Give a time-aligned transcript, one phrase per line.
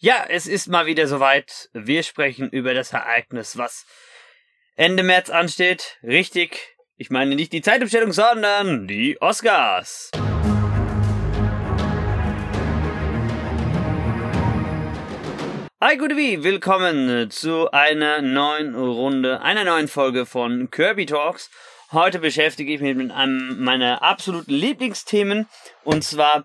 [0.00, 1.70] Ja, es ist mal wieder soweit.
[1.72, 3.84] Wir sprechen über das Ereignis, was
[4.76, 5.98] Ende März ansteht.
[6.04, 6.76] Richtig.
[6.96, 10.12] Ich meine nicht die Zeitumstellung, sondern die Oscars.
[15.80, 21.50] Hi, gute wie, willkommen zu einer neuen Runde, einer neuen Folge von Kirby Talks.
[21.90, 25.48] Heute beschäftige ich mich mit einem meiner absoluten Lieblingsthemen
[25.82, 26.44] und zwar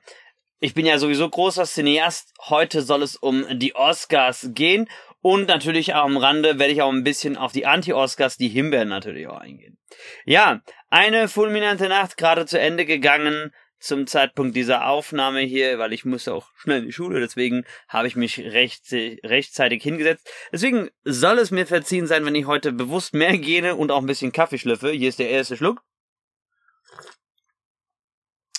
[0.64, 2.34] ich bin ja sowieso großer Cineast.
[2.48, 4.88] Heute soll es um die Oscars gehen.
[5.20, 9.28] Und natürlich am Rande werde ich auch ein bisschen auf die Anti-Oscars, die Himbeeren natürlich
[9.28, 9.78] auch eingehen.
[10.26, 16.06] Ja, eine fulminante Nacht gerade zu Ende gegangen zum Zeitpunkt dieser Aufnahme hier, weil ich
[16.06, 20.32] musste auch schnell in die Schule, deswegen habe ich mich recht, rechtzeitig hingesetzt.
[20.54, 24.06] Deswegen soll es mir verziehen sein, wenn ich heute bewusst mehr gehe und auch ein
[24.08, 24.92] bisschen Kaffee schlüpfe.
[24.92, 25.84] Hier ist der erste Schluck.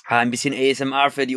[0.07, 1.35] Ah, ein bisschen ASMR für die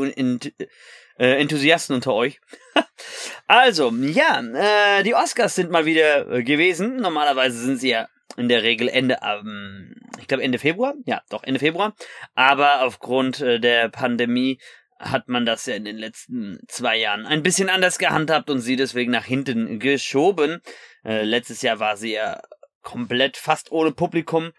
[1.19, 2.39] äh, Enthusiasten unter euch.
[3.47, 6.97] also, ja, äh, die Oscars sind mal wieder äh, gewesen.
[6.97, 10.93] Normalerweise sind sie ja in der Regel Ende, ähm, ich glaube Ende Februar.
[11.05, 11.95] Ja, doch Ende Februar.
[12.35, 14.59] Aber aufgrund äh, der Pandemie
[14.99, 18.75] hat man das ja in den letzten zwei Jahren ein bisschen anders gehandhabt und sie
[18.75, 20.61] deswegen nach hinten geschoben.
[21.05, 22.41] Äh, letztes Jahr war sie ja
[22.81, 24.51] komplett fast ohne Publikum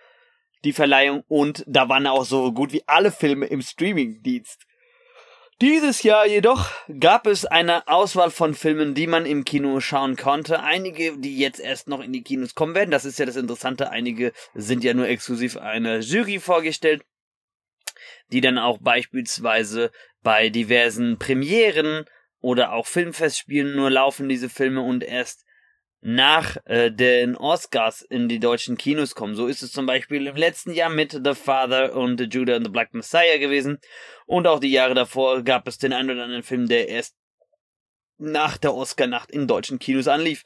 [0.64, 4.68] die Verleihung und da waren auch so gut wie alle Filme im Streamingdienst.
[5.60, 10.62] Dieses Jahr jedoch gab es eine Auswahl von Filmen, die man im Kino schauen konnte.
[10.62, 12.92] Einige, die jetzt erst noch in die Kinos kommen werden.
[12.92, 13.90] Das ist ja das Interessante.
[13.90, 17.02] Einige sind ja nur exklusiv einer Jury vorgestellt,
[18.30, 19.90] die dann auch beispielsweise
[20.22, 22.04] bei diversen Premieren
[22.40, 25.44] oder auch Filmfestspielen nur laufen diese Filme und erst
[26.00, 29.34] nach äh, den Oscars in die deutschen Kinos kommen.
[29.34, 32.66] So ist es zum Beispiel im letzten Jahr mit The Father und The Judah and
[32.66, 33.78] the Black Messiah gewesen.
[34.26, 37.16] Und auch die Jahre davor gab es den einen oder anderen Film, der erst
[38.18, 40.44] nach der Oscar-Nacht in deutschen Kinos anlief.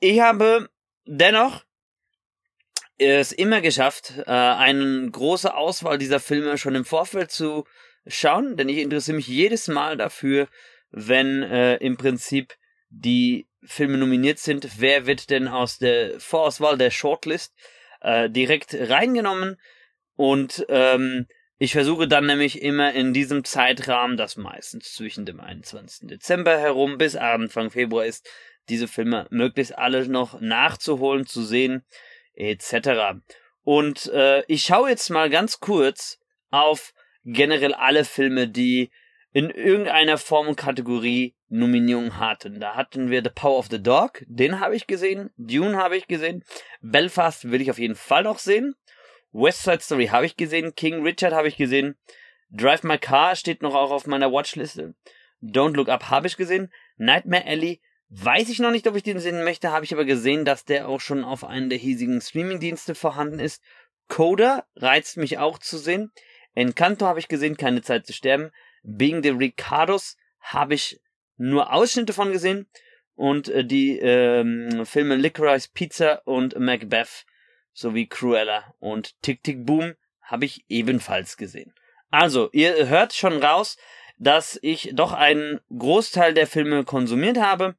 [0.00, 0.68] Ich habe
[1.06, 1.64] dennoch
[2.98, 7.64] es immer geschafft, äh, eine große Auswahl dieser Filme schon im Vorfeld zu
[8.06, 10.48] schauen, denn ich interessiere mich jedes Mal dafür,
[10.90, 12.54] wenn äh, im Prinzip
[12.88, 17.54] die Filme nominiert sind, wer wird denn aus der Vorauswahl der Shortlist
[18.00, 19.56] äh, direkt reingenommen
[20.16, 21.26] und ähm,
[21.58, 26.08] ich versuche dann nämlich immer in diesem Zeitrahmen, das meistens zwischen dem 21.
[26.08, 28.28] Dezember herum bis Anfang Februar ist,
[28.68, 31.84] diese Filme möglichst alle noch nachzuholen, zu sehen,
[32.34, 33.20] etc.
[33.62, 36.18] Und äh, ich schaue jetzt mal ganz kurz
[36.50, 36.92] auf
[37.24, 38.90] generell alle Filme, die
[39.34, 42.60] in irgendeiner Form und Kategorie Nominierungen hatten.
[42.60, 46.06] Da hatten wir The Power of the Dog, den habe ich gesehen, Dune habe ich
[46.06, 46.44] gesehen,
[46.80, 48.76] Belfast will ich auf jeden Fall noch sehen,
[49.32, 51.96] West Side Story habe ich gesehen, King Richard habe ich gesehen,
[52.48, 54.94] Drive My Car steht noch auch auf meiner Watchliste,
[55.42, 57.80] Don't Look Up habe ich gesehen, Nightmare Alley
[58.10, 60.88] weiß ich noch nicht, ob ich den sehen möchte, habe ich aber gesehen, dass der
[60.88, 63.60] auch schon auf einen der hiesigen Streamingdienste vorhanden ist.
[64.06, 66.12] Coda reizt mich auch zu sehen.
[66.54, 68.52] Encanto habe ich gesehen, keine Zeit zu sterben.
[68.84, 71.00] Being the Ricardos habe ich
[71.36, 72.68] nur Ausschnitte von gesehen
[73.14, 77.24] und äh, die ähm, Filme Licorice Pizza und Macbeth
[77.72, 81.74] sowie Cruella und Tick Tick Boom habe ich ebenfalls gesehen.
[82.10, 83.76] Also, ihr hört schon raus,
[84.18, 87.76] dass ich doch einen Großteil der Filme konsumiert habe.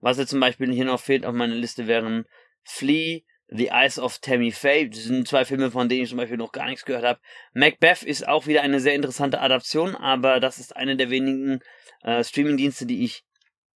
[0.00, 2.26] Was jetzt zum Beispiel hier noch fehlt auf meiner Liste wären
[2.62, 4.88] Flea, The Eyes of Tammy Faye.
[4.88, 7.20] Das sind zwei Filme, von denen ich zum Beispiel noch gar nichts gehört habe.
[7.52, 11.60] Macbeth ist auch wieder eine sehr interessante Adaption, aber das ist eine der wenigen
[12.02, 13.24] äh, Streamingdienste, die ich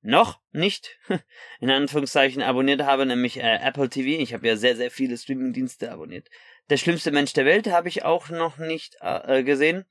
[0.03, 0.99] noch nicht
[1.60, 4.21] in Anführungszeichen abonniert habe, nämlich äh, Apple TV.
[4.21, 6.28] Ich habe ja sehr, sehr viele Streamingdienste abonniert.
[6.71, 9.84] Der schlimmste Mensch der Welt habe ich auch noch nicht äh, gesehen.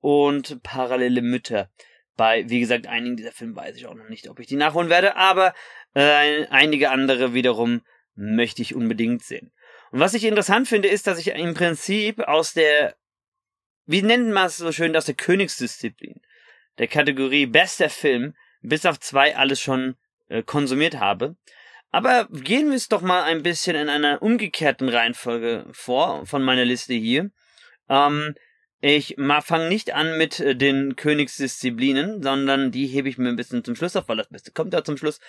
[0.00, 1.70] Und Parallele Mütter.
[2.16, 4.90] Bei, wie gesagt, einigen dieser Filme weiß ich auch noch nicht, ob ich die nachholen
[4.90, 5.54] werde, aber
[5.94, 7.82] äh, einige andere wiederum
[8.18, 9.52] möchte ich unbedingt sehen.
[9.90, 12.96] Und was ich interessant finde, ist, dass ich im Prinzip aus der,
[13.86, 16.20] wie nennen wir es so schön, aus der Königsdisziplin,
[16.78, 19.96] der Kategorie bester Film, bis auf zwei alles schon
[20.28, 21.36] äh, konsumiert habe.
[21.90, 26.64] Aber gehen wir es doch mal ein bisschen in einer umgekehrten Reihenfolge vor von meiner
[26.64, 27.30] Liste hier.
[27.88, 28.34] Ähm,
[28.80, 33.64] ich fange nicht an mit äh, den Königsdisziplinen, sondern die hebe ich mir ein bisschen
[33.64, 35.20] zum Schluss auf, weil das Beste kommt ja zum Schluss.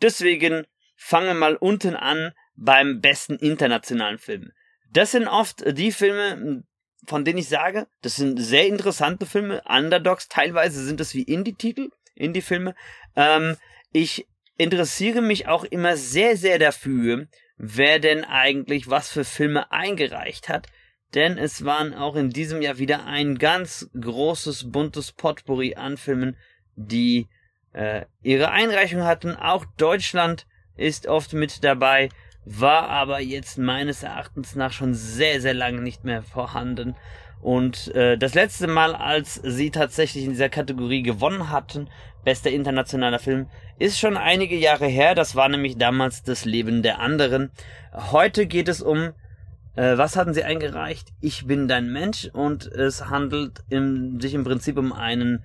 [0.00, 0.66] Deswegen
[0.96, 4.52] fangen wir mal unten an beim besten internationalen Film.
[4.90, 6.64] Das sind oft die Filme,
[7.06, 11.90] von denen ich sage, das sind sehr interessante Filme, Underdogs, teilweise sind es wie Indie-Titel,
[12.14, 12.74] Indie-Filme.
[13.14, 13.56] Ähm,
[13.92, 14.26] ich
[14.56, 17.28] interessiere mich auch immer sehr, sehr dafür,
[17.58, 20.66] wer denn eigentlich was für Filme eingereicht hat,
[21.14, 26.36] denn es waren auch in diesem Jahr wieder ein ganz großes, buntes Potpourri an Filmen,
[26.74, 27.28] die
[27.72, 29.36] äh, ihre Einreichung hatten.
[29.36, 30.46] Auch Deutschland
[30.76, 32.08] ist oft mit dabei,
[32.44, 36.94] war aber jetzt meines Erachtens nach schon sehr, sehr lange nicht mehr vorhanden.
[37.42, 41.88] Und äh, das letzte Mal, als sie tatsächlich in dieser Kategorie gewonnen hatten,
[42.24, 43.46] bester internationaler Film,
[43.78, 45.14] ist schon einige Jahre her.
[45.14, 47.50] Das war nämlich damals das Leben der anderen.
[47.92, 49.12] Heute geht es um,
[49.76, 51.08] äh, was hatten sie eingereicht?
[51.20, 55.44] Ich bin dein Mensch und es handelt im, sich im Prinzip um einen,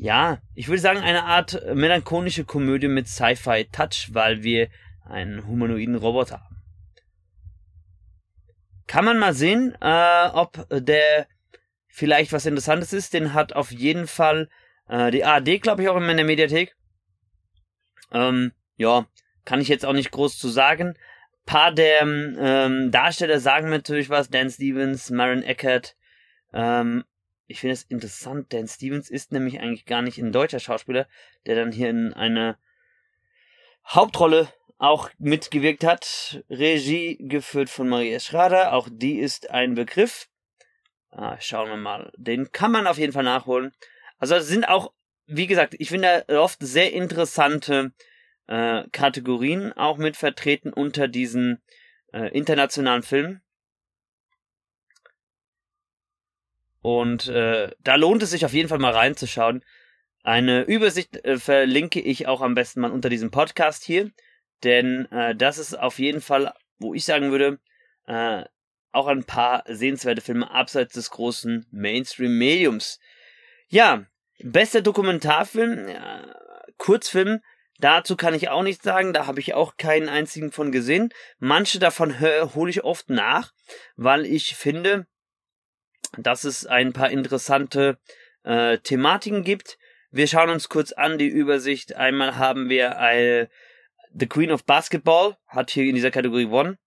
[0.00, 4.68] ja, ich würde sagen eine Art melancholische Komödie mit Sci-Fi-Touch, weil wir
[5.04, 6.62] einen humanoiden Roboter haben.
[8.86, 11.26] Kann man mal sehen, äh, ob der
[11.88, 13.12] vielleicht was Interessantes ist.
[13.12, 14.48] Den hat auf jeden Fall
[14.88, 16.74] äh, die ARD, glaube ich, auch in der Mediathek.
[18.10, 19.06] Ähm, ja,
[19.44, 20.96] kann ich jetzt auch nicht groß zu sagen.
[21.44, 24.30] Paar der ähm, Darsteller sagen natürlich was.
[24.30, 25.94] Dan Stevens, Maren Eckert.
[26.54, 27.04] Ähm,
[27.50, 28.52] ich finde es interessant.
[28.52, 31.08] Dan Stevens ist nämlich eigentlich gar nicht ein deutscher Schauspieler,
[31.46, 32.56] der dann hier in eine
[33.86, 34.48] Hauptrolle
[34.78, 36.44] auch mitgewirkt hat.
[36.48, 40.28] Regie geführt von Maria Schrader, auch die ist ein Begriff.
[41.10, 42.12] Ah, schauen wir mal.
[42.16, 43.72] Den kann man auf jeden Fall nachholen.
[44.18, 44.92] Also es sind auch,
[45.26, 47.92] wie gesagt, ich finde oft sehr interessante
[48.46, 51.60] äh, Kategorien auch mit vertreten unter diesen
[52.12, 53.42] äh, internationalen Filmen.
[56.82, 59.62] Und äh, da lohnt es sich auf jeden Fall mal reinzuschauen.
[60.22, 64.10] Eine Übersicht äh, verlinke ich auch am besten mal unter diesem Podcast hier.
[64.64, 67.58] Denn äh, das ist auf jeden Fall, wo ich sagen würde,
[68.06, 68.44] äh,
[68.92, 72.98] auch ein paar sehenswerte Filme abseits des großen Mainstream-Mediums.
[73.68, 74.06] Ja,
[74.42, 76.26] bester Dokumentarfilm, äh,
[76.76, 77.40] Kurzfilm,
[77.78, 81.10] dazu kann ich auch nichts sagen, da habe ich auch keinen einzigen von gesehen.
[81.38, 83.52] Manche davon hole ich oft nach,
[83.96, 85.06] weil ich finde,
[86.16, 87.98] dass es ein paar interessante
[88.44, 89.78] äh, Thematiken gibt.
[90.10, 91.96] Wir schauen uns kurz an die Übersicht.
[91.96, 93.48] Einmal haben wir eine
[94.12, 96.78] The Queen of Basketball hat hier in dieser Kategorie gewonnen.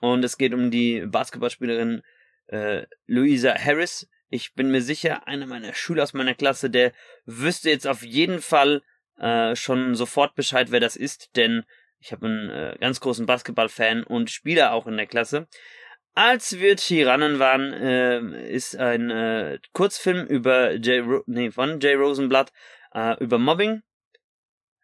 [0.00, 2.02] Und es geht um die Basketballspielerin
[2.48, 4.08] äh, Louisa Harris.
[4.30, 6.92] Ich bin mir sicher, einer meiner Schüler aus meiner Klasse, der
[7.24, 8.82] wüsste jetzt auf jeden Fall
[9.18, 11.64] äh, schon sofort Bescheid, wer das ist, denn
[12.00, 15.46] ich habe einen äh, ganz großen Basketballfan und Spieler auch in der Klasse.
[16.14, 21.94] Als wir Tyrannen waren, äh, ist ein äh, Kurzfilm über Jay Ro nee, von Jay
[21.94, 22.52] Rosenblatt
[22.92, 23.82] äh, über Mobbing.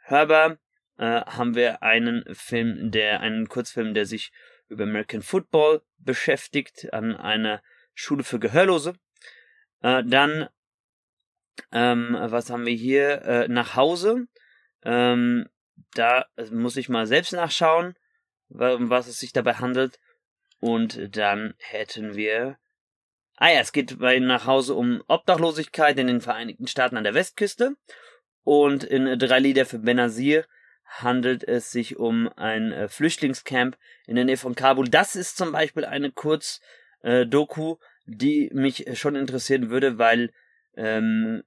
[0.04, 0.56] Hörbar
[0.96, 4.32] äh, haben wir einen Film, der, einen Kurzfilm, der sich
[4.68, 7.62] über American Football beschäftigt, an einer
[7.94, 8.94] Schule für Gehörlose.
[9.82, 10.48] Äh, dann,
[11.72, 13.20] ähm, was haben wir hier?
[13.22, 14.28] Äh, nach Hause.
[14.82, 15.46] Ähm,
[15.92, 17.96] da muss ich mal selbst nachschauen,
[18.48, 19.98] um was es sich dabei handelt.
[20.60, 22.58] Und dann hätten wir.
[23.36, 27.14] Ah ja, es geht bei nach Hause um Obdachlosigkeit in den Vereinigten Staaten an der
[27.14, 27.76] Westküste.
[28.42, 30.44] Und in drei Lieder für Benazir
[30.84, 33.76] handelt es sich um ein äh, Flüchtlingscamp
[34.06, 34.88] in der Nähe von Kabul.
[34.88, 37.76] Das ist zum Beispiel eine Kurz-Doku, äh,
[38.06, 40.32] die mich schon interessieren würde, weil
[40.76, 41.42] ähm,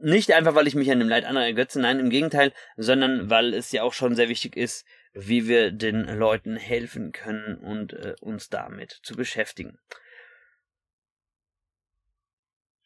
[0.00, 3.52] nicht einfach, weil ich mich an dem Leid anderer ergötze, nein, im Gegenteil, sondern weil
[3.52, 8.14] es ja auch schon sehr wichtig ist, wie wir den Leuten helfen können und äh,
[8.20, 9.78] uns damit zu beschäftigen.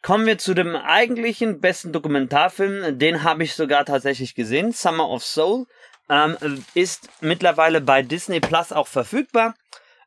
[0.03, 2.99] Kommen wir zu dem eigentlichen besten Dokumentarfilm.
[2.99, 4.73] Den habe ich sogar tatsächlich gesehen.
[4.73, 5.67] Summer of Soul
[6.11, 6.37] ähm,
[6.75, 9.55] ist mittlerweile bei Disney Plus auch verfügbar.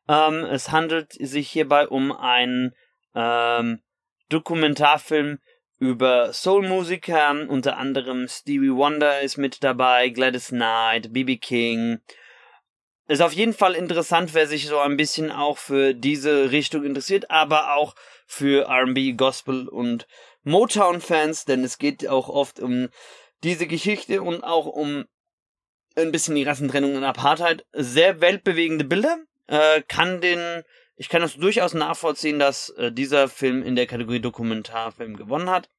[0.08, 2.76] Ähm, es handelt sich hierbei um einen
[3.16, 3.82] ähm,
[4.30, 5.40] Dokumentarfilm
[5.80, 11.38] über Soul-Musiker, unter anderem Stevie Wonder ist mit dabei, Gladys Knight, B.B.
[11.38, 12.00] King.
[13.08, 17.32] Ist auf jeden Fall interessant, wer sich so ein bisschen auch für diese Richtung interessiert,
[17.32, 20.08] aber auch für RB, Gospel und
[20.44, 22.90] Motown-Fans, denn es geht auch oft um
[23.44, 25.06] diese Geschichte und auch um
[25.96, 27.66] ein bisschen die Rassentrennung und Apartheid.
[27.74, 29.18] Sehr weltbewegende Bilder.
[29.48, 30.64] Äh, kann den,
[30.98, 35.70] ich kann das durchaus nachvollziehen, dass äh, dieser Film in der Kategorie Dokumentarfilm gewonnen hat.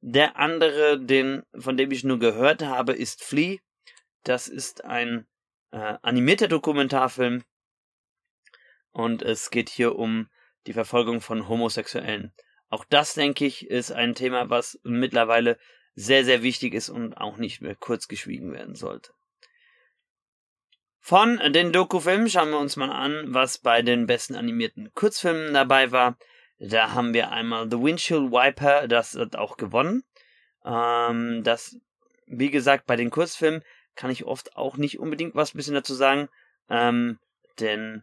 [0.00, 3.58] Der andere, den, von dem ich nur gehört habe, ist Flea.
[4.22, 5.26] Das ist ein
[5.70, 7.44] äh, animierter Dokumentarfilm.
[8.90, 10.28] Und es geht hier um
[10.66, 12.32] die Verfolgung von Homosexuellen.
[12.70, 15.58] Auch das, denke ich, ist ein Thema, was mittlerweile
[15.94, 19.12] sehr, sehr wichtig ist und auch nicht mehr kurz geschwiegen werden sollte.
[21.06, 25.92] Von den Dokufilmen schauen wir uns mal an, was bei den besten animierten Kurzfilmen dabei
[25.92, 26.16] war.
[26.58, 30.02] Da haben wir einmal The Windshield Wiper, das hat auch gewonnen.
[30.64, 31.76] Ähm, das,
[32.26, 33.62] wie gesagt, bei den Kurzfilmen
[33.96, 36.30] kann ich oft auch nicht unbedingt was bisschen dazu sagen,
[36.70, 37.18] ähm,
[37.60, 38.02] denn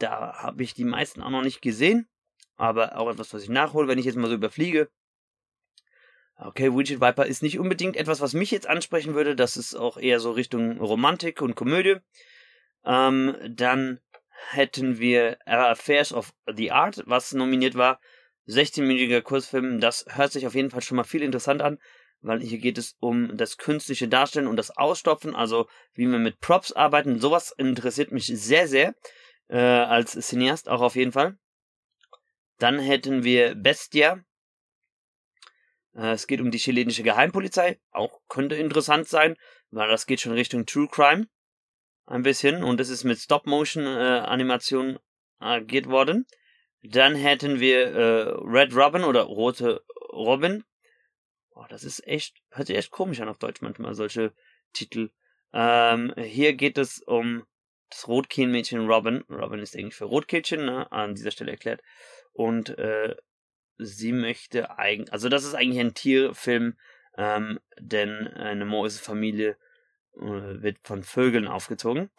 [0.00, 2.08] da habe ich die meisten auch noch nicht gesehen,
[2.56, 4.90] aber auch etwas, was ich nachhole, wenn ich jetzt mal so überfliege.
[6.38, 9.34] Okay, Widget Viper ist nicht unbedingt etwas, was mich jetzt ansprechen würde.
[9.34, 11.96] Das ist auch eher so Richtung Romantik und Komödie.
[12.84, 14.00] Ähm, dann
[14.50, 18.00] hätten wir Affairs of the Art, was nominiert war.
[18.48, 19.80] 16-minütiger Kurzfilm.
[19.80, 21.78] Das hört sich auf jeden Fall schon mal viel interessant an,
[22.20, 26.40] weil hier geht es um das künstliche Darstellen und das Ausstopfen, also wie wir mit
[26.40, 27.18] Props arbeiten.
[27.18, 28.94] Sowas interessiert mich sehr, sehr.
[29.48, 31.38] Äh, als Cineast auch auf jeden Fall.
[32.58, 34.24] Dann hätten wir Bestia,
[35.96, 37.78] es geht um die chilenische Geheimpolizei.
[37.90, 39.36] Auch könnte interessant sein,
[39.70, 41.26] weil das geht schon Richtung True Crime.
[42.06, 42.62] Ein bisschen.
[42.62, 44.98] Und es ist mit Stop-Motion-Animation äh,
[45.38, 46.26] agiert worden.
[46.82, 50.64] Dann hätten wir äh, Red Robin oder Rote Robin.
[51.50, 54.34] Boah, das ist echt, hört sich echt komisch an auf Deutsch manchmal, solche
[54.72, 55.10] Titel.
[55.52, 57.44] Ähm, hier geht es um
[57.88, 59.24] das Rotkehlmädchen Robin.
[59.30, 61.82] Robin ist eigentlich für Rotkehlchen, ne, an dieser Stelle erklärt.
[62.32, 63.16] Und äh,
[63.78, 66.76] sie möchte eigentlich, also das ist eigentlich ein Tierfilm,
[67.16, 69.56] ähm, denn eine Mäusefamilie
[70.16, 72.10] äh, wird von Vögeln aufgezogen.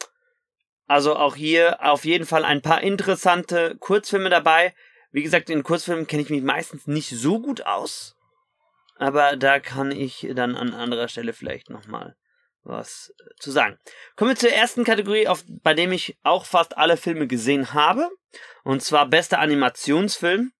[0.88, 4.74] Also auch hier auf jeden Fall ein paar interessante Kurzfilme dabei.
[5.12, 8.16] Wie gesagt, in Kurzfilmen kenne ich mich meistens nicht so gut aus.
[8.96, 12.16] Aber da kann ich dann an anderer Stelle vielleicht nochmal
[12.64, 13.78] was zu sagen.
[14.16, 18.10] Kommen wir zur ersten Kategorie, auf, bei dem ich auch fast alle Filme gesehen habe.
[18.64, 20.52] Und zwar bester Animationsfilm.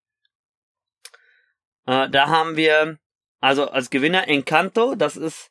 [1.88, 3.00] Äh, da haben wir
[3.40, 4.96] also als Gewinner Encanto.
[4.96, 5.50] Das ist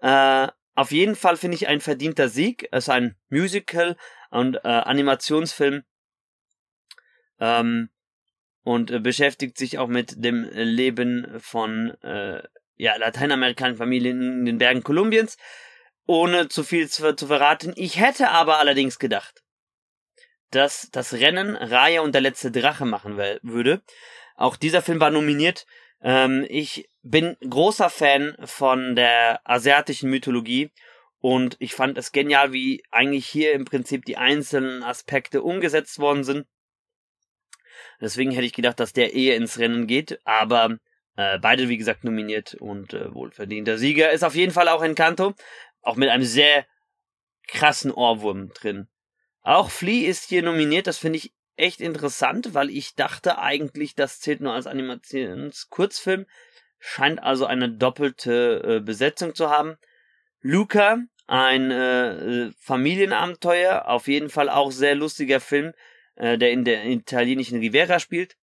[0.00, 2.68] äh, auf jeden Fall, finde ich, ein verdienter Sieg.
[2.70, 3.96] Es ist ein Musical
[4.30, 5.82] und äh, Animationsfilm.
[7.40, 7.88] Ähm,
[8.62, 12.42] und äh, beschäftigt sich auch mit dem Leben von äh,
[12.76, 15.36] ja, lateinamerikanischen Familien in den Bergen Kolumbiens.
[16.06, 17.72] Ohne zu viel zu, zu verraten.
[17.76, 19.42] Ich hätte aber allerdings gedacht,
[20.50, 23.82] dass das Rennen Raya und der letzte Drache machen würde.
[24.38, 25.66] Auch dieser Film war nominiert.
[26.00, 30.70] Ähm, ich bin großer Fan von der asiatischen Mythologie
[31.18, 36.22] und ich fand es genial, wie eigentlich hier im Prinzip die einzelnen Aspekte umgesetzt worden
[36.22, 36.46] sind.
[38.00, 40.78] Deswegen hätte ich gedacht, dass der eher ins Rennen geht, aber
[41.16, 45.34] äh, beide, wie gesagt, nominiert und äh, wohlverdienter Sieger ist auf jeden Fall auch Encanto,
[45.82, 46.64] auch mit einem sehr
[47.48, 48.86] krassen Ohrwurm drin.
[49.42, 54.20] Auch Flea ist hier nominiert, das finde ich echt interessant, weil ich dachte eigentlich, das
[54.20, 56.26] zählt nur als Animationskurzfilm.
[56.78, 59.76] Scheint also eine doppelte äh, Besetzung zu haben.
[60.40, 65.72] Luca, ein äh, Familienabenteuer, auf jeden Fall auch sehr lustiger Film,
[66.14, 68.36] äh, der in der italienischen Riviera spielt.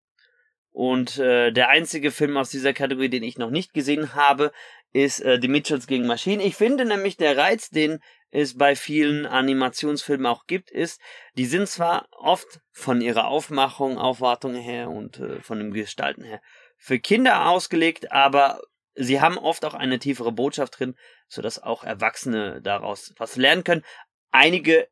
[0.72, 4.52] Und äh, der einzige Film aus dieser Kategorie, den ich noch nicht gesehen habe,
[4.92, 6.42] ist äh, The Mitchells gegen Maschinen.
[6.42, 8.00] Ich finde nämlich der Reiz, den
[8.36, 11.00] es bei vielen Animationsfilmen auch gibt, ist,
[11.38, 16.42] die sind zwar oft von ihrer Aufmachung, Aufwartung her und äh, von dem Gestalten her
[16.78, 18.62] für Kinder ausgelegt, aber
[18.94, 20.96] sie haben oft auch eine tiefere Botschaft drin,
[21.28, 23.86] sodass auch Erwachsene daraus was lernen können.
[24.32, 24.88] Einige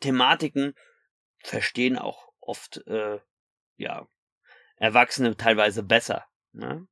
[0.00, 0.74] Thematiken
[1.42, 3.18] verstehen auch oft, äh,
[3.76, 4.06] ja,
[4.76, 6.26] Erwachsene teilweise besser.
[6.52, 6.86] Ne?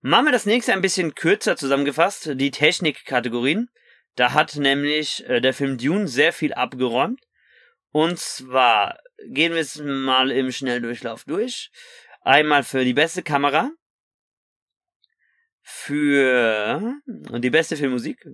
[0.00, 3.70] Machen wir das nächste ein bisschen kürzer zusammengefasst, die Technikkategorien.
[4.16, 7.20] Da hat nämlich äh, der Film Dune sehr viel abgeräumt.
[7.92, 11.70] Und zwar gehen wir es mal im Schnelldurchlauf durch.
[12.22, 13.70] Einmal für die beste Kamera,
[15.62, 18.24] für die beste Filmmusik.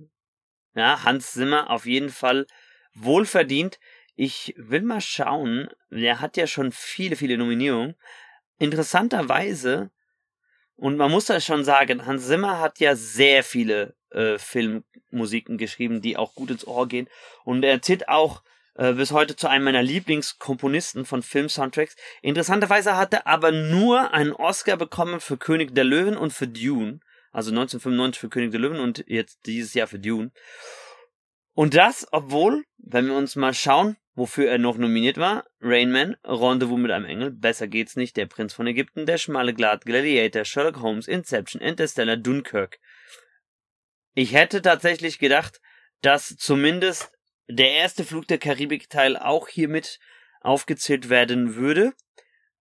[0.75, 2.45] Ja, Hans Zimmer auf jeden Fall
[2.93, 3.79] wohlverdient.
[4.15, 7.95] Ich will mal schauen, der hat ja schon viele, viele Nominierungen.
[8.59, 9.91] Interessanterweise,
[10.75, 16.01] und man muss das schon sagen, Hans Zimmer hat ja sehr viele äh, Filmmusiken geschrieben,
[16.01, 17.07] die auch gut ins Ohr gehen.
[17.43, 18.43] Und er zählt auch
[18.75, 21.95] äh, bis heute zu einem meiner Lieblingskomponisten von Film-Soundtracks.
[22.21, 26.99] Interessanterweise hat er aber nur einen Oscar bekommen für König der Löwen und für Dune.
[27.31, 30.31] Also 1995 für König der Löwen und jetzt dieses Jahr für Dune.
[31.53, 36.15] Und das, obwohl, wenn wir uns mal schauen, wofür er noch nominiert war, Rain Man,
[36.23, 40.45] Rendezvous mit einem Engel, Besser geht's nicht, Der Prinz von Ägypten, Der schmale Glad, Gladiator,
[40.45, 42.79] Sherlock Holmes, Inception, Interstellar, Dunkirk.
[44.17, 45.61] Ich hätte tatsächlich gedacht,
[46.01, 47.11] dass zumindest
[47.47, 49.99] der erste Flug der Karibik-Teil auch hiermit
[50.41, 51.93] aufgezählt werden würde.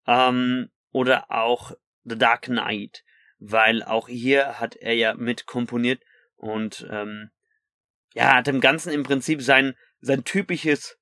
[0.07, 1.73] Ähm, oder auch
[2.05, 3.05] The Dark Knight,
[3.39, 6.03] weil auch hier hat er ja mit komponiert
[6.37, 7.31] und ähm,
[8.13, 10.99] ja, hat dem Ganzen im Prinzip sein, sein typisches,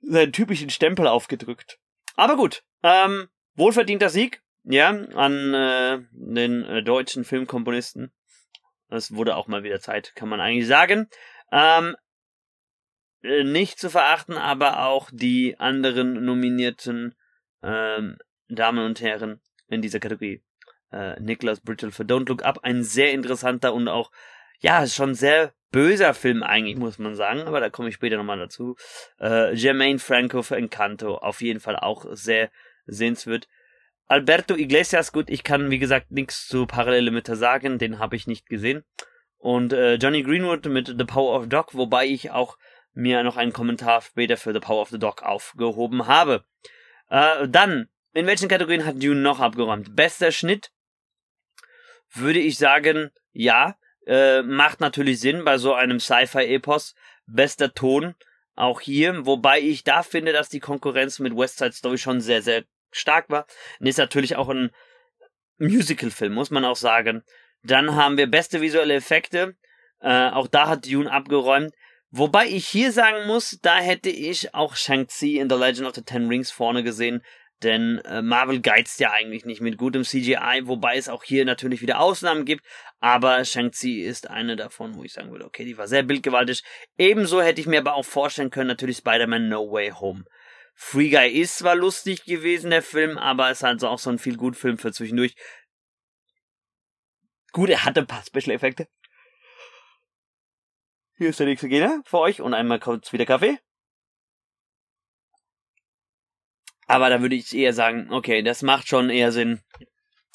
[0.00, 1.78] seinen typischen Stempel aufgedrückt.
[2.16, 8.12] Aber gut, ähm, wohlverdienter Sieg, ja, an äh, den äh, deutschen Filmkomponisten.
[8.88, 11.08] Es wurde auch mal wieder Zeit, kann man eigentlich sagen.
[11.52, 11.96] Ähm,
[13.22, 17.14] äh, nicht zu verachten, aber auch die anderen nominierten
[17.62, 20.42] ähm, Damen und Herren in dieser Kategorie.
[20.92, 22.60] äh, Nicholas Brittle für Don't Look Up.
[22.62, 24.10] Ein sehr interessanter und auch,
[24.60, 28.38] ja, schon sehr böser Film eigentlich, muss man sagen, aber da komme ich später nochmal
[28.38, 28.76] dazu.
[29.20, 32.50] Äh, Jermaine Franco für Encanto, auf jeden Fall auch sehr
[32.86, 33.48] sehenswert.
[34.06, 38.26] Alberto Iglesias, gut, ich kann wie gesagt nichts zu Parallele mit sagen, den habe ich
[38.26, 38.84] nicht gesehen.
[39.38, 42.58] Und äh, Johnny Greenwood mit The Power of Dog, wobei ich auch
[42.92, 46.44] mir noch einen Kommentar später für The Power of the Dog aufgehoben habe.
[47.08, 49.96] Äh, dann, in welchen Kategorien hat Dune noch abgeräumt?
[49.96, 50.70] Bester Schnitt,
[52.12, 56.94] würde ich sagen, ja, äh, macht natürlich Sinn bei so einem Sci-Fi-Epos.
[57.26, 58.14] Bester Ton,
[58.54, 62.42] auch hier, wobei ich da finde, dass die Konkurrenz mit West Side Story schon sehr,
[62.42, 62.64] sehr
[62.94, 63.46] stark war.
[63.80, 64.70] Und ist natürlich auch ein
[65.58, 67.22] Musical-Film, muss man auch sagen.
[67.62, 69.56] Dann haben wir beste visuelle Effekte.
[70.00, 71.72] Äh, auch da hat Dune abgeräumt.
[72.16, 76.02] Wobei ich hier sagen muss, da hätte ich auch Shang-Chi in The Legend of the
[76.02, 77.24] Ten Rings vorne gesehen,
[77.64, 81.82] denn äh, Marvel geizt ja eigentlich nicht mit gutem CGI, wobei es auch hier natürlich
[81.82, 82.64] wieder Ausnahmen gibt,
[83.00, 86.62] aber Shang-Chi ist eine davon, wo ich sagen würde, okay, die war sehr bildgewaltig.
[86.98, 90.24] Ebenso hätte ich mir aber auch vorstellen können, natürlich Spider-Man No Way Home.
[90.74, 94.18] Free Guy ist zwar lustig gewesen, der Film, aber es ist halt auch so ein
[94.18, 95.34] viel gut Film für zwischendurch.
[97.52, 98.88] Gut, er hatte ein paar Special-Effekte.
[101.16, 103.58] Hier ist der nächste Gegner für euch und einmal kurz wieder Kaffee.
[106.86, 109.60] Aber da würde ich eher sagen, okay, das macht schon eher Sinn,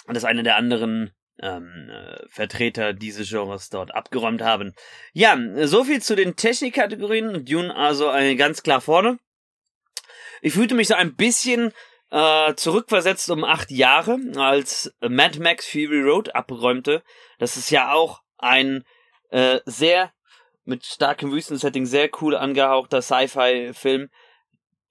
[0.08, 4.74] dass eine der anderen ähm, äh, Vertreter dieses Genres dort abgeräumt haben.
[5.14, 7.46] Ja, so viel zu den Technikkategorien.
[7.46, 9.20] Dune also äh, ganz klar vorne.
[10.42, 11.74] Ich fühlte mich so ein bisschen
[12.12, 17.04] äh, zurückversetzt um acht Jahre, als Mad Max Fury Road abräumte.
[17.38, 18.84] Das ist ja auch ein
[19.30, 20.12] äh, sehr
[20.66, 24.10] mit starkem Wüstensetting sehr cool angehauchter Sci-Fi-Film.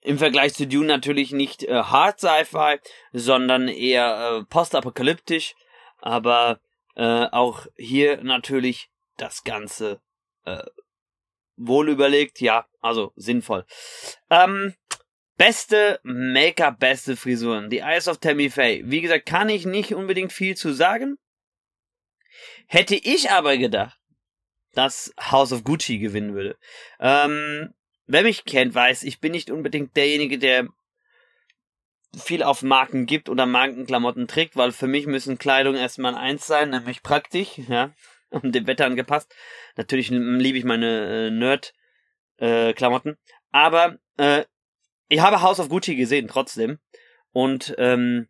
[0.01, 2.79] Im Vergleich zu Dune natürlich nicht äh, Hard Sci-Fi,
[3.11, 5.55] sondern eher äh, postapokalyptisch,
[5.99, 6.59] aber
[6.95, 10.01] äh, auch hier natürlich das Ganze
[10.45, 10.63] äh,
[11.57, 13.65] wohl überlegt, ja, also sinnvoll.
[14.29, 14.75] Ähm,
[15.39, 17.71] beste Make-up, beste Frisuren.
[17.71, 18.83] The Eyes of Tammy Faye.
[18.85, 21.17] Wie gesagt, kann ich nicht unbedingt viel zu sagen.
[22.67, 23.97] Hätte ich aber gedacht,
[24.73, 26.57] dass House of Gucci gewinnen würde.
[26.99, 27.73] Ähm,
[28.05, 30.67] wer mich kennt, weiß, ich bin nicht unbedingt derjenige, der
[32.17, 36.71] viel auf Marken gibt oder Markenklamotten trägt, weil für mich müssen Kleidung erstmal eins sein,
[36.71, 37.93] nämlich praktisch, ja,
[38.29, 39.33] und dem Wetter angepasst.
[39.77, 43.15] Natürlich liebe ich meine äh, Nerd-Klamotten, äh,
[43.51, 44.43] aber äh,
[45.09, 46.79] ich habe House of Gucci gesehen trotzdem
[47.31, 48.27] und ähm,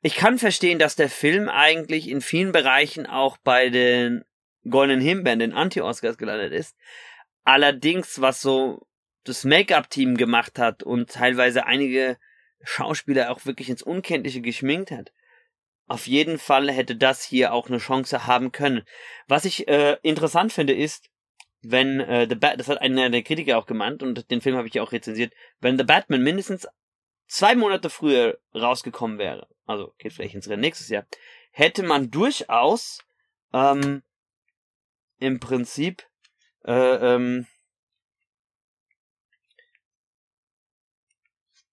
[0.00, 4.24] ich kann verstehen, dass der Film eigentlich in vielen Bereichen auch bei den
[4.68, 6.76] Goldenen Himbeeren, den Anti-Oscars gelandet ist.
[7.42, 8.86] Allerdings, was so
[9.24, 12.18] das Make-up-Team gemacht hat und teilweise einige
[12.62, 15.12] Schauspieler auch wirklich ins Unkenntliche geschminkt hat,
[15.86, 18.82] auf jeden Fall hätte das hier auch eine Chance haben können.
[19.26, 21.10] Was ich äh, interessant finde ist,
[21.70, 24.68] wenn äh, The Bat das hat einer der Kritiker auch gemeint und den Film habe
[24.68, 26.66] ich ja auch rezensiert, wenn The Batman mindestens
[27.26, 31.06] zwei Monate früher rausgekommen wäre, also geht vielleicht ins Rennen nächstes Jahr,
[31.50, 32.98] hätte man durchaus
[33.52, 34.02] ähm,
[35.18, 36.06] im Prinzip
[36.64, 37.46] äh, ähm,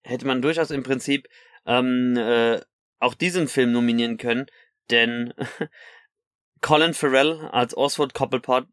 [0.04, 1.28] hätte man durchaus im Prinzip
[1.66, 2.62] ähm, äh,
[3.00, 4.46] auch diesen Film nominieren können,
[4.90, 5.34] denn
[6.62, 8.68] Colin Farrell als Oswald Cobblepot,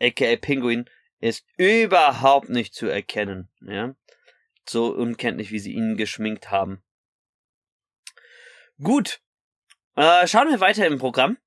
[0.00, 0.88] aka Penguin,
[1.20, 3.94] ist überhaupt nicht zu erkennen, ja.
[4.68, 6.82] So unkenntlich, wie sie ihn geschminkt haben.
[8.82, 9.20] Gut.
[9.96, 11.38] Äh, schauen wir weiter im Programm.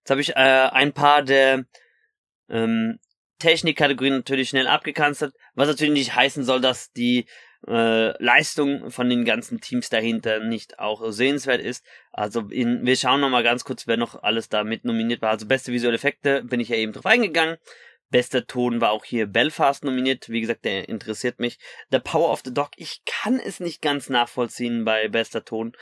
[0.00, 1.64] Jetzt habe ich äh, ein paar der
[2.48, 3.00] ähm,
[3.38, 7.26] Technikkategorien natürlich schnell abgekanzelt, was natürlich nicht heißen soll, dass die
[7.66, 11.84] äh, Leistung von den ganzen Teams dahinter nicht auch sehenswert ist.
[12.16, 15.30] Also in, wir schauen nochmal ganz kurz, wer noch alles da mit nominiert war.
[15.30, 17.58] Also beste visuelle Effekte bin ich ja eben drauf eingegangen.
[18.08, 20.30] Bester Ton war auch hier Belfast nominiert.
[20.30, 21.58] Wie gesagt, der interessiert mich.
[21.90, 25.76] The Power of the Dog, ich kann es nicht ganz nachvollziehen bei bester Ton.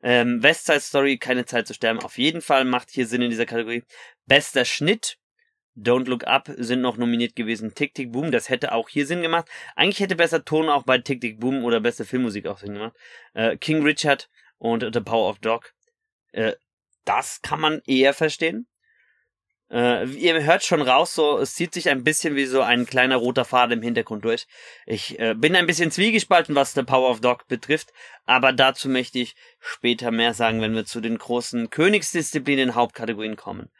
[0.00, 3.30] Ähm, West Side Story, keine Zeit zu sterben, auf jeden Fall macht hier Sinn in
[3.30, 3.82] dieser Kategorie.
[4.26, 5.16] Bester Schnitt,
[5.76, 7.74] Don't Look Up sind noch nominiert gewesen.
[7.74, 9.48] Tick Tick Boom, das hätte auch hier Sinn gemacht.
[9.74, 12.96] Eigentlich hätte besser Ton auch bei Tick Tick Boom oder beste Filmmusik auch Sinn gemacht.
[13.34, 15.74] Äh, King Richard und The Power of Dog.
[16.32, 16.54] Äh,
[17.04, 18.66] das kann man eher verstehen.
[19.70, 23.16] Äh, ihr hört schon raus, so es zieht sich ein bisschen wie so ein kleiner
[23.16, 24.46] roter Faden im Hintergrund durch.
[24.84, 27.92] Ich äh, bin ein bisschen zwiegespalten, was The Power of Dog betrifft,
[28.26, 33.70] aber dazu möchte ich später mehr sagen, wenn wir zu den großen Königsdisziplinen Hauptkategorien kommen.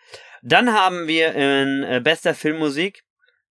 [0.42, 3.02] Dann haben wir in äh, bester Filmmusik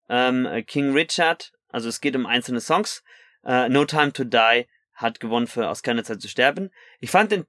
[0.08, 3.04] ähm, King Richard, also es geht um einzelne Songs.
[3.44, 6.72] Äh, no Time to Die hat gewonnen für Aus keiner Zeit zu sterben.
[7.00, 7.46] Ich fand den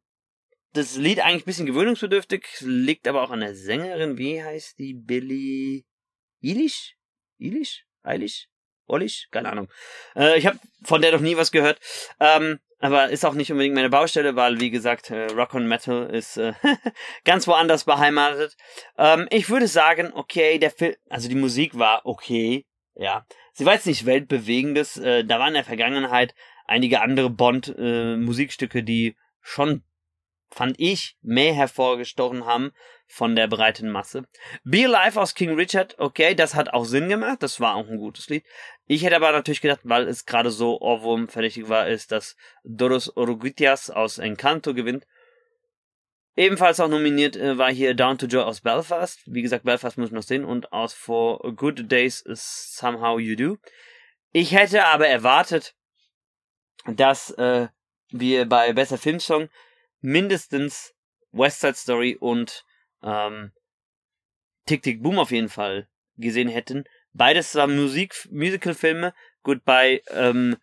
[0.72, 4.18] das Lied eigentlich ein bisschen gewöhnungsbedürftig, liegt aber auch an der Sängerin.
[4.18, 4.94] Wie heißt die?
[4.94, 5.84] Billy
[6.42, 6.96] Eilish?
[7.40, 7.84] Eilish?
[8.02, 8.48] Eilish?
[8.86, 9.28] Ollish?
[9.30, 9.68] Keine Ahnung.
[10.16, 11.80] Äh, ich habe von der noch nie was gehört.
[12.18, 16.08] Ähm, aber ist auch nicht unbedingt meine Baustelle, weil, wie gesagt, äh, Rock und Metal
[16.10, 16.54] ist äh,
[17.24, 18.56] ganz woanders beheimatet.
[18.96, 23.26] Ähm, ich würde sagen, okay, der Film, also die Musik war okay, ja.
[23.52, 24.96] Sie war jetzt nicht weltbewegendes.
[24.96, 26.34] Äh, da waren in der Vergangenheit
[26.66, 29.82] einige andere Bond-Musikstücke, äh, die schon,
[30.50, 32.72] fand ich, mehr hervorgestochen haben
[33.06, 34.24] von der breiten Masse.
[34.64, 37.98] Be Alive aus King Richard, okay, das hat auch Sinn gemacht, das war auch ein
[37.98, 38.44] gutes Lied.
[38.86, 43.90] Ich hätte aber natürlich gedacht, weil es gerade so Ohrwurm-verdächtig war, ist, dass Doros Orugutias
[43.90, 45.06] aus Encanto gewinnt.
[46.36, 49.20] Ebenfalls auch nominiert äh, war hier Down to Joy aus Belfast.
[49.26, 50.44] Wie gesagt, Belfast muss ich noch sehen.
[50.44, 53.58] Und aus For Good Days Somehow You Do.
[54.32, 55.74] Ich hätte aber erwartet,
[56.86, 57.68] dass äh,
[58.10, 59.48] wir bei Besser Filmsong
[60.00, 60.94] mindestens
[61.32, 62.64] West Side Story und
[63.02, 63.52] ähm,
[64.66, 66.84] Tick Tick Boom auf jeden Fall gesehen hätten.
[67.12, 69.14] Beides waren Musik, Musical-Filme.
[69.64, 70.56] Bei ähm,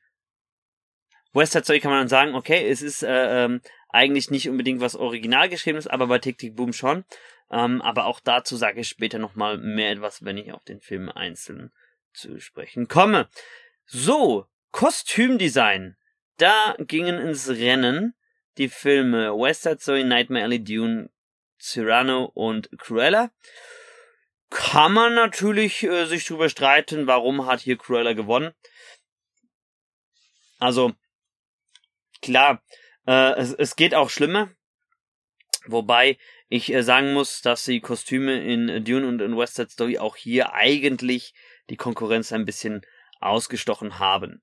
[1.33, 4.81] West Side Story kann man dann sagen, okay, es ist äh, ähm, eigentlich nicht unbedingt
[4.81, 7.05] was original geschrieben ist, aber bei Tick Tick Boom schon.
[7.49, 11.09] Ähm, aber auch dazu sage ich später nochmal mehr etwas, wenn ich auf den Film
[11.09, 11.71] einzeln
[12.13, 13.29] zu sprechen komme.
[13.85, 15.95] So, Kostümdesign.
[16.37, 18.13] Da gingen ins Rennen
[18.57, 21.09] die Filme West Side Story, Nightmare Alley, Dune,
[21.59, 23.31] Cyrano und Cruella.
[24.49, 28.53] Kann man natürlich äh, sich drüber streiten, warum hat hier Cruella gewonnen.
[30.59, 30.93] Also,
[32.21, 32.63] klar,
[33.05, 34.49] äh, es, es geht auch schlimmer.
[35.65, 36.17] Wobei
[36.47, 40.15] ich äh, sagen muss, dass die Kostüme in Dune und in West Side Story auch
[40.15, 41.33] hier eigentlich
[41.69, 42.81] die Konkurrenz ein bisschen
[43.19, 44.41] ausgestochen haben.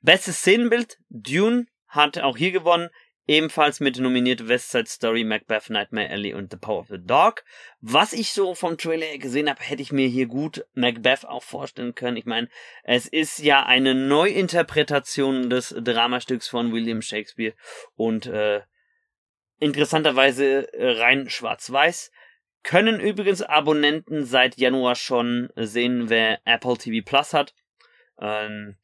[0.00, 2.88] Bestes Szenenbild, Dune hat auch hier gewonnen.
[3.28, 7.44] Ebenfalls mit nominiert West Side Story, Macbeth, Nightmare Alley und The Power of the Dog.
[7.80, 11.94] Was ich so vom Trailer gesehen habe, hätte ich mir hier gut Macbeth auch vorstellen
[11.94, 12.16] können.
[12.16, 12.48] Ich meine,
[12.82, 17.54] es ist ja eine Neuinterpretation des Dramastücks von William Shakespeare
[17.94, 18.62] und äh,
[19.60, 22.10] interessanterweise rein schwarz-weiß.
[22.64, 27.54] Können übrigens Abonnenten seit Januar schon sehen, wer Apple TV Plus hat.
[28.20, 28.76] Ähm,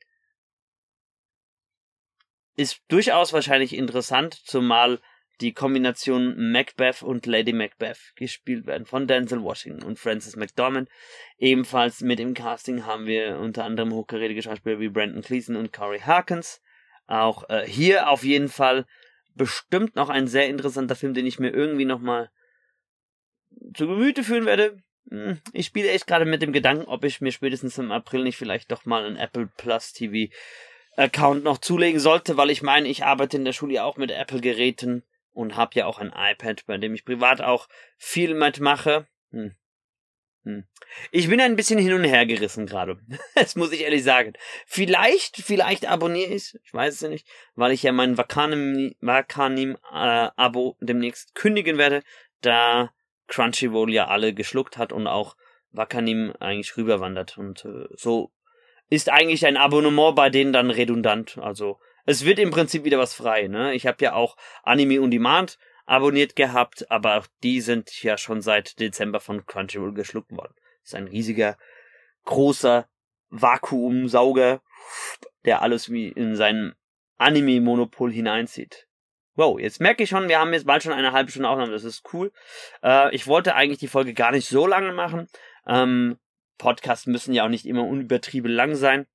[2.59, 5.01] ist durchaus wahrscheinlich interessant, zumal
[5.41, 10.89] die Kombination Macbeth und Lady Macbeth gespielt werden von Denzel Washington und Francis McDormand.
[11.39, 16.01] Ebenfalls mit im Casting haben wir unter anderem hochgeredige Schauspieler wie Brandon Cleason und Corey
[16.01, 16.61] Harkins.
[17.07, 18.87] Auch äh, hier auf jeden Fall
[19.37, 22.29] bestimmt noch ein sehr interessanter Film, den ich mir irgendwie nochmal
[23.75, 24.83] zu Gemüte führen werde.
[25.09, 28.37] Hm, ich spiele echt gerade mit dem Gedanken, ob ich mir spätestens im April nicht
[28.37, 30.33] vielleicht doch mal ein Apple Plus TV
[30.99, 34.11] Account noch zulegen sollte, weil ich meine, ich arbeite in der Schule ja auch mit
[34.11, 39.07] Apple-Geräten und habe ja auch ein iPad, bei dem ich privat auch viel mitmache.
[39.31, 39.55] Hm.
[40.45, 40.65] Hm.
[41.13, 42.99] Ich bin ein bisschen hin und her gerissen gerade.
[43.37, 44.33] das muss ich ehrlich sagen.
[44.67, 48.97] Vielleicht, vielleicht abonniere ich ich weiß es nicht, weil ich ja mein Wakanim-Abo
[50.81, 52.03] äh, demnächst kündigen werde,
[52.41, 52.93] da
[53.29, 55.37] Crunchyroll ja alle geschluckt hat und auch
[55.71, 57.39] Wakanim eigentlich rüberwandert.
[57.39, 58.33] Und äh, so
[58.91, 61.39] ist eigentlich ein Abonnement bei denen dann redundant.
[61.39, 63.49] Also es wird im Prinzip wieder was frei.
[63.49, 63.75] Ne?
[63.75, 68.43] Ich habe ja auch Anime on Demand abonniert gehabt, aber auch die sind ja schon
[68.43, 70.55] seit Dezember von Crunchyroll geschluckt worden.
[70.83, 71.57] Das ist ein riesiger,
[72.25, 72.89] großer
[73.31, 74.61] Vakuumsauger,
[75.45, 76.75] der alles wie in sein
[77.17, 78.87] Anime-Monopol hineinzieht.
[79.35, 81.85] Wow, jetzt merke ich schon, wir haben jetzt bald schon eine halbe Stunde Aufnahme, das
[81.85, 82.33] ist cool.
[82.83, 85.29] Äh, ich wollte eigentlich die Folge gar nicht so lange machen.
[85.67, 86.19] Ähm,
[86.59, 89.07] Podcasts müssen ja auch nicht immer unübertrieben lang sein.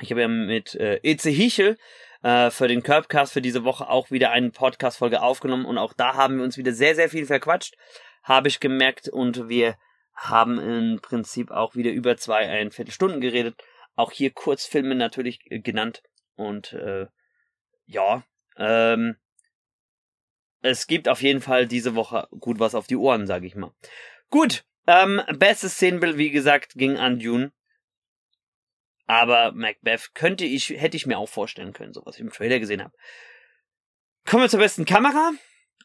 [0.00, 1.76] Ich habe ja mit äh, Eze Hichel
[2.22, 6.14] äh, für den Curbcast für diese Woche auch wieder eine Podcast-Folge aufgenommen und auch da
[6.14, 7.76] haben wir uns wieder sehr, sehr viel verquatscht,
[8.22, 9.76] habe ich gemerkt und wir
[10.14, 13.62] haben im Prinzip auch wieder über zwei, ein Viertelstunden geredet.
[13.94, 16.02] Auch hier Kurzfilme natürlich genannt
[16.34, 17.06] und äh,
[17.86, 18.24] ja,
[18.56, 19.16] ähm,
[20.60, 23.72] es gibt auf jeden Fall diese Woche gut was auf die Ohren, sage ich mal.
[24.30, 27.52] Gut, ähm, bestes Szenenbild, wie gesagt, ging an Dune.
[29.06, 32.58] Aber Macbeth könnte ich, hätte ich mir auch vorstellen können, so was ich im Trailer
[32.58, 32.94] gesehen habe.
[34.24, 35.32] Kommen wir zur besten Kamera.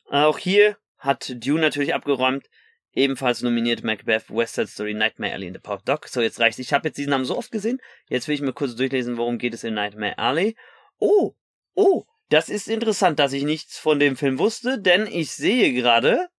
[0.10, 2.50] Auch hier hat Dune natürlich abgeräumt.
[2.94, 6.08] Ebenfalls nominiert Macbeth, West Side Story, Nightmare Alley in the Pop Doc.
[6.08, 6.60] So, jetzt reicht's.
[6.60, 7.82] Ich habe jetzt diesen Namen so oft gesehen.
[8.08, 10.56] Jetzt will ich mir kurz durchlesen, worum geht es in Nightmare Alley.
[10.98, 11.34] Oh,
[11.74, 16.30] oh, das ist interessant, dass ich nichts von dem Film wusste, denn ich sehe gerade.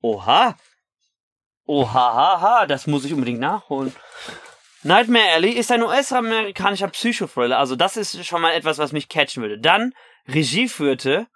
[0.00, 0.56] Oha,
[1.70, 3.94] Ohahaha, das muss ich unbedingt nachholen.
[4.82, 7.58] Nightmare Alley ist ein US-amerikanischer Psychothriller.
[7.58, 9.60] Also das ist schon mal etwas, was mich catchen würde.
[9.60, 9.92] Dann
[10.26, 11.28] Regie führte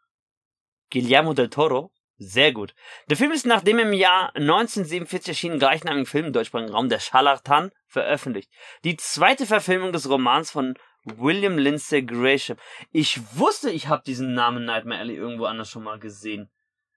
[0.90, 1.92] Guillermo del Toro.
[2.16, 2.74] Sehr gut.
[3.08, 6.98] Der Film ist nach dem im Jahr 1947 erschienenen gleichnamigen Film im deutschsprachigen Raum Der
[6.98, 8.50] Scharlatan veröffentlicht.
[8.82, 12.56] Die zweite Verfilmung des Romans von William Lindsay Gresham.
[12.90, 16.50] Ich wusste, ich habe diesen Namen Nightmare Alley irgendwo anders schon mal gesehen.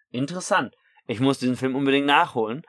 [0.09, 0.73] Interessant.
[1.05, 2.63] Ich muss diesen Film unbedingt nachholen.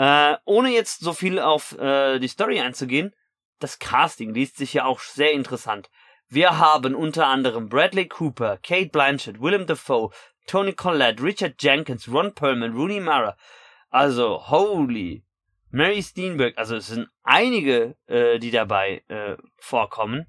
[0.00, 3.14] Äh, ohne jetzt so viel auf äh, die Story einzugehen,
[3.58, 5.90] das Casting liest sich ja auch sehr interessant.
[6.26, 10.08] Wir haben unter anderem Bradley Cooper, Kate Blanchett, Willem Dafoe,
[10.46, 13.36] Tony Collette, Richard Jenkins, Ron Perlman, Rooney Mara.
[13.90, 15.22] Also, holy.
[15.68, 20.24] Mary Steenburg, also es sind einige, äh, die dabei äh, vorkommen.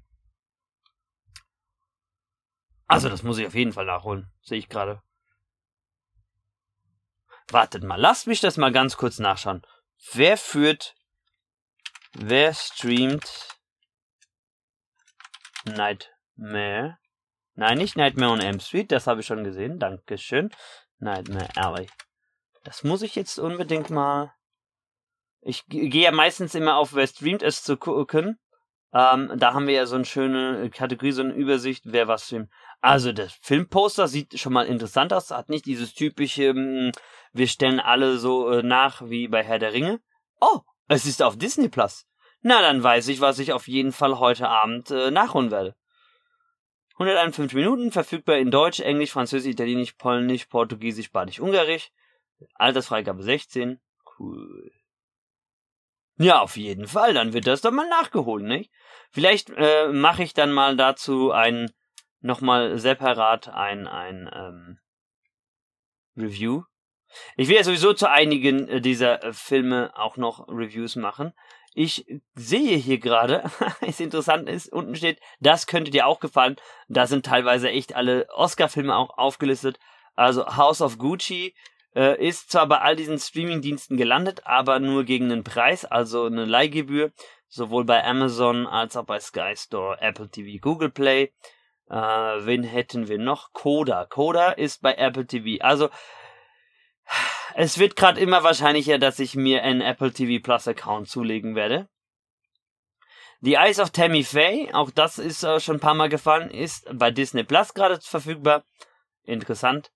[2.88, 5.00] Also, das muss ich auf jeden Fall nachholen, sehe ich gerade.
[7.52, 9.62] Wartet mal, lasst mich das mal ganz kurz nachschauen.
[10.12, 10.94] Wer führt,
[12.14, 13.48] wer streamt
[15.64, 16.98] Nightmare?
[17.54, 20.50] Nein, nicht Nightmare on Elm Street, das habe ich schon gesehen, dankeschön.
[20.98, 21.88] Nightmare Alley.
[22.64, 24.32] Das muss ich jetzt unbedingt mal.
[25.42, 28.38] Ich gehe ja meistens immer auf, wer streamt es zu gucken.
[28.94, 32.50] Ähm, da haben wir ja so eine schöne Kategorie, so eine Übersicht, wer was streamt.
[32.82, 36.90] Also, das Filmposter sieht schon mal interessant aus, hat nicht dieses typische, hm,
[37.32, 40.00] wir stellen alle so äh, nach wie bei Herr der Ringe.
[40.40, 42.06] Oh, es ist auf Disney Plus.
[42.40, 45.76] Na, dann weiß ich, was ich auf jeden Fall heute Abend äh, nachholen werde.
[46.94, 51.92] 151 Minuten, verfügbar in Deutsch, Englisch, Französisch, Italienisch, Polnisch, Portugiesisch, Badisch, Ungarisch.
[52.54, 53.80] Altersfreigabe 16.
[54.18, 54.72] Cool.
[56.18, 58.72] Ja, auf jeden Fall, dann wird das doch mal nachgeholt, nicht?
[59.12, 61.70] Vielleicht äh, mache ich dann mal dazu ein
[62.22, 64.78] nochmal separat ein ein ähm,
[66.16, 66.62] Review.
[67.36, 71.32] Ich will ja sowieso zu einigen äh, dieser äh, Filme auch noch Reviews machen.
[71.74, 72.04] Ich
[72.34, 73.44] sehe hier gerade,
[73.80, 76.56] es interessant ist, unten steht, das könnte dir auch gefallen.
[76.88, 79.78] Da sind teilweise echt alle Oscar-Filme auch aufgelistet.
[80.14, 81.54] Also House of Gucci
[81.94, 86.44] äh, ist zwar bei all diesen Streaming-Diensten gelandet, aber nur gegen einen Preis, also eine
[86.44, 87.12] Leihgebühr,
[87.48, 91.32] sowohl bei Amazon als auch bei Sky Store, Apple TV, Google Play.
[91.88, 93.52] Äh, wen hätten wir noch?
[93.52, 94.06] Coda.
[94.06, 95.62] Coda ist bei Apple TV.
[95.62, 95.90] Also
[97.54, 101.88] es wird gerade immer wahrscheinlicher, dass ich mir einen Apple TV Plus Account zulegen werde.
[103.40, 106.86] The Eyes of Tammy Faye, auch das ist äh, schon ein paar Mal gefallen, ist
[106.92, 108.64] bei Disney Plus gerade verfügbar.
[109.24, 109.90] Interessant.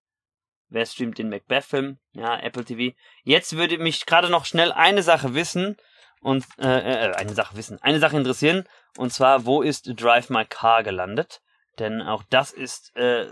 [0.68, 1.99] Wer streamt den Macbeth-Film?
[2.12, 2.96] Ja, Apple TV.
[3.22, 5.77] Jetzt würde mich gerade noch schnell eine Sache wissen
[6.20, 10.44] und äh, äh, eine Sache wissen, eine Sache interessieren und zwar, wo ist Drive My
[10.44, 11.40] Car gelandet?
[11.79, 13.27] Denn auch das ist äh,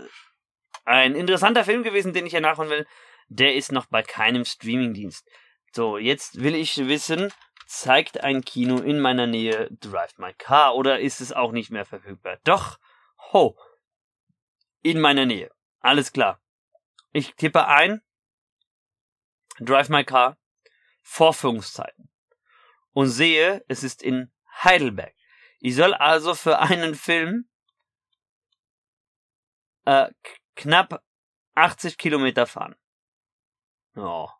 [0.85, 2.85] ein interessanter Film gewesen, den ich ja nachholen will
[3.27, 5.27] der ist noch bei keinem Streamingdienst.
[5.71, 7.33] So, jetzt will ich wissen,
[7.67, 11.85] zeigt ein Kino in meiner Nähe Drive My Car oder ist es auch nicht mehr
[11.85, 12.37] verfügbar?
[12.43, 12.79] Doch,
[13.31, 13.57] ho,
[14.81, 15.51] in meiner Nähe.
[15.79, 16.39] Alles klar.
[17.11, 18.01] Ich tippe ein,
[19.59, 20.37] Drive My Car,
[21.01, 22.09] Vorführungszeiten
[22.91, 24.31] und sehe, es ist in
[24.63, 25.13] Heidelberg.
[25.59, 27.49] Ich soll also für einen Film
[29.85, 30.09] äh,
[30.55, 31.03] knapp
[31.55, 32.75] 80 Kilometer fahren.
[33.95, 34.33] Ja.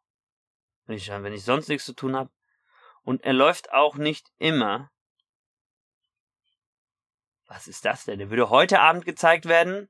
[0.86, 2.30] Wenn ich, wenn ich sonst nichts zu tun habe.
[3.04, 4.92] Und er läuft auch nicht immer.
[7.48, 8.20] Was ist das denn?
[8.20, 9.90] Der würde heute Abend gezeigt werden.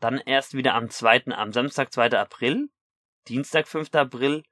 [0.00, 2.12] Dann erst wieder am zweiten, am Samstag, 2.
[2.18, 2.68] April.
[3.28, 3.94] Dienstag, 5.
[3.94, 4.42] April.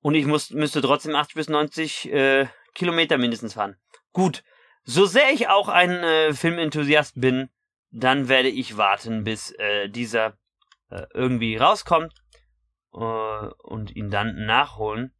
[0.00, 3.80] Und ich muss, müsste trotzdem 80 bis 90 äh, Kilometer mindestens fahren.
[4.12, 4.42] Gut.
[4.82, 7.50] So sehr ich auch ein äh, Filmenthusiast bin,
[7.90, 10.38] dann werde ich warten, bis äh, dieser
[10.88, 12.14] äh, irgendwie rauskommt
[12.92, 15.14] äh, und ihn dann nachholen.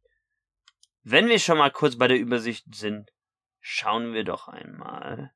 [1.03, 3.11] Wenn wir schon mal kurz bei der Übersicht sind,
[3.59, 5.33] schauen wir doch einmal,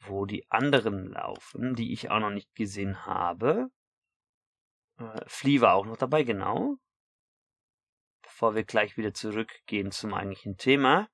[0.00, 3.70] wo die anderen laufen, die ich auch noch nicht gesehen habe.
[4.98, 6.76] Äh, Flea war auch noch dabei, genau.
[8.22, 11.08] Bevor wir gleich wieder zurückgehen zum eigentlichen Thema.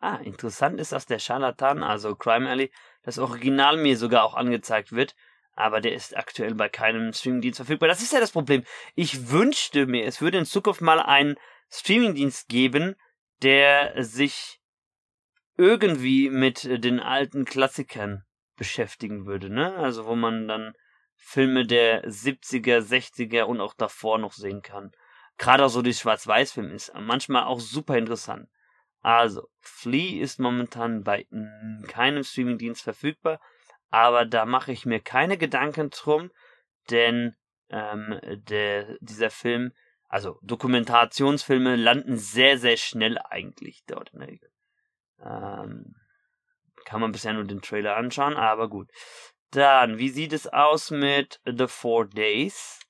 [0.00, 4.92] Ah, interessant ist, dass der Charlatan, also Crime Alley, das Original mir sogar auch angezeigt
[4.92, 5.14] wird
[5.60, 7.88] aber der ist aktuell bei keinem Streamingdienst verfügbar.
[7.88, 8.64] Das ist ja das Problem.
[8.94, 11.36] Ich wünschte mir, es würde in Zukunft mal einen
[11.70, 12.96] Streamingdienst geben,
[13.42, 14.60] der sich
[15.56, 18.24] irgendwie mit den alten Klassikern
[18.56, 19.74] beschäftigen würde, ne?
[19.76, 20.72] Also wo man dann
[21.16, 24.92] Filme der 70er, 60er und auch davor noch sehen kann.
[25.36, 28.48] Gerade auch so die Schwarz-Weiß-Film ist manchmal auch super interessant.
[29.02, 31.26] Also, Flea ist momentan bei
[31.88, 33.40] keinem Streamingdienst verfügbar
[33.90, 36.30] aber da mache ich mir keine Gedanken drum,
[36.90, 37.34] denn
[37.68, 39.72] ähm, der, dieser Film,
[40.08, 44.50] also Dokumentationsfilme landen sehr, sehr schnell eigentlich dort in der Regel.
[45.20, 45.94] Ähm,
[46.84, 48.90] kann man bisher nur den Trailer anschauen, aber gut.
[49.50, 52.80] Dann, wie sieht es aus mit The Four Days?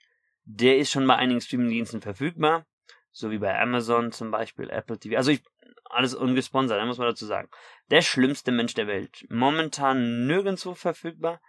[0.44, 2.66] Der ist schon bei einigen Streamingdiensten verfügbar.
[3.10, 5.16] So wie bei Amazon zum Beispiel, Apple TV.
[5.16, 5.42] Also ich,
[5.90, 7.48] alles ungesponsert, da muss man dazu sagen.
[7.90, 9.26] Der schlimmste Mensch der Welt.
[9.28, 11.40] Momentan nirgendwo verfügbar.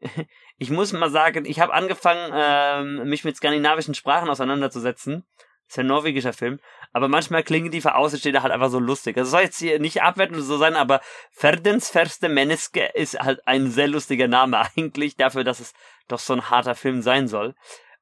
[0.58, 5.26] Ich muss mal sagen, ich habe angefangen, ähm, mich mit skandinavischen Sprachen auseinanderzusetzen.
[5.66, 6.60] Das ist ein norwegischer Film.
[6.94, 9.18] Aber manchmal klingen die für Außenstehende halt einfach so lustig.
[9.18, 13.70] Also soll jetzt hier nicht abwertend so sein, aber Ferdens Verste Menneske ist halt ein
[13.70, 15.74] sehr lustiger Name eigentlich dafür, dass es
[16.08, 17.54] doch so ein harter Film sein soll.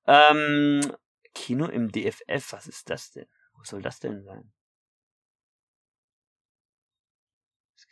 [0.07, 0.80] Ähm,
[1.35, 3.26] Kino im DFF, was ist das denn?
[3.57, 4.53] Wo soll das denn sein?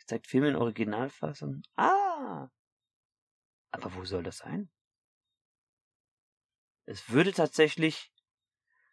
[0.03, 1.61] Es gezeigt Filme in Originalfassung.
[1.77, 2.49] Ah!
[3.71, 4.69] Aber wo soll das sein?
[6.85, 8.11] Es würde tatsächlich.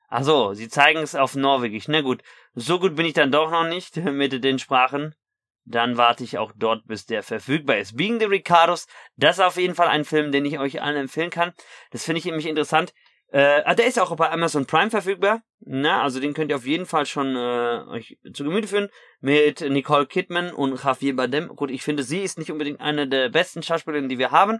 [0.06, 1.88] Ach so, sie zeigen es auf Norwegisch.
[1.88, 2.22] Na gut,
[2.54, 5.16] so gut bin ich dann doch noch nicht mit den Sprachen.
[5.64, 7.96] Dann warte ich auch dort, bis der verfügbar ist.
[7.96, 11.30] Being the Ricardos, das ist auf jeden Fall ein Film, den ich euch allen empfehlen
[11.30, 11.54] kann.
[11.90, 12.94] Das finde ich nämlich interessant.
[13.32, 15.42] Äh, ah, der ist auch bei Amazon Prime verfügbar.
[15.60, 18.88] Na, also den könnt ihr auf jeden Fall schon äh, euch zu Gemüte führen.
[19.20, 21.48] Mit Nicole Kidman und Javier Bardem.
[21.54, 24.58] Gut, ich finde, sie ist nicht unbedingt eine der besten Schauspielerinnen, die wir haben.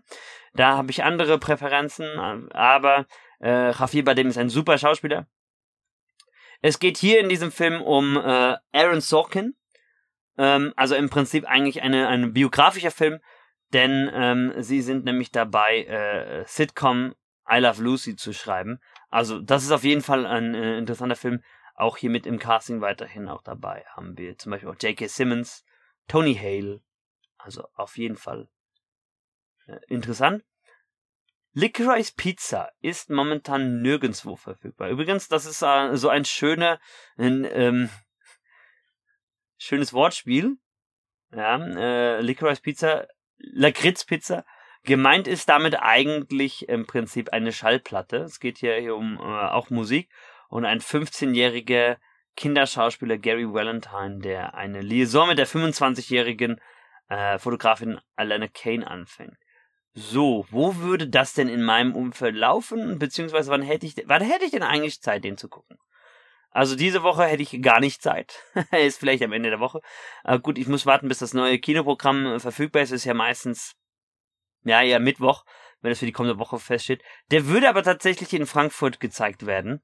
[0.54, 2.06] Da habe ich andere Präferenzen.
[2.52, 3.06] Aber
[3.40, 5.26] äh, Javier Bardem ist ein super Schauspieler.
[6.62, 9.56] Es geht hier in diesem Film um äh, Aaron Sorkin.
[10.38, 13.18] Ähm, also im Prinzip eigentlich eine, ein biografischer Film.
[13.72, 17.14] Denn ähm, sie sind nämlich dabei, äh, Sitcom
[17.50, 18.80] I Love Lucy zu schreiben.
[19.08, 21.42] Also das ist auf jeden Fall ein äh, interessanter Film.
[21.74, 25.06] Auch hier mit im Casting weiterhin auch dabei haben wir zum Beispiel auch J.K.
[25.08, 25.64] Simmons,
[26.08, 26.82] Tony Hale.
[27.38, 28.48] Also auf jeden Fall
[29.66, 30.44] äh, interessant.
[31.52, 34.88] Licorice Pizza ist momentan nirgendwo verfügbar.
[34.88, 36.78] Übrigens, das ist äh, so ein schöner,
[37.16, 37.90] ein, ähm,
[39.58, 40.58] schönes Wortspiel.
[41.32, 43.08] Ja, äh, Licorice Pizza,
[43.38, 44.44] Lakritz Pizza
[44.84, 48.18] Gemeint ist damit eigentlich im Prinzip eine Schallplatte.
[48.18, 50.08] Es geht hier um äh, auch Musik
[50.48, 51.98] und ein 15-jähriger
[52.36, 56.60] Kinderschauspieler Gary Valentine, der eine Liaison mit der 25-jährigen
[57.08, 59.36] äh, Fotografin Alana Kane anfängt.
[59.92, 62.98] So, wo würde das denn in meinem Umfeld laufen?
[62.98, 65.76] Beziehungsweise wann hätte ich, wann hätte ich denn eigentlich Zeit, den zu gucken?
[66.52, 68.42] Also diese Woche hätte ich gar nicht Zeit.
[68.72, 69.80] ist vielleicht am Ende der Woche.
[70.24, 72.92] Aber gut, ich muss warten, bis das neue Kinoprogramm verfügbar ist.
[72.92, 73.76] Ist ja meistens
[74.64, 75.44] ja, ja, Mittwoch,
[75.80, 77.02] wenn es für die kommende Woche feststeht.
[77.30, 79.82] Der würde aber tatsächlich in Frankfurt gezeigt werden.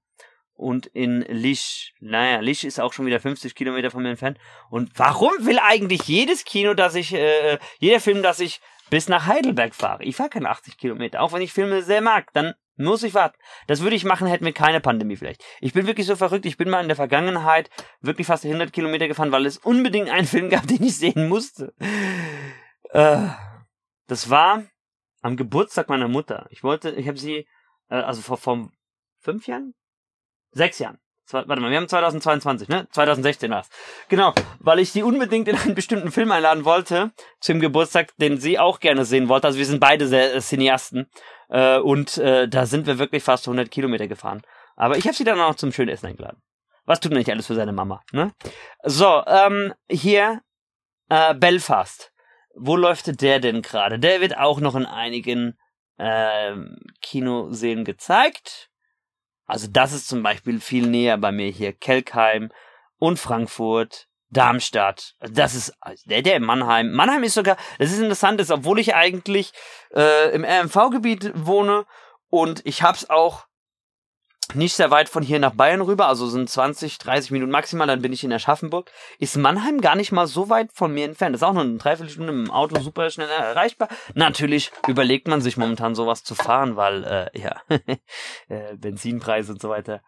[0.58, 1.92] Und in Lisch.
[2.00, 4.38] Naja, Lisch ist auch schon wieder 50 Kilometer von mir entfernt.
[4.70, 9.26] Und warum will eigentlich jedes Kino, dass ich, äh, jeder Film, dass ich bis nach
[9.26, 10.02] Heidelberg fahre?
[10.02, 12.32] Ich fahre keine 80 Kilometer, auch wenn ich Filme sehr mag.
[12.32, 13.38] Dann muss ich warten.
[13.66, 15.42] Das würde ich machen, hätten wir keine Pandemie vielleicht.
[15.60, 16.46] Ich bin wirklich so verrückt.
[16.46, 20.26] Ich bin mal in der Vergangenheit wirklich fast 100 Kilometer gefahren, weil es unbedingt einen
[20.26, 21.74] Film gab, den ich sehen musste.
[22.90, 23.28] Äh,
[24.06, 24.64] das war
[25.22, 26.46] am Geburtstag meiner Mutter.
[26.50, 27.46] Ich wollte, ich habe sie,
[27.88, 28.70] äh, also vor, vor
[29.20, 29.74] fünf Jahren?
[30.52, 30.98] Sechs Jahren.
[31.26, 32.86] Zwei, warte mal, wir haben 2022, ne?
[32.92, 33.68] 2016 war's.
[34.08, 38.60] Genau, weil ich sie unbedingt in einen bestimmten Film einladen wollte, zum Geburtstag, den sie
[38.60, 39.48] auch gerne sehen wollte.
[39.48, 41.10] Also wir sind beide sehr äh, Cineasten.
[41.48, 44.42] Äh, und äh, da sind wir wirklich fast 100 Kilometer gefahren.
[44.76, 46.40] Aber ich habe sie dann auch zum schönen Essen eingeladen.
[46.84, 48.32] Was tut man nicht alles für seine Mama, ne?
[48.84, 50.42] So, ähm, hier
[51.08, 52.12] äh, Belfast
[52.56, 53.98] wo läuft der denn gerade?
[53.98, 55.58] Der wird auch noch in einigen
[55.98, 56.54] äh,
[57.02, 58.70] Kinoseen gezeigt.
[59.46, 61.72] Also das ist zum Beispiel viel näher bei mir hier.
[61.72, 62.50] Kelkheim
[62.98, 65.14] und Frankfurt, Darmstadt.
[65.20, 66.92] Das ist also der, der in Mannheim.
[66.92, 69.52] Mannheim ist sogar, das ist interessant, ist, obwohl ich eigentlich
[69.94, 71.86] äh, im RMV-Gebiet wohne
[72.28, 73.46] und ich hab's auch
[74.54, 78.02] nicht sehr weit von hier nach Bayern rüber, also sind 20, 30 Minuten maximal, dann
[78.02, 78.90] bin ich in Aschaffenburg.
[79.18, 81.34] Ist Mannheim gar nicht mal so weit von mir entfernt.
[81.34, 83.88] Ist auch nur eine Dreiviertelstunde im Auto super schnell erreichbar.
[84.14, 87.60] Natürlich überlegt man sich momentan sowas zu fahren, weil, äh, ja,
[88.48, 90.02] äh, Benzinpreise und so weiter.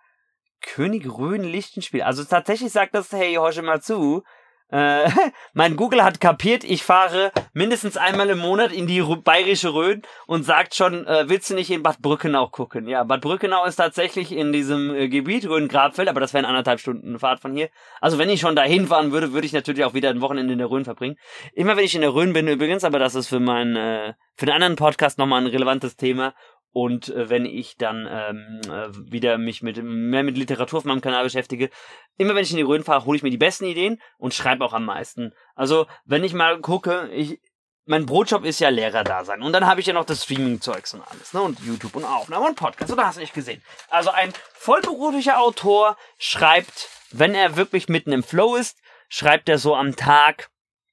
[0.61, 2.03] König Röhn Lichtenspiel.
[2.03, 4.23] Also tatsächlich sagt das, hey, hör mal zu,
[4.71, 5.09] äh,
[5.55, 10.45] mein Google hat kapiert, ich fahre mindestens einmal im Monat in die bayerische Rhön und
[10.45, 12.87] sagt schon, äh, willst du nicht in Bad Brückenau gucken?
[12.87, 17.19] Ja, Bad Brückenau ist tatsächlich in diesem äh, Gebiet, Rhön-Grabfeld, aber das wären anderthalb Stunden
[17.19, 17.71] Fahrt von hier.
[18.01, 20.59] Also wenn ich schon dahin fahren würde, würde ich natürlich auch wieder ein Wochenende in
[20.59, 21.17] der Rhön verbringen.
[21.55, 24.47] Immer wenn ich in der Rhön bin übrigens, aber das ist für meinen, äh, für
[24.47, 26.35] den anderen Podcast nochmal ein relevantes Thema
[26.79, 31.01] und äh, wenn ich dann ähm, äh, wieder mich mit mehr mit Literatur auf meinem
[31.01, 31.71] Kanal beschäftige,
[32.19, 34.65] immer wenn ich in die Rhön fahre, hole ich mir die besten Ideen und schreibe
[34.65, 35.35] auch am meisten.
[35.57, 37.41] Also wenn ich mal gucke, ich
[37.85, 39.43] mein Brotjob ist ja Lehrer da sein.
[39.43, 41.43] Und dann habe ich ja noch das Streaming-Zeugs und alles, ne?
[41.43, 42.93] Und YouTube und Aufnahme und Podcast.
[42.93, 43.61] Oder hast du nicht gesehen?
[43.89, 49.75] Also ein vollberuflicher Autor schreibt, wenn er wirklich mitten im Flow ist, schreibt er so
[49.75, 50.51] am Tag,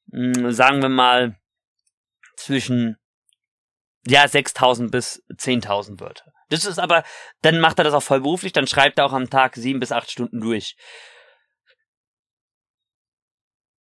[0.07, 1.35] mh, hm, sagen wir mal,
[2.37, 2.97] zwischen
[4.07, 6.31] ja, 6000 bis 10.000 Wörter.
[6.49, 7.03] Das ist aber,
[7.41, 9.91] dann macht er das auch voll beruflich, dann schreibt er auch am Tag sieben bis
[9.91, 10.75] acht Stunden durch.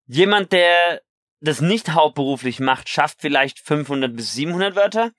[0.07, 1.01] Jemand, der
[1.41, 5.11] das nicht hauptberuflich macht, schafft vielleicht 500 bis 700 Wörter.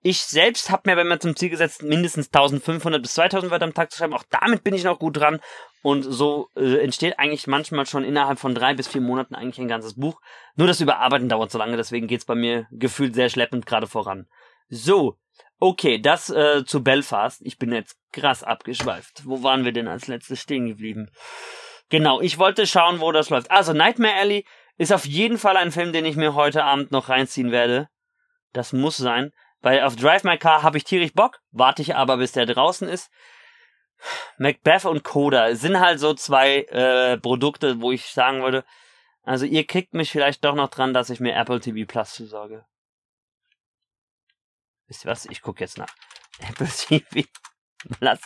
[0.00, 3.74] Ich selbst habe mir, wenn man zum Ziel gesetzt, mindestens 1500 bis 2000 Wörter am
[3.74, 4.14] Tag zu schreiben.
[4.14, 5.40] Auch damit bin ich noch gut dran.
[5.82, 9.68] Und so äh, entsteht eigentlich manchmal schon innerhalb von drei bis vier Monaten eigentlich ein
[9.68, 10.20] ganzes Buch.
[10.54, 14.28] Nur das Überarbeiten dauert so lange, deswegen geht's bei mir gefühlt sehr schleppend gerade voran.
[14.74, 15.18] So,
[15.58, 17.42] okay, das äh, zu Belfast.
[17.44, 19.26] Ich bin jetzt krass abgeschweift.
[19.26, 21.10] Wo waren wir denn als letztes stehen geblieben?
[21.90, 23.50] Genau, ich wollte schauen, wo das läuft.
[23.50, 24.46] Also Nightmare Alley
[24.78, 27.90] ist auf jeden Fall ein Film, den ich mir heute Abend noch reinziehen werde.
[28.54, 29.32] Das muss sein.
[29.60, 32.88] Weil auf Drive My Car habe ich tierisch Bock, warte ich aber, bis der draußen
[32.88, 33.10] ist.
[34.38, 38.64] Macbeth und Coda sind halt so zwei äh, Produkte, wo ich sagen würde,
[39.22, 42.64] also ihr kriegt mich vielleicht doch noch dran, dass ich mir Apple TV Plus zusorge.
[44.92, 45.24] Wisst ihr was?
[45.24, 45.88] Ich gucke jetzt nach.
[46.38, 47.26] Apple TV
[47.78, 48.20] Plus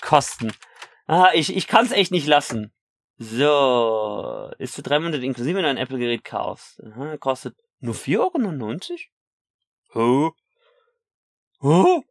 [0.00, 0.52] Kosten.
[1.06, 2.72] Ah, ich, ich kann es echt nicht lassen.
[3.16, 6.82] So, ist für drei Monate inklusive, wenn du ein Apple-Gerät kaufst.
[6.82, 9.06] Aha, kostet nur 4,99
[9.94, 10.34] Euro?
[11.60, 11.60] Oh.
[11.60, 12.02] Oh.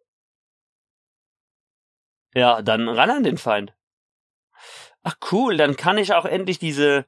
[2.34, 3.74] Ja, dann ran an den Feind.
[5.04, 7.06] Ach cool, dann kann ich auch endlich diese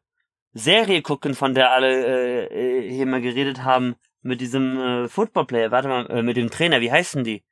[0.52, 5.72] Serie gucken, von der alle äh, hier mal geredet haben, mit diesem äh, Footballplayer.
[5.72, 7.44] Warte mal, äh, mit dem Trainer, wie heißen die?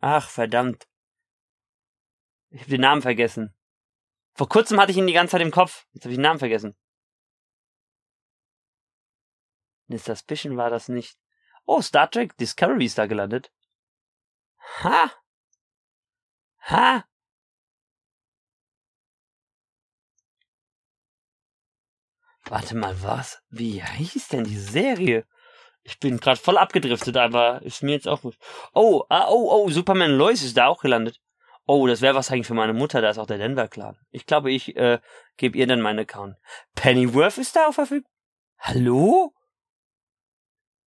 [0.00, 0.88] Ach, verdammt.
[2.50, 3.54] Ich hab den Namen vergessen.
[4.34, 5.86] Vor kurzem hatte ich ihn die ganze Zeit im Kopf.
[5.92, 6.76] Jetzt habe ich den Namen vergessen.
[9.88, 11.18] Eine Suspicion war das nicht.
[11.64, 13.52] Oh, Star Trek Discovery ist da gelandet.
[14.82, 15.10] Ha!
[16.60, 17.07] Ha!
[22.48, 23.42] Warte mal, was?
[23.50, 25.26] Wie hieß denn die Serie?
[25.82, 28.22] Ich bin gerade voll abgedriftet, aber ist mir jetzt auch.
[28.72, 31.20] Oh, ah, oh, oh, Superman Lois ist da auch gelandet.
[31.66, 33.98] Oh, das wäre was eigentlich für meine Mutter, da ist auch der Denver-Clan.
[34.10, 35.00] Ich glaube, ich äh,
[35.36, 36.36] gebe ihr dann meinen Account.
[36.74, 38.10] Pennyworth ist da auch verfügbar?
[38.58, 39.34] Hallo?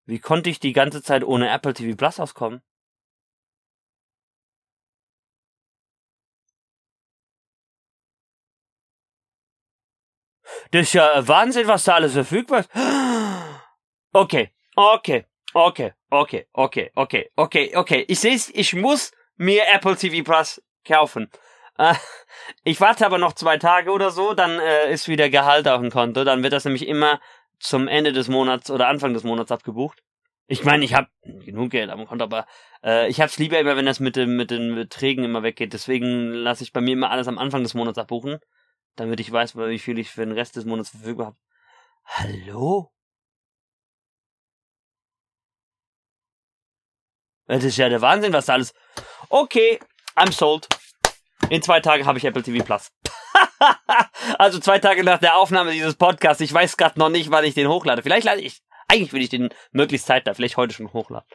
[0.05, 2.63] Wie konnte ich die ganze Zeit ohne Apple TV Plus auskommen?
[10.71, 12.69] Das ist ja Wahnsinn, was da alles verfügbar ist.
[14.13, 18.05] Okay, okay, okay, okay, okay, okay, okay, okay.
[18.07, 21.29] Ich sehe ich muss mir Apple TV Plus kaufen.
[21.77, 21.93] Äh,
[22.63, 25.91] ich warte aber noch zwei Tage oder so, dann äh, ist wieder Gehalt auf dem
[25.91, 26.23] Konto.
[26.23, 27.19] Dann wird das nämlich immer
[27.59, 30.01] zum Ende des Monats oder Anfang des Monats abgebucht.
[30.47, 32.45] Ich meine, ich habe genug Geld dem Konto, aber
[32.83, 35.73] äh, ich hab's lieber immer, wenn das mit, dem, mit den Beträgen immer weggeht.
[35.73, 38.39] Deswegen lasse ich bei mir immer alles am Anfang des Monats abbuchen,
[38.95, 41.37] damit ich weiß, wie viel ich für den Rest des Monats verfügbar habe.
[42.05, 42.91] Hallo?
[47.47, 48.73] Das ist ja der Wahnsinn, was da alles.
[49.29, 49.79] Okay,
[50.15, 50.67] I'm sold.
[51.49, 52.91] In zwei Tagen habe ich Apple TV Plus.
[54.37, 56.41] also zwei Tage nach der Aufnahme dieses Podcasts.
[56.41, 58.03] Ich weiß gerade noch nicht, wann ich den hochlade.
[58.03, 58.61] Vielleicht lade ich.
[58.87, 61.27] Eigentlich will ich den möglichst zeitnah, vielleicht heute schon hochladen.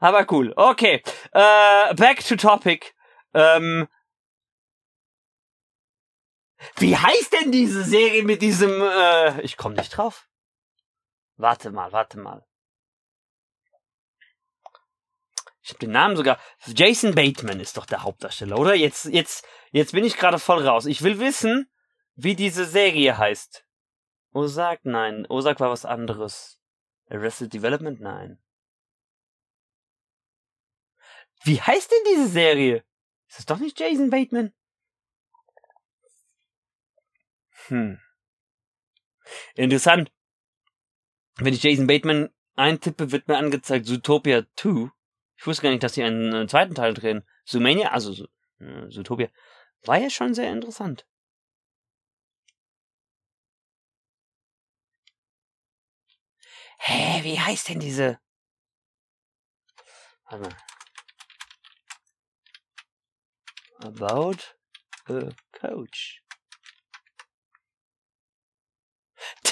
[0.00, 0.52] Aber cool.
[0.56, 1.02] Okay.
[1.32, 2.92] Äh, back to topic.
[3.34, 3.88] Ähm,
[6.76, 10.28] wie heißt denn diese Serie mit diesem, äh, ich komme nicht drauf.
[11.36, 12.46] Warte mal, warte mal.
[15.62, 16.38] Ich habe den Namen sogar.
[16.66, 18.74] Jason Bateman ist doch der Hauptdarsteller, oder?
[18.74, 20.86] Jetzt, jetzt, jetzt bin ich gerade voll raus.
[20.86, 21.70] Ich will wissen,
[22.14, 23.64] wie diese Serie heißt.
[24.32, 25.26] Ozark, nein.
[25.28, 26.60] Ozark war was anderes.
[27.08, 28.42] Arrested Development, nein.
[31.44, 32.84] Wie heißt denn diese Serie?
[33.28, 34.52] Ist das doch nicht Jason Bateman?
[37.68, 37.98] Hm.
[39.54, 40.10] Interessant.
[41.36, 44.90] Wenn ich Jason Bateman eintippe, wird mir angezeigt Zootopia 2.
[45.36, 47.26] Ich wusste gar nicht, dass sie einen, einen zweiten Teil drehen.
[47.44, 48.26] Zoomania, also
[48.60, 49.28] äh, Zootopia,
[49.84, 51.06] war ja schon sehr interessant.
[56.78, 58.18] Hä, wie heißt denn diese?
[60.28, 60.56] Warte mal.
[63.78, 64.38] About
[65.08, 66.21] a Coach.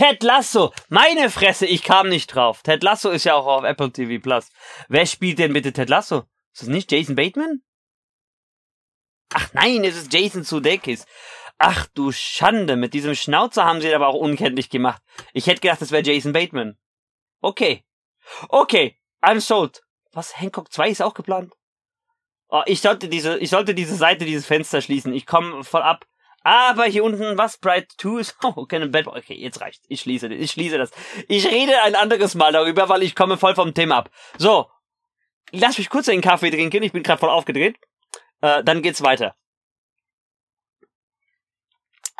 [0.01, 0.73] Ted Lasso.
[0.89, 2.63] Meine Fresse, ich kam nicht drauf.
[2.63, 4.49] Ted Lasso ist ja auch auf Apple TV Plus.
[4.89, 6.25] Wer spielt denn bitte Ted Lasso?
[6.55, 7.63] Ist das nicht Jason Bateman?
[9.35, 11.05] Ach nein, es ist Jason Sudeikis.
[11.59, 15.03] Ach du Schande, mit diesem Schnauzer haben sie ihn aber auch unkenntlich gemacht.
[15.35, 16.79] Ich hätte gedacht, das wäre Jason Bateman.
[17.43, 17.85] Okay.
[18.49, 19.83] Okay, I'm sold.
[20.13, 21.53] Was, Hancock 2 ist auch geplant?
[22.49, 25.13] Oh, ich sollte diese, ich sollte diese Seite, dieses Fenster schließen.
[25.13, 26.07] Ich komme voll ab.
[26.43, 29.19] Aber hier unten, was Bright 2 ist, oh, keine Bad Boy.
[29.19, 29.83] Okay, jetzt reicht.
[29.89, 30.91] Ich schließe, ich schließe das.
[31.29, 34.11] Ich rede ein anderes Mal darüber, weil ich komme voll vom Thema ab.
[34.39, 34.71] So.
[35.53, 36.83] Lass mich kurz einen Kaffee trinken.
[36.83, 37.77] Ich bin gerade voll aufgedreht.
[38.41, 39.35] Äh, dann geht's weiter.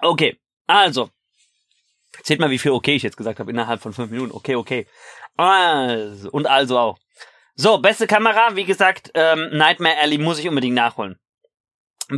[0.03, 0.39] Okay.
[0.67, 1.11] Also.
[2.23, 4.33] Seht mal, wie viel okay ich jetzt gesagt habe innerhalb von fünf Minuten.
[4.33, 4.87] Okay, okay.
[5.37, 6.99] Also, und also auch.
[7.55, 11.19] So, beste Kamera, wie gesagt, ähm, Nightmare Alley muss ich unbedingt nachholen.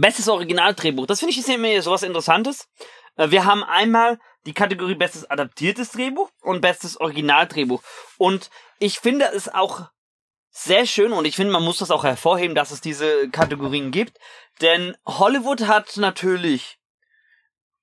[0.01, 2.68] Bestes Originaldrehbuch, das finde ich ist immer sowas Interessantes.
[3.16, 7.82] Äh, wir haben einmal die Kategorie Bestes adaptiertes Drehbuch und Bestes Originaldrehbuch.
[8.18, 9.88] Und ich finde es auch
[10.51, 14.18] sehr schön und ich finde, man muss das auch hervorheben, dass es diese Kategorien gibt.
[14.61, 16.78] Denn Hollywood hat natürlich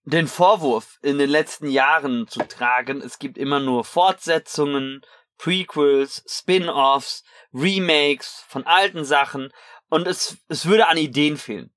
[0.03, 5.01] den Vorwurf in den letzten Jahren zu tragen, es gibt immer nur Fortsetzungen,
[5.37, 9.51] Prequels, Spin-offs, Remakes von alten Sachen
[9.89, 11.71] und es, es würde an Ideen fehlen.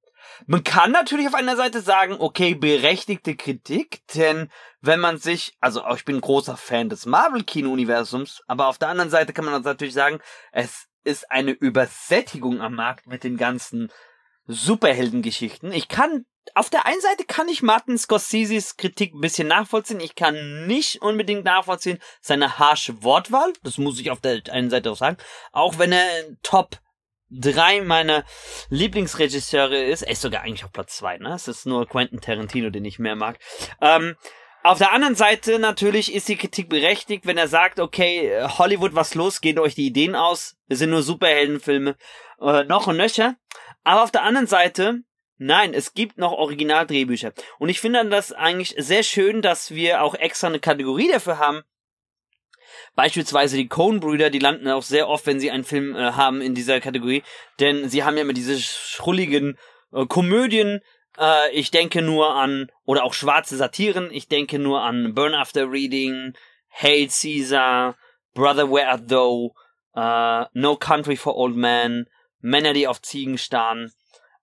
[0.46, 5.82] Man kann natürlich auf einer Seite sagen, okay, berechtigte Kritik, denn wenn man sich, also
[5.94, 10.20] ich bin großer Fan des Marvel-Kino-Universums, aber auf der anderen Seite kann man natürlich sagen,
[10.52, 13.90] es ist eine Übersättigung am Markt mit den ganzen
[14.46, 15.72] Superheldengeschichten.
[15.72, 16.24] Ich kann
[16.54, 20.00] auf der einen Seite kann ich Martin Scorseses Kritik ein bisschen nachvollziehen.
[20.00, 23.52] Ich kann nicht unbedingt nachvollziehen seine harsche Wortwahl.
[23.62, 25.18] Das muss ich auf der einen Seite auch sagen.
[25.52, 26.04] Auch wenn er
[26.42, 26.80] Top
[27.32, 28.24] drei meiner
[28.68, 30.02] Lieblingsregisseure ist.
[30.02, 31.34] Er ist sogar eigentlich auf Platz zwei, ne?
[31.34, 33.38] Es ist nur Quentin Tarantino, den ich mehr mag.
[33.80, 34.16] Ähm,
[34.62, 39.14] auf der anderen Seite natürlich ist die Kritik berechtigt, wenn er sagt, okay, Hollywood, was
[39.14, 41.96] los, geht euch die Ideen aus, es sind nur Superheldenfilme,
[42.40, 43.34] äh, noch und nöcher.
[43.82, 45.00] Aber auf der anderen Seite
[45.44, 47.32] Nein, es gibt noch Originaldrehbücher.
[47.58, 51.62] Und ich finde das eigentlich sehr schön, dass wir auch extra eine Kategorie dafür haben.
[52.94, 56.54] Beispielsweise die Coen-Brüder, die landen auch sehr oft, wenn sie einen Film äh, haben in
[56.54, 57.22] dieser Kategorie.
[57.60, 59.58] Denn sie haben ja immer diese schrulligen
[59.92, 60.80] äh, Komödien.
[61.18, 64.10] Äh, ich denke nur an, oder auch schwarze Satiren.
[64.12, 66.34] Ich denke nur an Burn After Reading,
[66.70, 67.96] Hail Caesar,
[68.34, 69.54] Brother Where Art Thou,
[69.94, 72.06] uh, No Country for Old Men,
[72.40, 73.92] Männer, die auf Ziegen starren.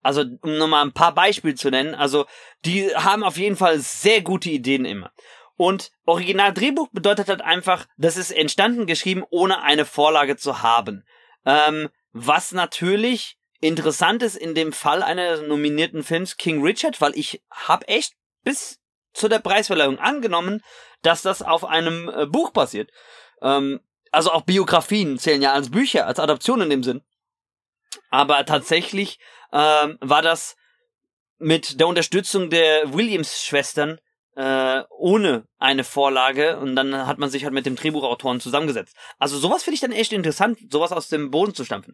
[0.01, 2.25] Also, um nochmal ein paar Beispiele zu nennen, also,
[2.63, 5.11] die haben auf jeden Fall sehr gute Ideen immer.
[5.59, 11.03] Und Originaldrehbuch bedeutet halt einfach, das ist entstanden geschrieben, ohne eine Vorlage zu haben.
[11.45, 17.43] Ähm, was natürlich interessant ist in dem Fall eines nominierten Films King Richard, weil ich
[17.51, 18.13] habe echt
[18.45, 18.79] bis
[19.11, 20.63] zu der Preisverleihung angenommen,
[21.01, 22.89] dass das auf einem äh, Buch basiert.
[23.41, 23.81] Ähm,
[24.13, 27.01] also auch Biografien zählen ja als Bücher, als Adaption in dem Sinn.
[28.09, 29.19] Aber tatsächlich
[29.51, 30.55] ähm, war das
[31.37, 33.99] mit der Unterstützung der Williams-Schwestern
[34.39, 38.95] äh, ohne eine Vorlage und dann hat man sich halt mit dem Drehbuchautoren zusammengesetzt.
[39.17, 41.93] Also sowas finde ich dann echt interessant, sowas aus dem Boden zu stampfen.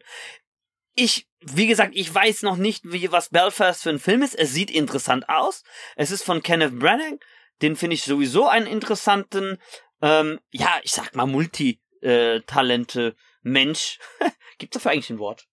[0.93, 4.36] Ich, wie gesagt, ich weiß noch nicht, wie was Belfast für ein Film ist.
[4.36, 5.64] Es sieht interessant aus.
[5.96, 7.18] Es ist von Kenneth Branagh.
[7.64, 9.58] Den finde ich sowieso einen interessanten,
[10.04, 13.98] ähm, ja, ich sag mal Multitalente Mensch.
[14.60, 15.48] Gibt's dafür eigentlich ein Wort?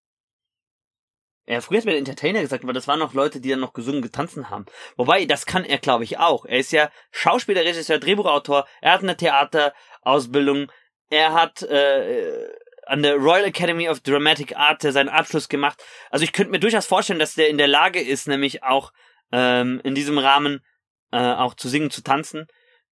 [1.47, 3.72] Ja, früher hat mir der Entertainer gesagt, aber das waren noch Leute, die dann noch
[3.72, 4.66] gesungen, getanzen haben.
[4.97, 6.45] Wobei, das kann er, glaube ich, auch.
[6.45, 10.70] Er ist ja Schauspieler, Regisseur, Drehbuchautor, er hat eine Theaterausbildung,
[11.11, 12.49] er hat äh,
[12.86, 15.82] an der Royal Academy of Dramatic Art seinen Abschluss gemacht.
[16.11, 18.93] Also ich könnte mir durchaus vorstellen, dass der in der Lage ist, nämlich auch
[19.32, 20.64] ähm, in diesem Rahmen
[21.11, 22.47] äh, auch zu singen, zu tanzen.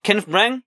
[0.03, 0.63] Kenneth Branagh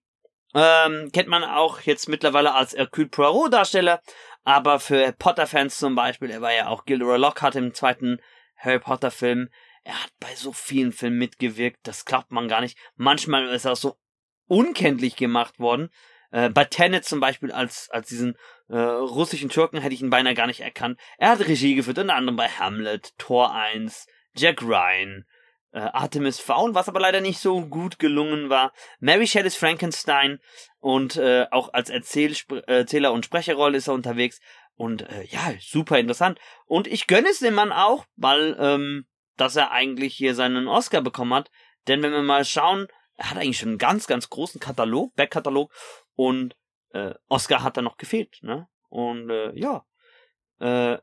[0.54, 4.02] ähm, kennt man auch jetzt mittlerweile als Hercule Poirot Darsteller,
[4.44, 8.20] aber für Potter-Fans zum Beispiel, er war ja auch Gilderoy Lockhart im zweiten
[8.58, 9.50] Harry Potter-Film.
[9.84, 12.78] Er hat bei so vielen Filmen mitgewirkt, das glaubt man gar nicht.
[12.96, 13.98] Manchmal ist er auch so
[14.48, 15.90] unkenntlich gemacht worden.
[16.32, 18.36] Äh, bei Tenet zum Beispiel als, als diesen
[18.70, 21.00] äh, russischen Türken hätte ich ihn beinahe gar nicht erkannt.
[21.18, 25.26] Er hat Regie geführt, unter anderem bei Hamlet, Tor 1, Jack Ryan,
[25.72, 28.74] äh, Artemis Fowl, was aber leider nicht so gut gelungen war.
[29.00, 30.40] Mary Shelley's Frankenstein
[30.80, 34.40] und äh, auch als Erzählspr Erzähler und Sprecherrolle ist er unterwegs.
[34.76, 36.40] Und äh, ja, super interessant.
[36.66, 39.06] Und ich gönne es dem Mann auch, weil ähm,
[39.38, 41.52] dass er eigentlich hier seinen Oscar bekommen hat.
[41.88, 45.72] Denn wenn wir mal schauen, er hat eigentlich schon einen ganz, ganz großen Katalog, Backkatalog.
[46.16, 46.56] Und
[46.94, 48.40] äh, Oscar hat da noch gefehlt.
[48.42, 48.68] Ne?
[48.90, 49.86] Und äh, ja,
[50.60, 50.98] äh,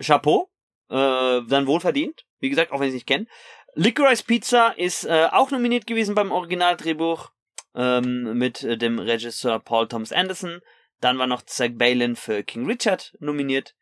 [0.00, 0.50] Chapeau,
[0.90, 2.24] äh, dann wohlverdient.
[2.40, 3.26] Wie gesagt, auch wenn ich es nicht kenne.
[3.74, 7.30] Licorice Pizza ist äh, auch nominiert gewesen beim Originaldrehbuch
[7.74, 10.60] ähm, mit äh, dem Regisseur Paul Thomas Anderson.
[11.00, 13.74] Dann war noch Zach Balin für King Richard nominiert.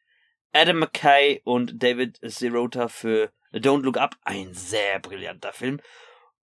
[0.53, 4.17] Adam McKay und David Sirota für Don't Look Up.
[4.23, 5.81] Ein sehr brillanter Film.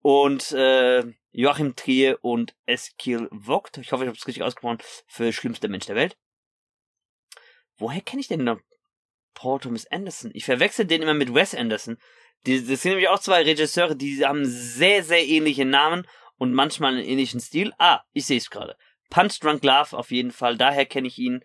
[0.02, 3.78] Und äh, Joachim Trier und Eskil Vogt.
[3.78, 4.78] Ich hoffe, ich habe es richtig ausgesprochen.
[5.06, 6.16] Für Schlimmster Mensch der Welt.
[7.76, 8.60] Woher kenne ich denn noch
[9.34, 10.30] Paul Thomas Anderson?
[10.34, 11.98] Ich verwechsel den immer mit Wes Anderson.
[12.46, 16.06] Die, das sind nämlich auch zwei Regisseure, die haben sehr, sehr ähnliche Namen
[16.36, 17.72] und manchmal einen ähnlichen Stil.
[17.78, 18.76] Ah, ich sehe es gerade.
[19.10, 21.44] Punch Drunk Love auf jeden Fall, daher kenne ich ihn.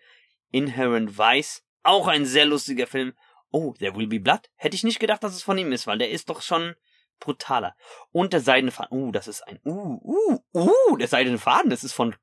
[0.50, 3.14] Inherent Vice, auch ein sehr lustiger Film.
[3.50, 4.50] Oh, der Will Be Blood?
[4.56, 6.74] Hätte ich nicht gedacht, dass es von ihm ist, weil der ist doch schon
[7.18, 7.76] brutaler.
[8.10, 8.98] Und der Seidene Faden.
[8.98, 9.60] Uh, das ist ein.
[9.64, 12.14] Uh, uh, uh, der Seidene Faden, das ist von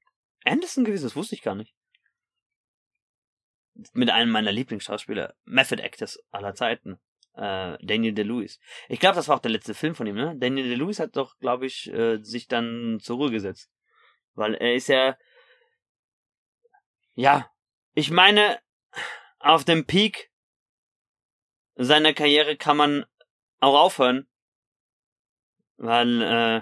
[0.43, 1.73] Anderson gewesen, das wusste ich gar nicht.
[3.93, 6.99] Mit einem meiner Lieblingsschauspieler, Method Actors aller Zeiten.
[7.33, 8.59] Äh, Daniel DeLuis.
[8.89, 10.35] Ich glaube, das war auch der letzte Film von ihm, ne?
[10.37, 13.71] Daniel DeLuis hat doch, glaube ich, äh, sich dann zur Ruhe gesetzt.
[14.33, 15.17] Weil er ist ja.
[17.13, 17.51] Ja.
[17.93, 18.59] Ich meine,
[19.39, 20.31] auf dem Peak
[21.75, 23.05] seiner Karriere kann man
[23.59, 24.27] auch aufhören.
[25.77, 26.61] Weil äh,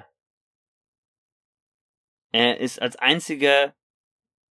[2.32, 3.74] er ist als einziger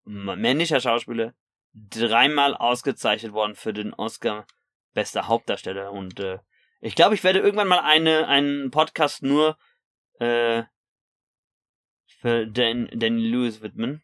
[0.05, 1.35] männlicher Schauspieler
[1.75, 4.47] dreimal ausgezeichnet worden für den Oscar
[4.95, 6.39] bester Hauptdarsteller und äh,
[6.81, 9.59] ich glaube, ich werde irgendwann mal eine einen Podcast nur
[10.21, 10.63] äh,
[12.21, 14.03] für Dan, Danny Lewis widmen.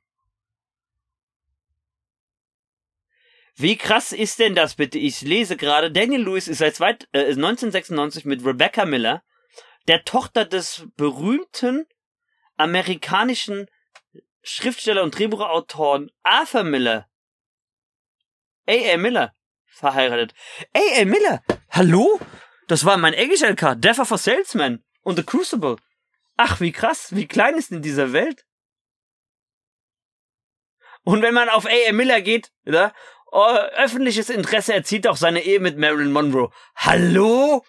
[3.55, 4.99] Wie krass ist denn das bitte?
[4.99, 9.23] Ich lese gerade, Daniel Lewis ist seit zweit, äh, 1996 mit Rebecca Miller,
[9.87, 11.87] der Tochter des berühmten
[12.57, 13.67] amerikanischen
[14.43, 17.10] Schriftsteller und Drehbuchautoren Arthur Miller.
[18.71, 18.97] A.A.
[18.97, 19.35] Miller
[19.67, 20.35] verheiratet.
[20.75, 21.05] A.A.
[21.05, 21.43] Miller!
[21.71, 22.21] Hallo?
[22.69, 25.77] Das war mein Englisch-LK, Death of a Salesman und The Crucible.
[26.37, 28.47] Ach, wie krass, wie klein ist denn dieser Welt?
[31.03, 31.93] Und wenn man auf A.A.
[31.93, 32.95] Miller geht, oder?
[33.33, 36.51] Oh, öffentliches Interesse erzieht auch seine Ehe mit Marilyn Monroe.
[36.77, 37.65] Hallo?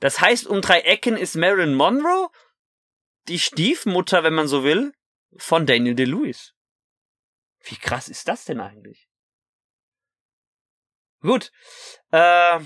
[0.00, 2.28] Das heißt, um drei Ecken ist Marilyn Monroe
[3.28, 4.92] die Stiefmutter, wenn man so will,
[5.36, 6.54] von Daniel DeLuis.
[7.64, 9.08] Wie krass ist das denn eigentlich?
[11.20, 11.52] Gut.
[12.10, 12.60] Äh,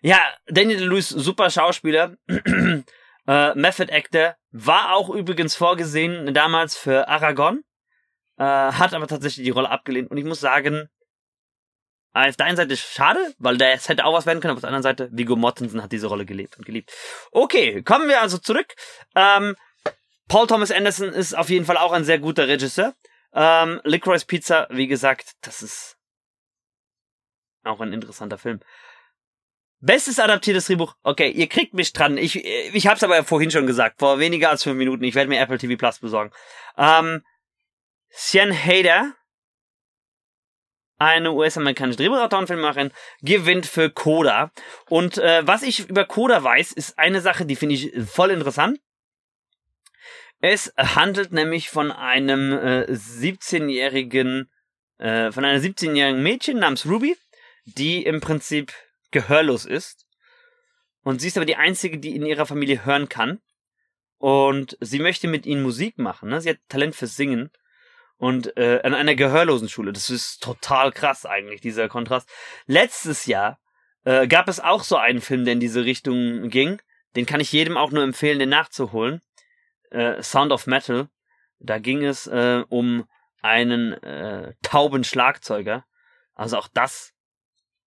[0.00, 2.16] ja, Daniel DeLuis, super Schauspieler.
[3.26, 4.36] äh, Method Actor.
[4.50, 7.62] War auch übrigens vorgesehen damals für Aragon.
[8.38, 10.10] Äh, hat aber tatsächlich die Rolle abgelehnt.
[10.10, 10.88] Und ich muss sagen,
[12.14, 14.84] auf der einen Seite schade, weil das hätte auch was werden können, auf der anderen
[14.84, 16.92] Seite, Viggo Mortensen hat diese Rolle gelebt und geliebt.
[17.32, 18.74] Okay, kommen wir also zurück.
[19.16, 19.56] Ähm,
[20.28, 22.94] Paul Thomas Anderson ist auf jeden Fall auch ein sehr guter Regisseur.
[23.32, 25.96] Ähm, Licorice Pizza, wie gesagt, das ist
[27.64, 28.60] auch ein interessanter Film.
[29.80, 30.96] Bestes adaptiertes Drehbuch.
[31.02, 32.16] Okay, ihr kriegt mich dran.
[32.16, 35.04] Ich, ich hab's aber vorhin schon gesagt, vor weniger als fünf Minuten.
[35.04, 36.32] Ich werde mir Apple TV Plus besorgen.
[36.78, 37.22] Ähm,
[38.08, 39.14] Sian Hader
[40.96, 44.50] eine US-amerikanische Drehbuchautorenfilmerin, gewinnt für Coda.
[44.88, 48.78] Und äh, was ich über Coda weiß, ist eine Sache, die finde ich voll interessant.
[50.46, 54.50] Es handelt nämlich von einem äh, 17-jährigen,
[54.98, 57.16] äh, von einer 17-jährigen Mädchen namens Ruby,
[57.64, 58.74] die im Prinzip
[59.10, 60.04] gehörlos ist.
[61.02, 63.40] Und sie ist aber die einzige, die in ihrer Familie hören kann.
[64.18, 66.28] Und sie möchte mit ihnen Musik machen.
[66.28, 66.42] Ne?
[66.42, 67.50] Sie hat Talent fürs Singen
[68.18, 69.94] und äh, an einer gehörlosen Schule.
[69.94, 72.28] Das ist total krass eigentlich, dieser Kontrast.
[72.66, 73.60] Letztes Jahr
[74.04, 76.82] äh, gab es auch so einen Film, der in diese Richtung ging.
[77.16, 79.22] Den kann ich jedem auch nur empfehlen, den nachzuholen.
[79.94, 81.08] Äh, Sound of Metal.
[81.58, 83.08] Da ging es äh, um
[83.40, 85.84] einen äh, tauben Schlagzeuger.
[86.34, 87.12] Also auch das,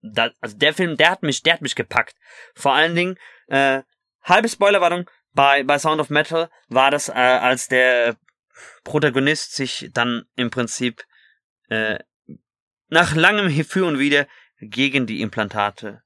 [0.03, 2.15] da, also der Film, der hat mich, der hat mich gepackt.
[2.55, 3.83] Vor allen Dingen, äh,
[4.23, 8.17] halbe Spoilerwarnung, bei, bei Sound of Metal war das, äh, als der
[8.85, 11.05] Protagonist sich dann im Prinzip
[11.69, 11.99] äh,
[12.89, 14.27] nach langem Für und Wider
[14.61, 16.03] gegen die Implantate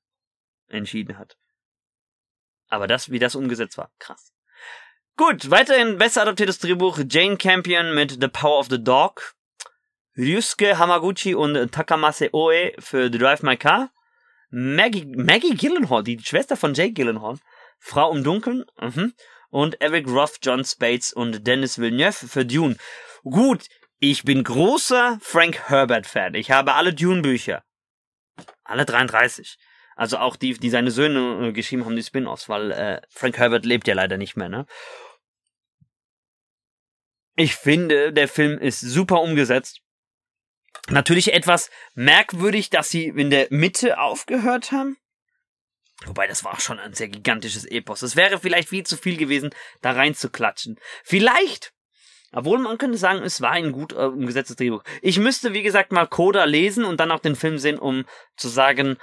[0.69, 1.37] entschieden hat.
[2.69, 4.33] Aber das, wie das umgesetzt war, krass.
[5.21, 9.35] Gut, weiterhin besser adaptiertes Drehbuch Jane Campion mit The Power of the Dog.
[10.17, 13.91] Ryusuke Hamaguchi und Takamase Oe für Drive My Car.
[14.49, 17.37] Maggie, Maggie Gyllenhaal, die Schwester von Jake Gyllenhaal.
[17.79, 18.65] Frau im Dunkeln.
[18.81, 19.13] Mhm
[19.51, 22.77] und Eric Roth, John Spates und Dennis Villeneuve für Dune.
[23.25, 23.67] Gut,
[23.99, 26.33] ich bin großer Frank Herbert-Fan.
[26.35, 27.63] Ich habe alle Dune-Bücher.
[28.65, 29.59] Alle 33.
[29.97, 33.67] Also auch die, die seine Söhne äh, geschrieben haben, die Spin-offs, weil äh, Frank Herbert
[33.67, 34.65] lebt ja leider nicht mehr, ne?
[37.41, 39.81] Ich finde, der Film ist super umgesetzt.
[40.91, 44.99] Natürlich etwas merkwürdig, dass sie in der Mitte aufgehört haben.
[46.05, 48.03] Wobei, das war schon ein sehr gigantisches Epos.
[48.03, 50.79] Es wäre vielleicht viel zu viel gewesen, da rein zu klatschen.
[51.03, 51.73] Vielleicht,
[52.31, 54.85] obwohl man könnte sagen, es war ein gut äh, umgesetztes Drehbuch.
[55.01, 58.05] Ich müsste, wie gesagt, mal Coda lesen und dann auch den Film sehen, um
[58.37, 58.99] zu sagen,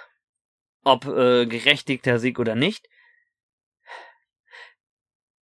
[0.84, 2.86] ob äh, gerechtigter Sieg oder nicht.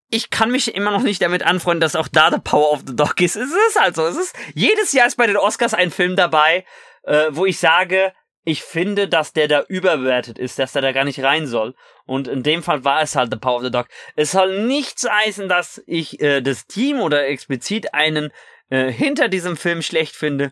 [0.09, 2.95] Ich kann mich immer noch nicht damit anfreunden, dass auch da The Power of the
[2.95, 3.35] Dog ist.
[3.35, 4.05] Es ist halt so.
[4.05, 6.65] Es ist, jedes Jahr ist bei den Oscars ein Film dabei,
[7.03, 11.03] äh, wo ich sage, ich finde, dass der da überbewertet ist, dass der da gar
[11.03, 11.73] nicht rein soll.
[12.05, 13.87] Und in dem Fall war es halt The Power of the Dog.
[14.15, 18.31] Es soll nichts heißen, dass ich äh, das Team oder explizit einen
[18.69, 20.51] äh, hinter diesem Film schlecht finde.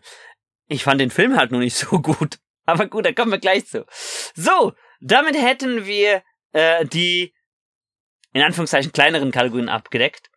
[0.66, 2.38] Ich fand den Film halt nur nicht so gut.
[2.66, 3.86] Aber gut, da kommen wir gleich zu.
[4.34, 7.32] So, damit hätten wir äh, die
[8.34, 10.28] in Anführungszeichen kleineren Kategorien abgedeckt.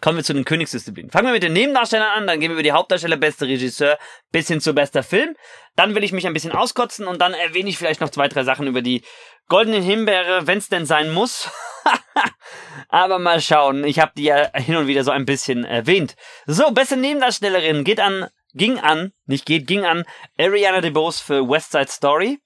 [0.00, 1.12] Kommen wir zu den Königsdisziplinen.
[1.12, 3.98] Fangen wir mit den Nebendarstellern an, dann gehen wir über die Hauptdarsteller, bester Regisseur
[4.32, 5.36] bis hin zu bester Film.
[5.76, 8.42] Dann will ich mich ein bisschen auskotzen und dann erwähne ich vielleicht noch zwei, drei
[8.42, 9.04] Sachen über die
[9.48, 11.50] goldenen Himbeere, wenn es denn sein muss.
[12.88, 16.16] Aber mal schauen, ich habe die ja hin und wieder so ein bisschen erwähnt.
[16.46, 20.04] So, beste Nebendarstellerin geht an, ging an, nicht geht, ging an
[20.36, 22.40] Ariana DeBose für West Side Story.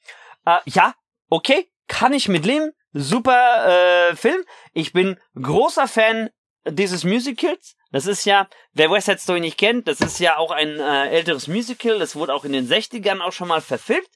[0.45, 0.95] Äh, ja,
[1.31, 2.73] okay, kann ich mitleben.
[2.99, 4.43] Super äh, Film.
[4.73, 6.31] Ich bin großer Fan
[6.67, 7.75] dieses Musicals.
[7.93, 11.11] Das ist ja, wer West Side Story nicht kennt, das ist ja auch ein äh,
[11.11, 11.99] älteres Musical.
[11.99, 14.09] Das wurde auch in den 60ern auch schon mal verfilmt.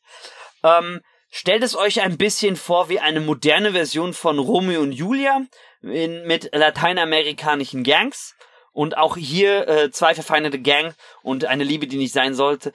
[0.63, 5.43] Ähm, stellt es euch ein bisschen vor wie eine moderne Version von Romeo und Julia
[5.83, 8.35] in, mit lateinamerikanischen Gangs.
[8.73, 12.73] Und auch hier äh, zwei verfeindete Gang und eine Liebe, die nicht sein sollte.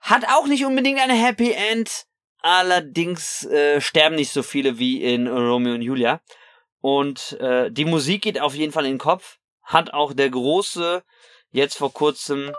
[0.00, 2.04] Hat auch nicht unbedingt eine Happy End.
[2.42, 6.20] Allerdings äh, sterben nicht so viele wie in Romeo und Julia.
[6.80, 9.38] Und äh, die Musik geht auf jeden Fall in den Kopf.
[9.62, 11.04] Hat auch der große,
[11.50, 12.52] jetzt vor kurzem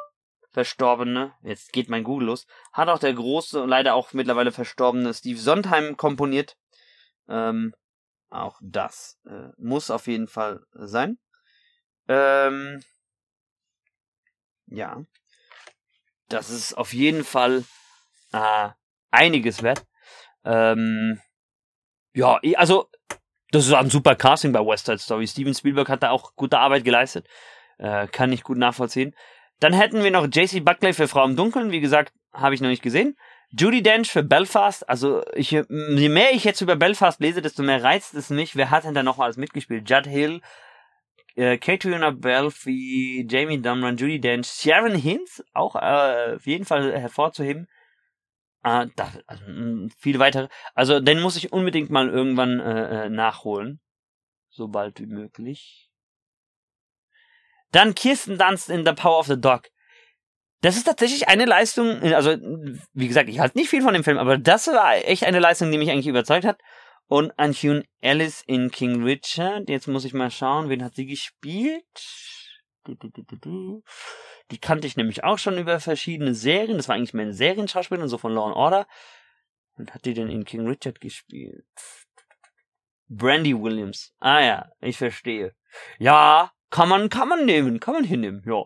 [0.51, 5.13] verstorbene, jetzt geht mein Google los, hat auch der große und leider auch mittlerweile verstorbene
[5.13, 6.55] Steve Sondheim komponiert.
[7.27, 7.73] Ähm,
[8.29, 11.17] auch das äh, muss auf jeden Fall sein.
[12.07, 12.81] Ähm,
[14.67, 15.03] ja,
[16.29, 17.65] das ist auf jeden Fall
[18.31, 18.69] äh,
[19.13, 19.85] einiges wert.
[20.43, 21.19] Ähm,
[22.13, 22.89] ja, also
[23.51, 25.27] das ist ein super Casting bei West Side Story.
[25.27, 27.27] Steven Spielberg hat da auch gute Arbeit geleistet.
[27.77, 29.15] Äh, kann ich gut nachvollziehen.
[29.59, 31.71] Dann hätten wir noch JC Buckley für Frau im Dunkeln.
[31.71, 33.15] Wie gesagt, habe ich noch nicht gesehen.
[33.51, 34.89] Judy Dench für Belfast.
[34.89, 38.55] Also, ich, je mehr ich jetzt über Belfast lese, desto mehr reizt es mich.
[38.55, 39.87] Wer hat denn da noch alles mitgespielt?
[39.87, 40.41] Judd Hill,
[41.35, 47.67] äh, Katrina Belfi, Jamie Dumran, Judy Dench, Sharon Hinz, auch äh, auf jeden Fall hervorzuheben.
[48.63, 49.43] Äh, da, also,
[49.97, 50.47] viele weitere.
[50.73, 53.81] Also den muss ich unbedingt mal irgendwann äh, äh, nachholen.
[54.49, 55.89] Sobald wie möglich.
[57.71, 59.63] Dann Kirsten Dunst in The Power of the Dog.
[60.61, 62.37] Das ist tatsächlich eine Leistung, also
[62.93, 65.71] wie gesagt, ich halte nicht viel von dem Film, aber das war echt eine Leistung,
[65.71, 66.61] die mich eigentlich überzeugt hat.
[67.07, 69.67] Und Anhune Alice in King Richard.
[69.67, 71.83] Jetzt muss ich mal schauen, wen hat sie gespielt?
[74.51, 76.77] Die kannte ich nämlich auch schon über verschiedene Serien.
[76.77, 78.87] Das war eigentlich mehr eine Serienschauspielerin, so von Law and Order.
[79.77, 81.65] Und hat die denn in King Richard gespielt?
[83.07, 84.13] Brandy Williams.
[84.19, 85.55] Ah ja, ich verstehe.
[85.99, 88.63] Ja, kann man, kann man nehmen, kann man hinnehmen, ja.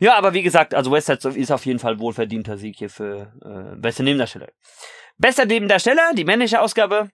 [0.00, 3.32] Ja, aber wie gesagt, also West Side ist auf jeden Fall wohlverdienter Sieg hier für
[3.44, 4.48] äh, beste Nebendarsteller.
[5.18, 7.10] Bester Nebendarsteller, die männliche Ausgabe,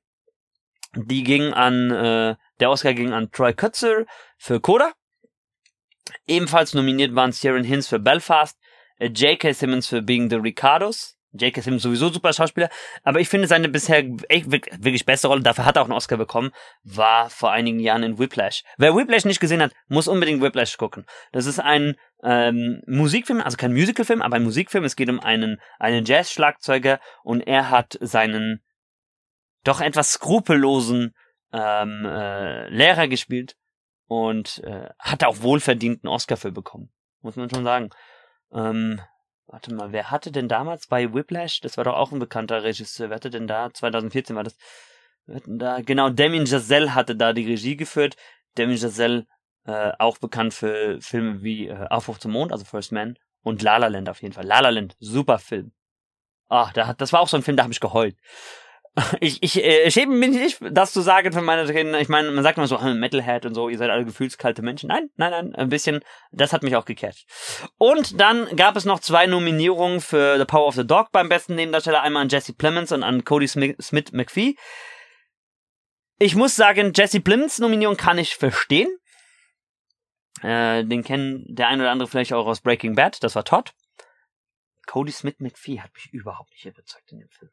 [0.94, 4.06] die ging an, äh, der Oscar ging an Troy Kutzer
[4.38, 4.92] für Coda.
[6.26, 8.58] Ebenfalls nominiert waren Sharon Hinz für Belfast,
[8.98, 9.52] äh, J.K.
[9.52, 11.18] Simmons für Being the Ricardos.
[11.32, 11.60] J.K.
[11.60, 12.70] Simmons sowieso super Schauspieler,
[13.02, 16.16] aber ich finde seine bisher echt wirklich beste Rolle, dafür hat er auch einen Oscar
[16.16, 16.52] bekommen,
[16.84, 18.64] war vor einigen Jahren in Whiplash.
[18.78, 21.04] Wer Whiplash nicht gesehen hat, muss unbedingt Whiplash gucken.
[21.32, 24.84] Das ist ein ähm, Musikfilm, also kein Musicalfilm, aber ein Musikfilm.
[24.84, 28.62] Es geht um einen, einen Jazz-Schlagzeuger und er hat seinen
[29.64, 31.14] doch etwas skrupellosen
[31.52, 33.57] ähm, äh, Lehrer gespielt
[34.08, 36.90] und äh, hat auch wohlverdienten Oscar für bekommen,
[37.20, 37.90] muss man schon sagen.
[38.52, 39.00] Ähm,
[39.46, 43.10] warte mal, wer hatte denn damals bei Whiplash, das war doch auch ein bekannter Regisseur,
[43.10, 44.56] wer hatte denn da, 2014 war das,
[45.26, 48.16] wer hatten da, genau, Damien Giselle hatte da die Regie geführt,
[48.54, 49.26] Damien Giselle
[49.64, 53.76] äh, auch bekannt für Filme wie äh, Aufbruch zum Mond, also First Man und La
[53.76, 54.44] La Land auf jeden Fall.
[54.44, 55.72] La La Land, super Film.
[56.48, 58.16] Ah, da, das war auch so ein Film, da habe ich geheult.
[59.20, 62.00] Ich, ich äh, schäme mich nicht, das zu sagen von meiner Kinder.
[62.00, 64.88] Ich meine, man sagt immer so, hm, Metalhead und so, ihr seid alle gefühlskalte Menschen.
[64.88, 66.00] Nein, nein, nein, ein bisschen,
[66.32, 67.26] das hat mich auch gecatcht.
[67.78, 71.54] Und dann gab es noch zwei Nominierungen für The Power of the Dog beim besten
[71.54, 72.02] Nebendarsteller.
[72.02, 74.56] Einmal an Jesse Plemons und an Cody Smith McPhee.
[76.18, 78.88] Ich muss sagen, Jesse Plemons Nominierung kann ich verstehen.
[80.42, 83.22] Äh, den kennen der ein oder andere vielleicht auch aus Breaking Bad.
[83.22, 83.72] Das war Todd.
[84.86, 87.50] Cody Smith McPhee hat mich überhaupt nicht überzeugt in dem Film.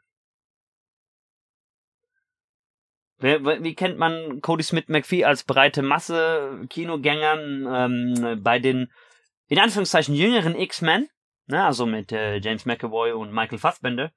[3.19, 8.91] Wie kennt man Cody Smith McPhee als breite Masse Kinogänger ähm, bei den
[9.47, 11.07] in Anführungszeichen jüngeren X-Men,
[11.47, 14.11] ne, also mit äh, James McAvoy und Michael Fassbender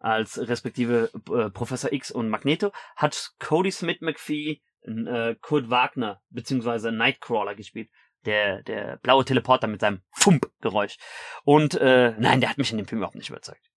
[0.00, 6.90] als respektive äh, Professor X und Magneto, hat Cody Smith McPhee äh, Kurt Wagner beziehungsweise
[6.90, 7.88] Nightcrawler gespielt.
[8.24, 10.96] Der, der blaue Teleporter mit seinem Fump-Geräusch.
[11.42, 13.68] Und äh, nein, der hat mich in dem Film überhaupt nicht überzeugt.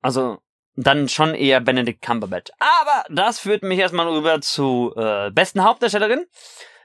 [0.00, 0.40] Also
[0.74, 2.50] dann schon eher Benedict Cumberbatch.
[2.58, 6.26] Aber das führt mich erstmal rüber zu äh, besten Hauptdarstellerin.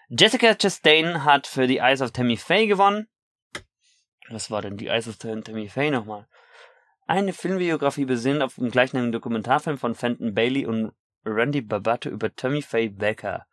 [0.09, 3.07] Jessica Chastain hat für The Eyes of Tammy Faye gewonnen.
[4.29, 6.27] Was war denn die Eyes of Tammy Faye nochmal?
[7.05, 10.91] Eine Filmbiografie besinnt auf dem gleichnamigen Dokumentarfilm von Fenton Bailey und
[11.25, 13.45] Randy Barbato über Tammy Faye Becker.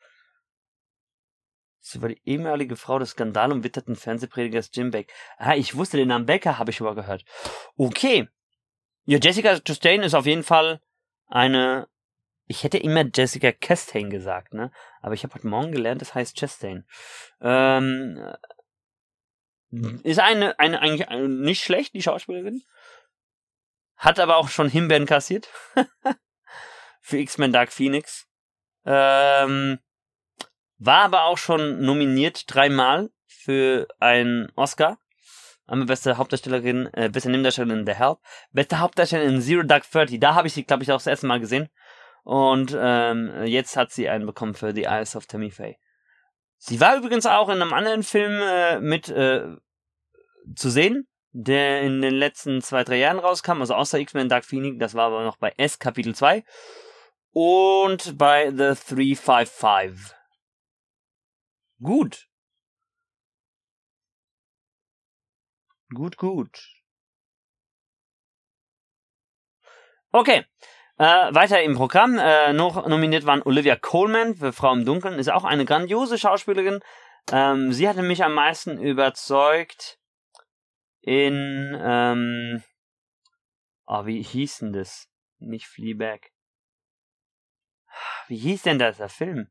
[1.81, 5.13] Sie war die ehemalige Frau des skandalumwitterten Fernsehpredigers Jim Beck.
[5.37, 7.25] Ah, ich wusste den Namen Becker, habe ich mal gehört.
[7.77, 8.29] Okay.
[9.07, 10.81] Ja, Jessica Chastain ist auf jeden Fall
[11.27, 11.89] eine.
[12.47, 14.71] Ich hätte immer Jessica Chastain gesagt, ne?
[15.01, 16.87] Aber ich habe heute Morgen gelernt, das heißt Chastain.
[17.41, 18.35] Ähm,
[20.03, 22.63] ist eine, eine eigentlich nicht schlecht, die Schauspielerin.
[23.97, 25.49] Hat aber auch schon Himbeeren kassiert.
[27.01, 28.27] Für X-Men Dark Phoenix.
[28.85, 29.79] Ähm,
[30.79, 34.99] war aber auch schon nominiert dreimal für einen Oscar.
[35.67, 38.19] Einmal beste Hauptdarstellerin, äh, beste Nebendarstellerin in The Help.
[38.53, 40.19] Beste Hauptdarstellerin in Zero Dark Thirty.
[40.19, 41.69] Da habe ich sie, glaube ich, auch das erste Mal gesehen.
[42.25, 45.77] Und ähm, jetzt hat sie einen bekommen für The Eyes of Tammy Faye.
[46.59, 49.57] Sie war übrigens auch in einem anderen Film äh, mit äh,
[50.55, 54.79] zu sehen, der in den letzten zwei, drei Jahren rauskam, also außer X-Men Dark Phoenix,
[54.79, 56.45] das war aber noch bei S Kapitel 2
[57.33, 60.15] und bei The 355.
[61.83, 62.29] Gut.
[65.95, 66.83] Gut, gut.
[70.13, 70.45] Okay.
[70.97, 72.19] Äh, weiter im Programm.
[72.19, 75.19] Äh, noch nominiert waren Olivia Coleman für Frau im Dunkeln.
[75.19, 76.81] Ist auch eine grandiose Schauspielerin.
[77.33, 79.99] Ähm, sie hatte mich am meisten überzeugt
[81.01, 82.63] in, ähm,
[83.87, 85.09] oh, wie hieß denn das?
[85.39, 86.31] Nicht Fleabag.
[88.29, 89.51] Wie hieß denn das, der Film?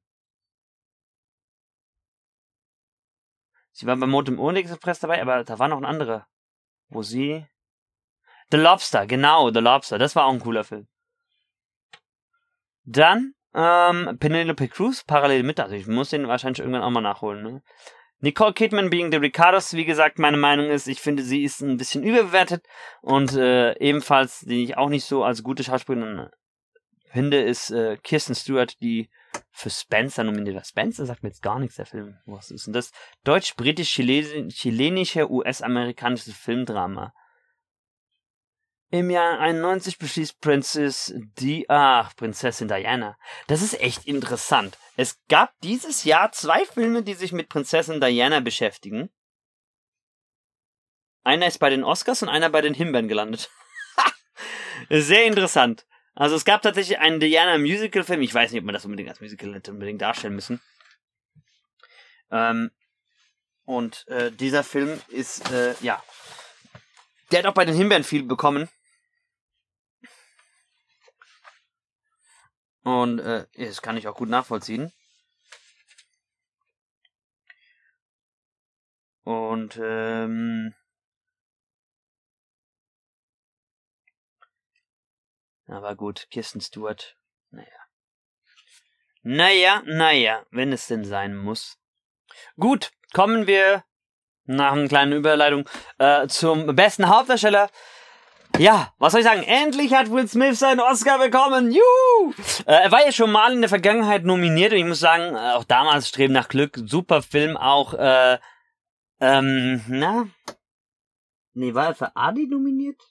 [3.71, 6.27] Sie war beim Mord im Orient Express dabei, aber da war noch ein anderer.
[6.93, 7.45] Wo sie.
[8.51, 9.97] The Lobster, genau, The Lobster.
[9.97, 10.87] Das war auch ein cooler Film.
[12.85, 15.59] Dann, ähm, Penelope Cruz, parallel mit.
[15.59, 17.63] Also ich muss den wahrscheinlich irgendwann auch mal nachholen, ne?
[18.19, 21.75] Nicole Kidman being the Ricardos, wie gesagt, meine Meinung ist, ich finde, sie ist ein
[21.75, 22.65] bisschen überbewertet
[23.01, 26.29] und äh, ebenfalls, die ich auch nicht so als gute Schauspielerin
[27.11, 29.09] finde, ist äh, Kirsten Stewart, die
[29.51, 30.63] für Spencer nominiert war.
[30.63, 32.17] Spencer sagt mir jetzt gar nichts, der Film.
[32.25, 32.91] Was ist denn das?
[33.23, 37.13] Deutsch-britisch-chilenische US-amerikanische Filmdrama.
[38.93, 43.17] Im Jahr 91 beschließt Princess die, ach, Prinzessin Diana.
[43.47, 44.77] Das ist echt interessant.
[44.97, 49.09] Es gab dieses Jahr zwei Filme, die sich mit Prinzessin Diana beschäftigen.
[51.23, 53.49] Einer ist bei den Oscars und einer bei den Himbeeren gelandet.
[54.89, 55.87] Sehr interessant.
[56.15, 58.21] Also es gab tatsächlich einen Diana Musical Film.
[58.21, 60.61] Ich weiß nicht, ob man das unbedingt als Musical hätte unbedingt darstellen müssen.
[62.31, 62.71] Ähm,
[63.65, 66.03] und äh, dieser Film ist, äh, ja,
[67.31, 68.69] der hat auch bei den Himbeeren viel bekommen.
[72.83, 74.91] Und äh, das kann ich auch gut nachvollziehen.
[79.23, 80.75] Und ähm,
[85.73, 87.17] Aber gut, Kirsten Stewart,
[87.49, 87.65] naja.
[89.23, 91.79] Naja, naja, wenn es denn sein muss.
[92.59, 93.83] Gut, kommen wir
[94.45, 95.67] nach einer kleinen Überleitung
[95.97, 97.71] äh, zum besten Hauptdarsteller.
[98.59, 99.41] Ja, was soll ich sagen?
[99.41, 101.71] Endlich hat Will Smith seinen Oscar bekommen.
[101.71, 102.33] Juhu!
[102.67, 105.53] Äh, er war ja schon mal in der Vergangenheit nominiert und ich muss sagen, äh,
[105.53, 108.37] auch damals Streben nach Glück, super Film, auch, äh,
[109.19, 110.27] ähm, na?
[111.55, 113.01] Nee, war er für Adi nominiert?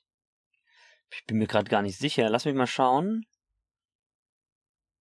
[1.15, 2.29] Ich bin mir gerade gar nicht sicher.
[2.29, 3.27] Lass mich mal schauen.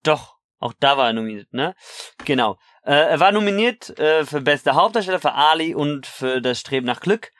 [0.04, 1.76] Doch, auch da war er nominiert, ne?
[2.26, 2.58] Genau.
[2.84, 7.00] Äh, er war nominiert äh, für beste Hauptdarsteller für Ali und für das Streben nach
[7.00, 7.32] Glück.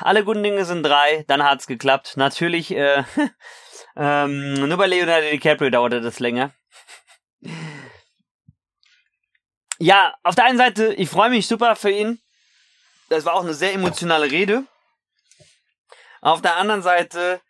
[0.00, 2.16] Alle guten Dinge sind drei, dann hat's geklappt.
[2.16, 3.04] Natürlich, äh,
[3.96, 6.52] ähm, nur bei Leonardo DiCaprio dauerte das länger.
[9.78, 12.20] Ja, auf der einen Seite, ich freue mich super für ihn.
[13.08, 14.64] Das war auch eine sehr emotionale Rede.
[16.22, 17.40] Auf der anderen Seite,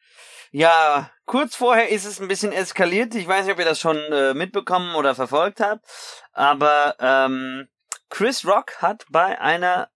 [0.51, 3.15] ja, kurz vorher ist es ein bisschen eskaliert.
[3.15, 5.85] Ich weiß nicht, ob ihr das schon äh, mitbekommen oder verfolgt habt.
[6.33, 7.69] Aber ähm,
[8.09, 9.91] Chris Rock hat bei einer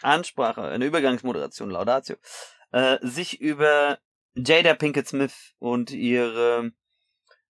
[0.00, 2.16] Ansprache, einer Übergangsmoderation, Laudatio,
[2.70, 3.98] äh, sich über
[4.34, 6.72] Jada Pinkett Smith und ihre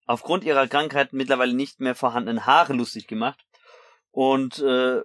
[0.05, 3.45] aufgrund ihrer Krankheit mittlerweile nicht mehr vorhandenen Haare lustig gemacht.
[4.11, 5.03] Und äh,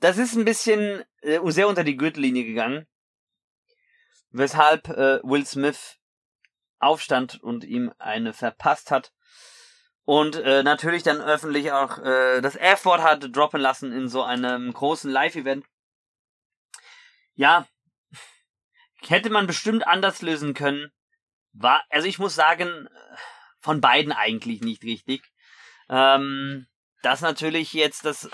[0.00, 2.88] das ist ein bisschen äh, sehr unter die Gürtellinie gegangen
[4.34, 5.96] weshalb äh, Will Smith
[6.80, 9.12] aufstand und ihm eine verpasst hat.
[10.04, 14.72] Und äh, natürlich dann öffentlich auch äh, das F-Wort hat droppen lassen in so einem
[14.72, 15.64] großen Live-Event.
[17.34, 17.66] Ja,
[19.06, 20.92] hätte man bestimmt anders lösen können.
[21.52, 22.88] War, also ich muss sagen,
[23.60, 25.22] von beiden eigentlich nicht richtig.
[25.88, 26.66] Ähm,
[27.02, 28.28] dass natürlich jetzt das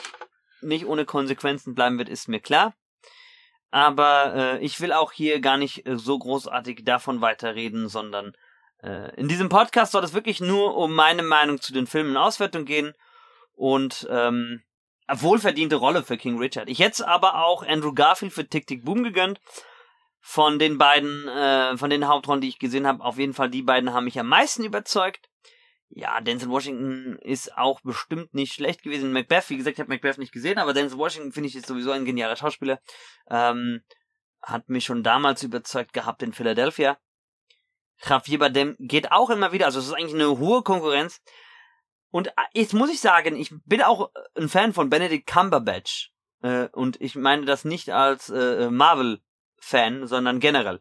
[0.61, 2.74] nicht ohne Konsequenzen bleiben wird, ist mir klar.
[3.71, 8.33] Aber äh, ich will auch hier gar nicht äh, so großartig davon weiterreden, sondern
[8.83, 12.64] äh, in diesem Podcast soll es wirklich nur um meine Meinung zu den Filmen Auswertung
[12.64, 12.95] gehen
[13.55, 14.62] und ähm,
[15.09, 16.68] wohlverdiente Rolle für King Richard.
[16.68, 19.41] Ich hätte aber auch Andrew Garfield für Tick Tick Boom gegönnt.
[20.23, 23.62] Von den beiden, äh, von den Hauptrollen, die ich gesehen habe, auf jeden Fall die
[23.62, 25.30] beiden haben mich am meisten überzeugt.
[25.93, 29.12] Ja, Denzel Washington ist auch bestimmt nicht schlecht gewesen.
[29.12, 31.91] Macbeth, wie gesagt, ich habe Macbeth nicht gesehen, aber Denzel Washington finde ich jetzt sowieso
[31.91, 32.80] ein genialer Schauspieler.
[33.28, 33.82] Ähm,
[34.41, 36.97] hat mich schon damals überzeugt gehabt in Philadelphia.
[38.03, 41.20] Javier Bardem geht auch immer wieder, also es ist eigentlich eine hohe Konkurrenz.
[42.11, 46.12] Und äh, jetzt muss ich sagen, ich bin auch ein Fan von Benedict Cumberbatch.
[46.43, 50.80] Äh, und ich meine das nicht als äh, Marvel-Fan, sondern generell.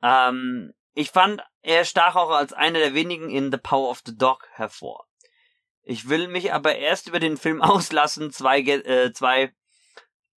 [0.00, 4.18] Ähm, ich fand, er stach auch als einer der wenigen in The Power of the
[4.18, 5.06] Dog hervor.
[5.82, 9.54] Ich will mich aber erst über den Film auslassen, zwei, äh, zwei,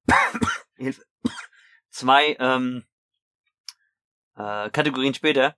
[1.89, 2.86] zwei, ähm,
[4.36, 5.57] äh, Kategorien später.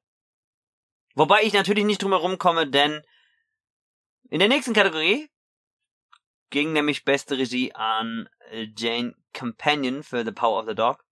[1.16, 3.02] Wobei ich natürlich nicht drum herum komme, denn
[4.30, 5.30] in der nächsten Kategorie
[6.50, 8.30] ging nämlich beste Regie an
[8.78, 11.03] Jane Companion für The Power of the Dog.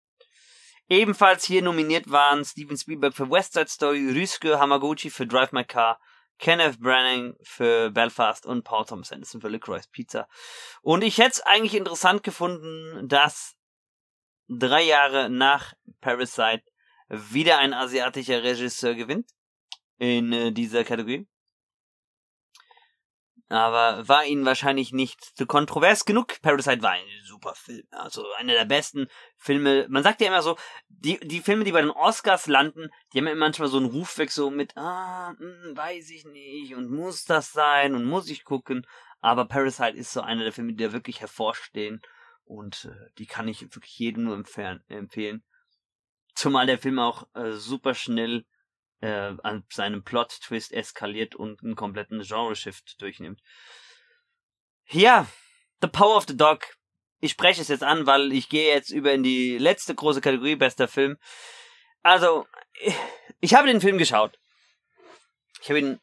[0.91, 5.63] Ebenfalls hier nominiert waren Steven Spielberg für West Side Story, Ryusuke Hamaguchi für Drive My
[5.63, 5.97] Car,
[6.37, 10.27] Kenneth Branagh für Belfast und Paul Thomas Anderson für Licorice Pizza.
[10.81, 13.55] Und ich hätte es eigentlich interessant gefunden, dass
[14.49, 15.71] drei Jahre nach
[16.01, 16.65] Parasite
[17.07, 19.31] wieder ein asiatischer Regisseur gewinnt
[19.97, 21.25] in äh, dieser Kategorie.
[23.51, 26.41] Aber war ihnen wahrscheinlich nicht zu kontrovers genug.
[26.41, 27.83] Parasite war ein super Film.
[27.91, 29.87] Also einer der besten Filme.
[29.89, 30.55] Man sagt ja immer so,
[30.87, 34.31] die, die Filme, die bei den Oscars landen, die haben ja manchmal so einen Rufweg
[34.31, 38.45] so mit, ah, mh, hm, weiß ich nicht und muss das sein und muss ich
[38.45, 38.87] gucken.
[39.19, 42.01] Aber Parasite ist so einer der Filme, die da wirklich hervorstehen.
[42.45, 45.43] Und äh, die kann ich wirklich jedem nur empfehlen.
[46.35, 48.45] Zumal der Film auch äh, super schnell
[49.01, 53.41] äh, an seinem Plot-Twist eskaliert und einen kompletten Genre-Shift durchnimmt.
[54.87, 55.27] Ja,
[55.81, 56.65] The Power of the Dog.
[57.19, 60.55] Ich spreche es jetzt an, weil ich gehe jetzt über in die letzte große Kategorie,
[60.55, 61.17] bester Film.
[62.03, 62.47] Also,
[63.39, 64.37] ich habe den Film geschaut.
[65.61, 65.99] Ich habe ihn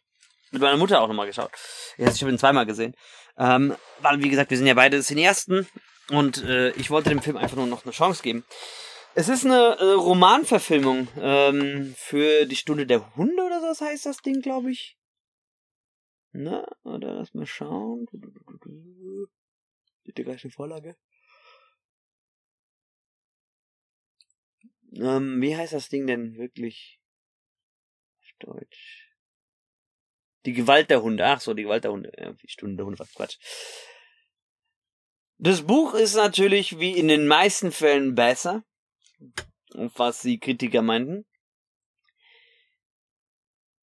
[0.50, 1.50] mit meiner Mutter auch nochmal geschaut.
[1.96, 2.94] ich habe ihn zweimal gesehen.
[3.36, 5.68] Ähm, weil, wie gesagt, wir sind ja beide Cineasten
[6.10, 8.44] und äh, ich wollte dem Film einfach nur noch eine Chance geben.
[9.14, 14.18] Es ist eine äh, Romanverfilmung ähm, für die Stunde der Hunde oder so heißt das
[14.18, 14.96] Ding, glaube ich.
[16.32, 18.06] Na, oder lass mal schauen.
[20.04, 20.96] Bitte gleich eine Vorlage.
[24.94, 27.00] Ähm, wie heißt das Ding denn wirklich
[28.20, 29.10] auf Deutsch?
[30.46, 31.26] Die Gewalt der Hunde.
[31.26, 32.12] Ach so, die Gewalt der Hunde.
[32.16, 33.38] Ja, die Stunde der Hunde, was Quatsch.
[35.38, 38.64] Das Buch ist natürlich wie in den meisten Fällen besser
[39.74, 41.24] was die Kritiker meinten.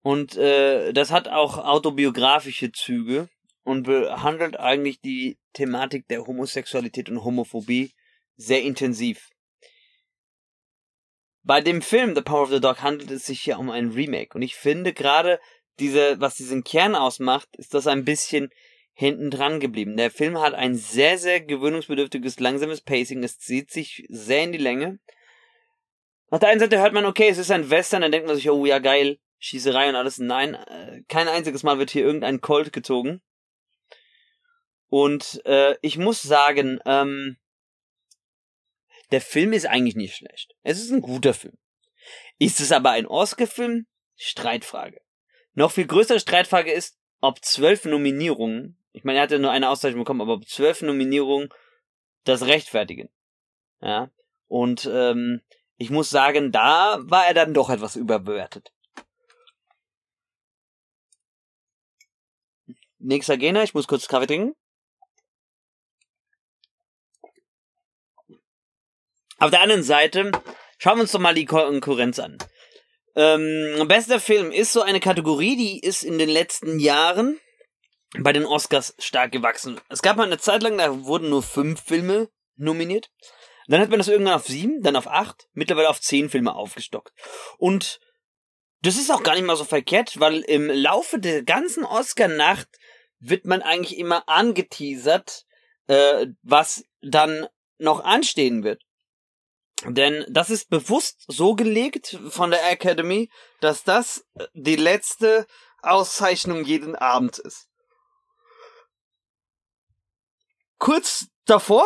[0.01, 3.27] Und äh, das hat auch autobiografische Züge
[3.63, 7.91] und behandelt eigentlich die Thematik der Homosexualität und Homophobie
[8.35, 9.29] sehr intensiv.
[11.41, 14.35] Bei dem Film The Power of the Dog handelt es sich ja um ein Remake
[14.35, 15.39] und ich finde gerade
[15.79, 18.49] diese, was diesen Kern ausmacht, ist das ein bisschen
[18.93, 19.97] hinten dran geblieben.
[19.97, 23.23] Der Film hat ein sehr, sehr gewöhnungsbedürftiges, langsames Pacing.
[23.23, 24.99] Es zieht sich sehr in die Länge.
[26.29, 28.49] Auf der einen Seite hört man, okay, es ist ein Western, dann denkt man sich,
[28.49, 30.17] oh ja, geil, Schießerei und alles.
[30.17, 33.21] Nein, äh, kein einziges Mal wird hier irgendein Colt gezogen.
[34.87, 37.37] Und äh, ich muss sagen, ähm,
[39.11, 40.55] der Film ist eigentlich nicht schlecht.
[40.63, 41.57] Es ist ein guter Film.
[42.39, 43.85] Ist es aber ein Oscar-Film?
[44.15, 45.01] Streitfrage.
[45.53, 49.69] Noch viel größere Streitfrage ist, ob zwölf Nominierungen, ich meine, er hat ja nur eine
[49.69, 51.49] Auszeichnung bekommen, aber ob zwölf Nominierungen
[52.23, 53.09] das rechtfertigen.
[53.81, 54.11] Ja.
[54.47, 55.41] Und ähm,
[55.77, 58.71] ich muss sagen, da war er dann doch etwas überbewertet.
[62.99, 64.55] Nächster Gegner, ich muss kurz Kaffee trinken.
[69.37, 70.31] Auf der anderen Seite,
[70.77, 72.37] schauen wir uns doch mal die Konkurrenz an.
[73.15, 77.39] Ähm, bester Film ist so eine Kategorie, die ist in den letzten Jahren
[78.19, 79.79] bei den Oscars stark gewachsen.
[79.89, 83.11] Es gab mal eine Zeit lang, da wurden nur fünf Filme nominiert.
[83.67, 87.13] Dann hat man das irgendwann auf sieben, dann auf acht, mittlerweile auf zehn Filme aufgestockt.
[87.57, 87.99] Und
[88.81, 92.67] das ist auch gar nicht mal so verkehrt, weil im Laufe der ganzen Oscar-Nacht
[93.19, 95.45] wird man eigentlich immer angeteasert,
[95.87, 97.47] äh, was dann
[97.77, 98.83] noch anstehen wird.
[99.83, 105.45] Denn das ist bewusst so gelegt von der Academy, dass das die letzte
[105.81, 107.67] Auszeichnung jeden Abend ist.
[110.77, 111.85] Kurz davor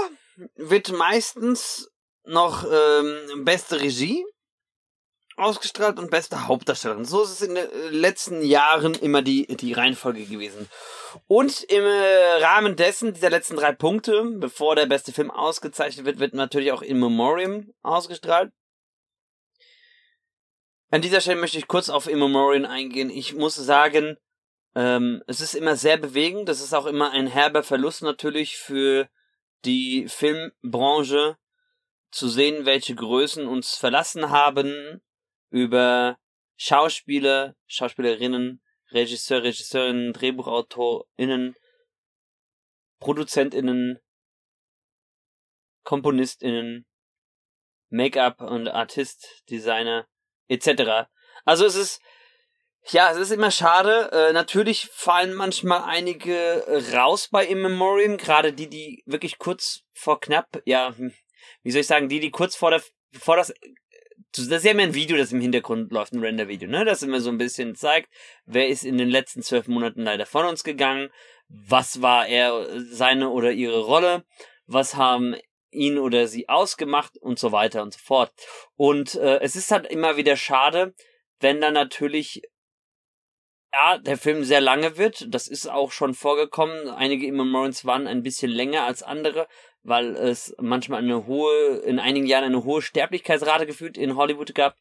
[0.56, 1.92] wird meistens
[2.26, 4.26] noch ähm, beste Regie
[5.40, 7.06] ausgestrahlt und beste Hauptdarstellerin.
[7.06, 10.70] So ist es in den letzten Jahren immer die, die Reihenfolge gewesen.
[11.28, 16.20] Und im äh, Rahmen dessen, dieser letzten drei Punkte, bevor der beste Film ausgezeichnet wird,
[16.20, 18.52] wird natürlich auch In Memoriam ausgestrahlt.
[20.92, 23.10] An dieser Stelle möchte ich kurz auf In Memoriam eingehen.
[23.10, 24.18] Ich muss sagen,
[24.76, 26.50] ähm, es ist immer sehr bewegend.
[26.50, 29.08] Das ist auch immer ein herber Verlust natürlich für
[29.66, 31.38] die Filmbranche
[32.12, 35.02] zu sehen, welche Größen uns verlassen haben
[35.50, 36.18] über
[36.58, 41.56] Schauspieler, Schauspielerinnen, Regisseur, Regisseurinnen, DrehbuchautorInnen,
[43.00, 44.00] ProduzentInnen,
[45.84, 46.86] KomponistInnen,
[47.90, 50.08] Make-up und Artist, Designer,
[50.48, 51.10] etc.
[51.46, 52.02] Also es ist,
[52.88, 54.10] ja, es ist immer schade.
[54.12, 56.64] Äh, natürlich fallen manchmal einige
[56.94, 61.14] raus bei In Memoriam, gerade die, die wirklich kurz vor knapp, ja, hm,
[61.64, 62.82] wie soll ich sagen, die, die kurz vor der,
[63.20, 63.54] vor das
[64.32, 66.86] das ist ja immer ein Video, das im Hintergrund läuft, ein Render-Video, ne?
[66.86, 68.10] Das immer so ein bisschen zeigt,
[68.46, 71.10] wer ist in den letzten zwölf Monaten leider von uns gegangen,
[71.48, 74.24] was war er, seine oder ihre Rolle,
[74.68, 75.36] was haben
[75.72, 78.32] ihn oder sie ausgemacht und so weiter und so fort.
[78.76, 80.94] Und äh, es ist halt immer wieder schade,
[81.40, 82.44] wenn dann natürlich
[83.74, 85.26] ja, der Film sehr lange wird.
[85.30, 86.90] Das ist auch schon vorgekommen.
[86.90, 89.48] Einige Immemorials waren ein bisschen länger als andere,
[89.84, 94.76] weil es manchmal eine hohe, in einigen Jahren eine hohe Sterblichkeitsrate gefühlt in Hollywood gab.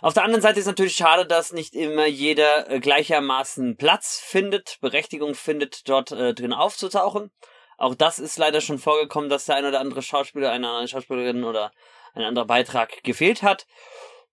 [0.00, 4.78] Auf der anderen Seite ist natürlich schade, dass nicht immer jeder äh, gleichermaßen Platz findet,
[4.80, 7.32] Berechtigung findet, dort äh, drin aufzutauchen.
[7.78, 11.42] Auch das ist leider schon vorgekommen, dass der ein oder andere Schauspieler, eine andere Schauspielerin
[11.42, 11.72] oder
[12.14, 13.66] ein anderer Beitrag gefehlt hat.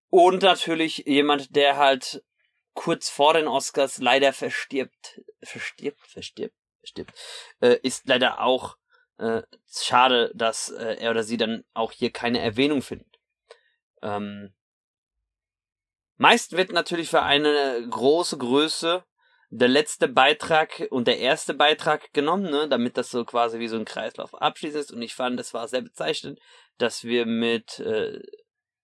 [0.09, 2.23] Und natürlich jemand, der halt
[2.75, 7.13] kurz vor den Oscars leider verstirbt, verstirbt, verstirbt, verstirbt,
[7.61, 8.77] äh, ist leider auch
[9.17, 13.19] äh, schade, dass äh, er oder sie dann auch hier keine Erwähnung findet.
[14.03, 14.53] Ähm,
[16.17, 19.03] meist wird natürlich für eine große Größe
[19.49, 23.77] der letzte Beitrag und der erste Beitrag genommen, ne, damit das so quasi wie so
[23.77, 24.91] ein Kreislauf abschließend ist.
[24.91, 26.39] Und ich fand, das war sehr bezeichnend,
[26.77, 28.21] dass wir mit äh,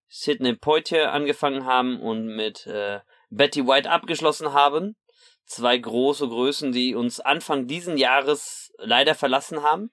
[0.07, 3.01] Sidney Poitier angefangen haben und mit äh,
[3.31, 4.95] Betty White abgeschlossen haben.
[5.45, 9.91] Zwei große Größen, die uns Anfang diesen Jahres leider verlassen haben.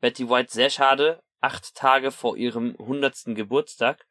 [0.00, 4.06] Betty White sehr schade, acht Tage vor ihrem hundertsten Geburtstag.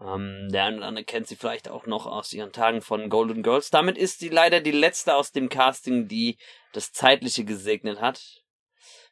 [0.00, 3.42] Ähm, der eine oder andere kennt sie vielleicht auch noch aus ihren Tagen von Golden
[3.42, 3.70] Girls.
[3.70, 6.38] Damit ist sie leider die letzte aus dem Casting, die
[6.72, 8.42] das Zeitliche gesegnet hat.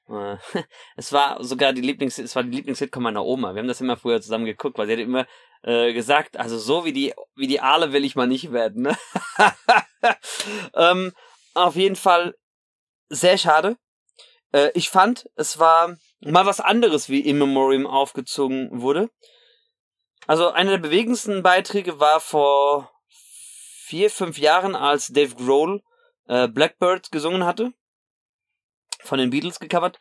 [0.08, 0.36] Äh,
[0.96, 3.54] es war sogar die Lieblings, es war die Lieblingssitcom meiner Oma.
[3.54, 5.26] Wir haben das immer früher zusammen geguckt, weil sie hat immer
[5.62, 8.82] äh, gesagt, also so wie die, wie die Aale will ich mal nicht werden.
[8.82, 8.98] Ne?
[10.74, 11.12] ähm,
[11.54, 12.34] auf jeden Fall
[13.08, 13.76] sehr schade.
[14.52, 19.10] Äh, ich fand, es war mal was anderes, wie In Memoriam aufgezogen wurde.
[20.26, 22.90] Also einer der bewegendsten Beiträge war vor
[23.84, 25.82] vier, fünf Jahren, als Dave Grohl
[26.28, 27.72] äh, Blackbird gesungen hatte.
[29.02, 29.98] Von den Beatles gecovert.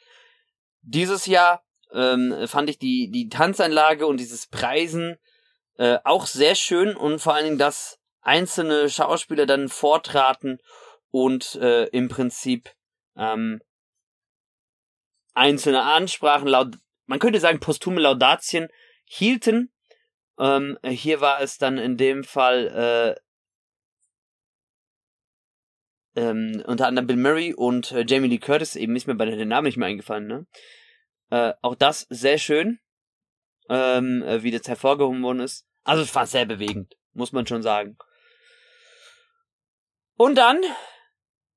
[0.82, 5.18] Dieses Jahr ähm, fand ich die, die Tanzanlage und dieses Preisen
[5.80, 10.60] äh, auch sehr schön und vor allen Dingen, dass einzelne Schauspieler dann vortraten
[11.10, 12.72] und äh, im Prinzip
[13.16, 13.62] ähm,
[15.34, 16.76] einzelne Ansprachen, laut,
[17.06, 18.68] man könnte sagen posthume Laudatien
[19.06, 19.72] hielten.
[20.38, 23.16] Ähm, hier war es dann in dem Fall
[26.16, 29.26] äh, ähm, unter anderem Bill Murray und äh, Jamie Lee Curtis, eben nicht mehr bei
[29.26, 30.46] den Namen nicht mehr eingefallen, ne?
[31.30, 32.80] Äh, auch das sehr schön,
[33.70, 35.69] ähm, äh, wie das hervorgehoben worden ist.
[35.90, 37.98] Also es war sehr bewegend, muss man schon sagen.
[40.18, 40.62] Und dann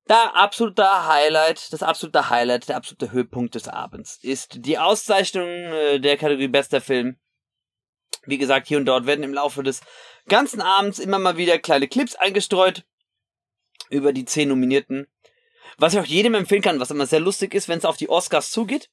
[0.09, 6.01] der absolute Highlight, das absolute Highlight, der absolute Höhepunkt des Abends ist die Auszeichnung äh,
[6.01, 7.21] der Kategorie Bester Film.
[8.25, 9.83] Wie gesagt, hier und dort werden im Laufe des
[10.27, 12.87] ganzen Abends immer mal wieder kleine Clips eingestreut
[13.91, 15.09] über die zehn Nominierten.
[15.77, 18.09] Was ich auch jedem empfehlen kann, was immer sehr lustig ist, wenn es auf die
[18.09, 18.89] Oscars zugeht,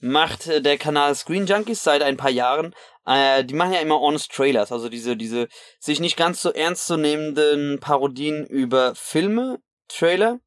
[0.00, 2.74] macht äh, der Kanal Screen Junkies seit ein paar Jahren.
[3.06, 5.48] Äh, die machen ja immer Honest Trailers, also diese, diese
[5.78, 10.40] sich nicht ganz so ernst zu nehmenden Parodien über Filme Trailer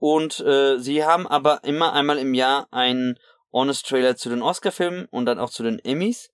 [0.00, 3.18] und äh, sie haben aber immer einmal im Jahr einen
[3.52, 6.30] Honest Trailer zu den Oscar-Filmen und dann auch zu den Emmys,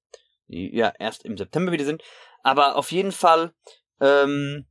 [0.47, 2.02] die ja erst im September wieder sind.
[2.43, 3.52] Aber auf jeden Fall,
[4.01, 4.66] ähm,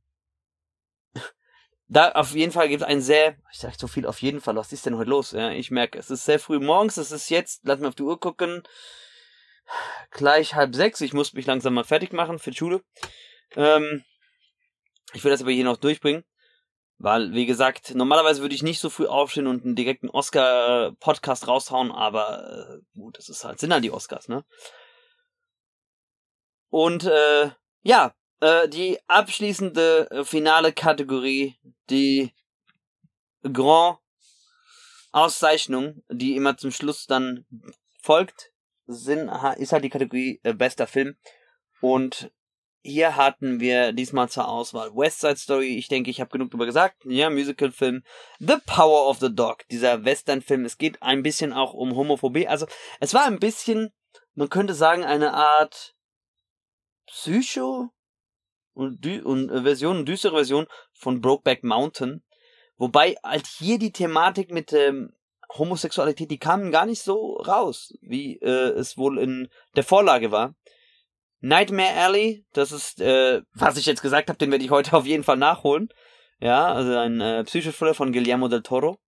[1.88, 4.56] da auf jeden Fall gibt es einen sehr, ich sag so viel auf jeden Fall,
[4.56, 5.32] was ist denn heute los?
[5.32, 8.02] Ja, ich merke, es ist sehr früh morgens, es ist jetzt, lass mal auf die
[8.02, 8.62] Uhr gucken,
[10.10, 11.00] gleich halb sechs.
[11.00, 12.82] Ich muss mich langsam mal fertig machen für die Schule.
[13.54, 14.04] Ähm,
[15.12, 16.24] ich will das aber hier noch durchbringen.
[16.98, 21.92] Weil, wie gesagt, normalerweise würde ich nicht so früh aufstehen und einen direkten Oscar-Podcast raushauen,
[21.92, 24.46] aber äh, gut, das ist halt, sind halt die Oscars, ne?
[26.70, 27.50] Und äh,
[27.82, 31.56] ja, äh, die abschließende äh, finale Kategorie,
[31.90, 32.32] die
[33.42, 33.98] Grand
[35.12, 37.46] Auszeichnung, die immer zum Schluss dann
[38.02, 38.52] folgt,
[38.86, 41.16] sind, ist halt die Kategorie äh, bester Film.
[41.80, 42.30] Und
[42.82, 45.76] hier hatten wir diesmal zur Auswahl West Side Story.
[45.76, 47.04] Ich denke, ich habe genug darüber gesagt.
[47.04, 48.04] Ja, Musical-Film.
[48.38, 49.66] The Power of the Dog.
[49.70, 50.64] Dieser Western-Film.
[50.64, 52.46] Es geht ein bisschen auch um Homophobie.
[52.46, 52.66] Also,
[53.00, 53.92] es war ein bisschen,
[54.34, 55.96] man könnte sagen, eine Art
[57.06, 57.90] Psycho
[58.76, 62.22] und, und äh, Version, düstere Version von Brokeback Mountain.
[62.76, 65.12] Wobei halt hier die Thematik mit ähm,
[65.56, 70.54] Homosexualität, die kam gar nicht so raus, wie äh, es wohl in der Vorlage war.
[71.40, 75.06] Nightmare Alley, das ist, äh, was ich jetzt gesagt habe, den werde ich heute auf
[75.06, 75.88] jeden Fall nachholen.
[76.38, 78.98] Ja, also ein äh, Psychothriller von Guillermo del Toro.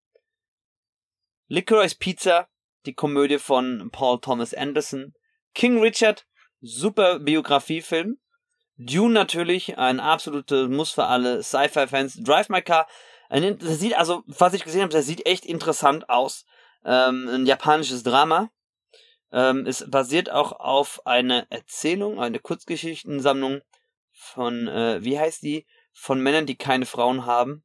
[1.49, 2.49] Licorice Pizza,
[2.87, 5.15] die Komödie von Paul Thomas Anderson.
[5.55, 6.27] King Richard,
[6.61, 8.19] super Biografiefilm.
[8.79, 12.23] Dune natürlich, ein absolutes Muss für alle Sci-Fi-Fans.
[12.23, 12.87] Drive My Car,
[13.29, 16.47] ein, das sieht also, was ich gesehen habe, das sieht echt interessant aus.
[16.85, 18.51] Ähm, ein japanisches Drama.
[19.33, 23.61] Ähm, es basiert auch auf einer Erzählung, eine Kurzgeschichtensammlung
[24.13, 25.67] von, äh, wie heißt die?
[25.93, 27.65] Von Männern, die keine Frauen haben.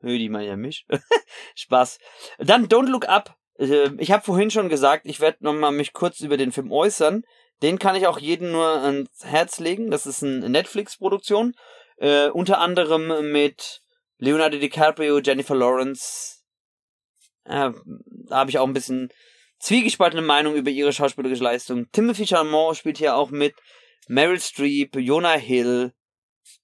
[0.00, 0.86] Hö, die meinen ja mich.
[1.56, 1.98] Spaß.
[2.38, 3.36] Dann Don't Look Up.
[3.58, 7.24] Äh, ich habe vorhin schon gesagt, ich werde nochmal mich kurz über den Film äußern.
[7.64, 9.90] Den kann ich auch jedem nur ans Herz legen.
[9.90, 11.54] Das ist eine Netflix-Produktion.
[11.96, 13.80] Äh, unter anderem mit
[14.18, 16.42] Leonardo DiCaprio, Jennifer Lawrence.
[17.44, 17.70] Äh,
[18.28, 19.08] da habe ich auch ein bisschen
[19.60, 21.86] zwiegespaltene Meinung über ihre schauspielerische Leistung.
[21.90, 23.54] Timothy Chalamet spielt hier auch mit.
[24.08, 25.94] Meryl Streep, Jonah Hill,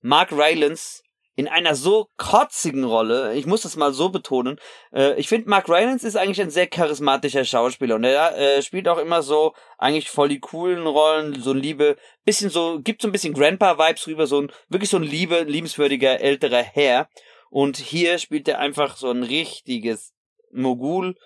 [0.03, 1.03] Mark Rylance
[1.41, 3.35] in einer so kotzigen Rolle.
[3.35, 4.61] Ich muss das mal so betonen.
[4.93, 8.87] Äh, ich finde, Mark Rylance ist eigentlich ein sehr charismatischer Schauspieler und er äh, spielt
[8.89, 11.97] auch immer so eigentlich voll die coolen Rollen, so ein Liebe,
[12.27, 16.21] bisschen so, gibt so ein bisschen Grandpa-Vibes rüber, so ein wirklich so ein liebe, liebenswürdiger
[16.21, 17.09] älterer Herr.
[17.49, 20.13] Und hier spielt er einfach so ein richtiges
[20.53, 21.17] Mogul,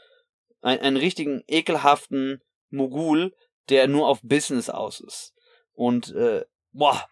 [0.60, 3.34] ein, einen richtigen ekelhaften Mogul,
[3.68, 5.34] der nur auf Business aus ist.
[5.72, 7.04] Und äh, boah,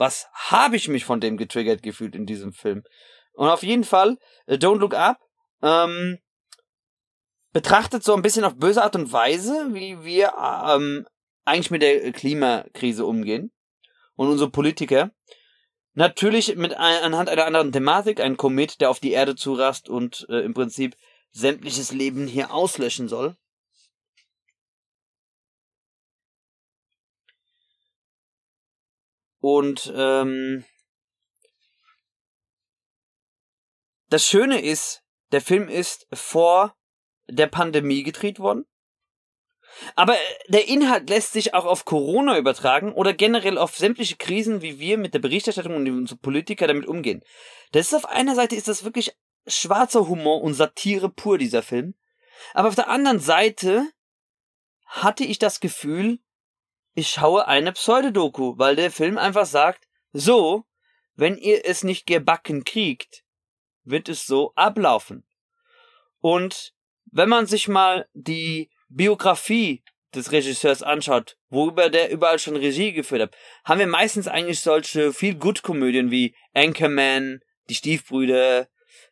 [0.00, 2.82] was habe ich mich von dem getriggert gefühlt in diesem Film?
[3.34, 4.16] Und auf jeden Fall,
[4.46, 5.18] äh, Don't Look Up
[5.62, 6.18] ähm,
[7.52, 10.32] betrachtet so ein bisschen auf böse Art und Weise, wie wir
[10.66, 11.06] ähm,
[11.44, 13.52] eigentlich mit der Klimakrise umgehen
[14.14, 15.10] und unsere Politiker.
[15.92, 20.38] Natürlich mit anhand einer anderen Thematik, ein Komet, der auf die Erde zurast und äh,
[20.40, 20.96] im Prinzip
[21.30, 23.36] sämtliches Leben hier auslöschen soll.
[29.40, 30.64] Und ähm,
[34.08, 35.02] das Schöne ist,
[35.32, 36.76] der Film ist vor
[37.28, 38.66] der Pandemie gedreht worden.
[39.94, 40.18] Aber äh,
[40.48, 44.98] der Inhalt lässt sich auch auf Corona übertragen oder generell auf sämtliche Krisen, wie wir
[44.98, 47.22] mit der Berichterstattung und unsere Politiker damit umgehen.
[47.72, 51.94] Das ist auf einer Seite ist das wirklich schwarzer Humor und Satire pur, dieser Film.
[52.52, 53.88] Aber auf der anderen Seite
[54.86, 56.18] hatte ich das Gefühl,
[56.94, 60.64] ich schaue eine Pseudodoku, weil der Film einfach sagt, so,
[61.14, 63.22] wenn ihr es nicht gebacken kriegt,
[63.84, 65.26] wird es so ablaufen.
[66.20, 66.72] Und
[67.12, 69.82] wenn man sich mal die Biografie
[70.14, 75.12] des Regisseurs anschaut, worüber der überall schon Regie geführt hat, haben wir meistens eigentlich solche
[75.12, 78.68] viel Good Komödien wie Anchorman, Die Stiefbrüder,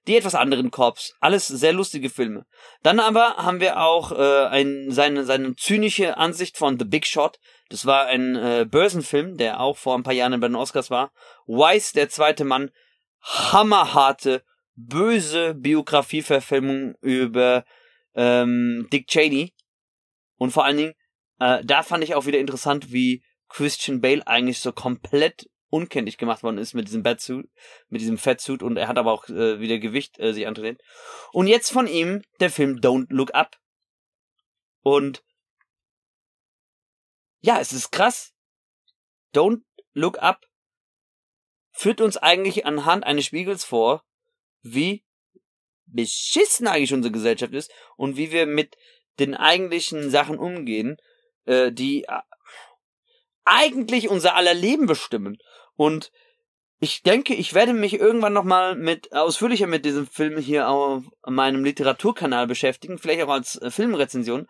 [0.09, 1.15] die etwas anderen Cops.
[1.21, 2.47] Alles sehr lustige Filme.
[2.83, 7.39] Dann aber haben wir auch äh, ein, seine, seine zynische Ansicht von The Big Shot.
[7.69, 11.13] Das war ein äh, Börsenfilm, der auch vor ein paar Jahren bei den Oscars war.
[11.47, 12.71] Weiss, der zweite Mann,
[13.23, 14.43] hammerharte,
[14.75, 17.65] böse Biografieverfilmung über
[18.15, 19.55] ähm, Dick Cheney.
[20.37, 20.95] Und vor allen Dingen,
[21.41, 26.43] äh, da fand ich auch wieder interessant, wie Christian Bale eigentlich so komplett unkenntlich gemacht
[26.43, 27.49] worden ist mit diesem Batsuit,
[27.89, 30.81] mit diesem Fatsuit und er hat aber auch äh, wieder Gewicht äh, sich antrainiert.
[31.33, 33.57] Und jetzt von ihm der Film Don't Look Up.
[34.81, 35.23] Und
[37.41, 38.33] ja, es ist krass.
[39.35, 39.63] Don't
[39.93, 40.47] Look Up
[41.73, 44.05] führt uns eigentlich anhand eines Spiegels vor,
[44.63, 45.05] wie
[45.87, 48.77] beschissen eigentlich unsere Gesellschaft ist und wie wir mit
[49.19, 50.97] den eigentlichen Sachen umgehen,
[51.47, 52.21] äh, die äh,
[53.45, 55.39] eigentlich unser aller Leben bestimmen.
[55.77, 56.13] Und
[56.81, 61.65] ich denke, ich werde mich irgendwann nochmal mit ausführlicher mit diesem Film hier auf meinem
[61.65, 64.47] Literaturkanal beschäftigen, vielleicht auch als äh, Filmrezension.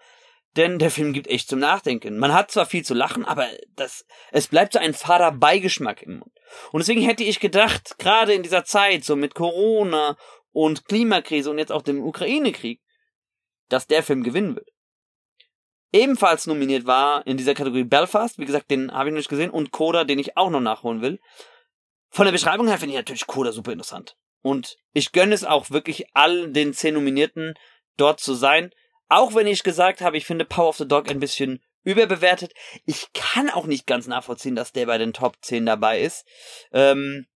[0.56, 2.18] Denn der Film gibt echt zum Nachdenken.
[2.18, 3.46] Man hat zwar viel zu lachen, aber
[3.76, 6.32] das, es bleibt so ein fader Beigeschmack im Mund.
[6.72, 10.16] Und deswegen hätte ich gedacht, gerade in dieser Zeit, so mit Corona
[10.52, 12.80] und Klimakrise und jetzt auch dem Ukraine-Krieg,
[13.68, 14.68] dass der Film gewinnen wird.
[15.92, 19.50] Ebenfalls nominiert war in dieser Kategorie Belfast, wie gesagt, den habe ich noch nicht gesehen,
[19.50, 21.18] und Coda, den ich auch noch nachholen will.
[22.10, 24.16] Von der Beschreibung her finde ich natürlich Coda super interessant.
[24.42, 27.54] Und ich gönne es auch wirklich all den zehn Nominierten
[27.96, 28.70] dort zu sein.
[29.09, 32.52] Auch wenn ich gesagt habe, ich finde Power of the Dog ein bisschen überbewertet.
[32.85, 36.26] Ich kann auch nicht ganz nachvollziehen, dass der bei den Top 10 dabei ist.
[36.72, 37.26] Ähm,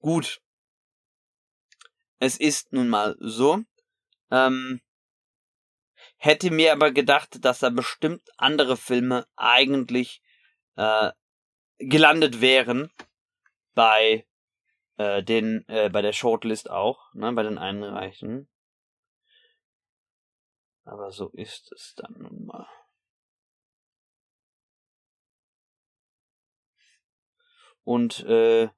[0.00, 0.40] gut.
[2.18, 3.62] Es ist nun mal so.
[4.30, 4.80] Ähm,
[6.16, 10.22] hätte mir aber gedacht, dass da bestimmt andere Filme eigentlich
[10.76, 11.10] äh,
[11.78, 12.90] gelandet wären
[13.74, 14.26] bei
[14.96, 18.48] äh, den äh, bei der Shortlist auch, ne, bei den Einreichen.
[20.84, 22.68] Aber so ist es dann nun mal.
[27.84, 28.68] Und äh,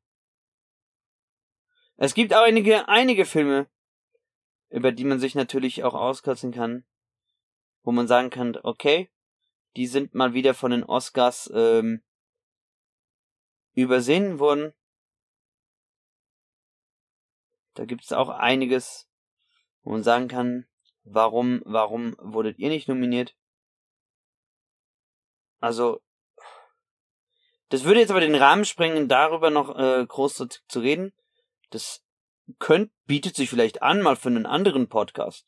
[1.97, 3.68] es gibt auch einige, einige Filme,
[4.68, 6.85] über die man sich natürlich auch auskotzen kann,
[7.82, 9.10] wo man sagen kann, okay,
[9.76, 12.02] die sind mal wieder von den Oscars ähm,
[13.74, 14.72] übersehen worden.
[17.74, 19.09] Da gibt es auch einiges,
[19.82, 20.66] wo man sagen kann,
[21.05, 23.36] Warum, warum wurdet ihr nicht nominiert?
[25.60, 26.01] Also,
[27.68, 31.12] das würde jetzt aber den Rahmen sprengen, darüber noch äh, groß zu, zu reden.
[31.70, 32.02] Das
[32.59, 35.47] könnt, bietet sich vielleicht an, mal für einen anderen Podcast.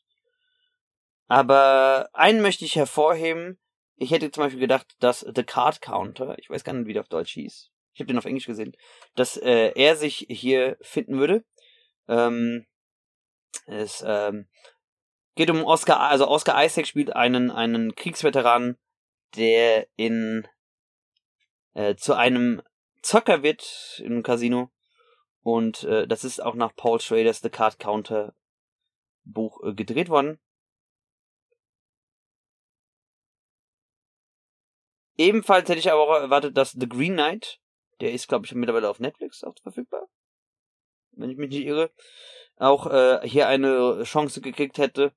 [1.27, 3.59] Aber einen möchte ich hervorheben.
[3.95, 7.01] Ich hätte zum Beispiel gedacht, dass The Card Counter, ich weiß gar nicht, wie der
[7.01, 8.75] auf Deutsch hieß, ich habe den auf Englisch gesehen,
[9.15, 11.43] dass äh, er sich hier finden würde.
[12.07, 12.67] Ähm,
[13.65, 14.47] ist ähm,
[15.37, 18.75] Geht um Oscar, also Oscar Isaac spielt einen, einen Kriegsveteran,
[19.35, 20.47] der in,
[21.75, 22.63] äh, zu einem
[23.03, 24.71] Zocker wird im Casino.
[25.43, 28.33] Und äh, das ist auch nach Paul Schraders The Card Counter
[29.25, 30.39] Buch äh, gedreht worden.
[35.17, 37.59] Ebenfalls hätte ich aber auch erwartet, dass The Green Knight,
[38.01, 40.09] der ist, glaube ich, mittlerweile auf Netflix auch verfügbar,
[41.11, 41.91] wenn ich mich nicht irre,
[42.57, 45.13] auch äh, hier eine Chance gekriegt hätte.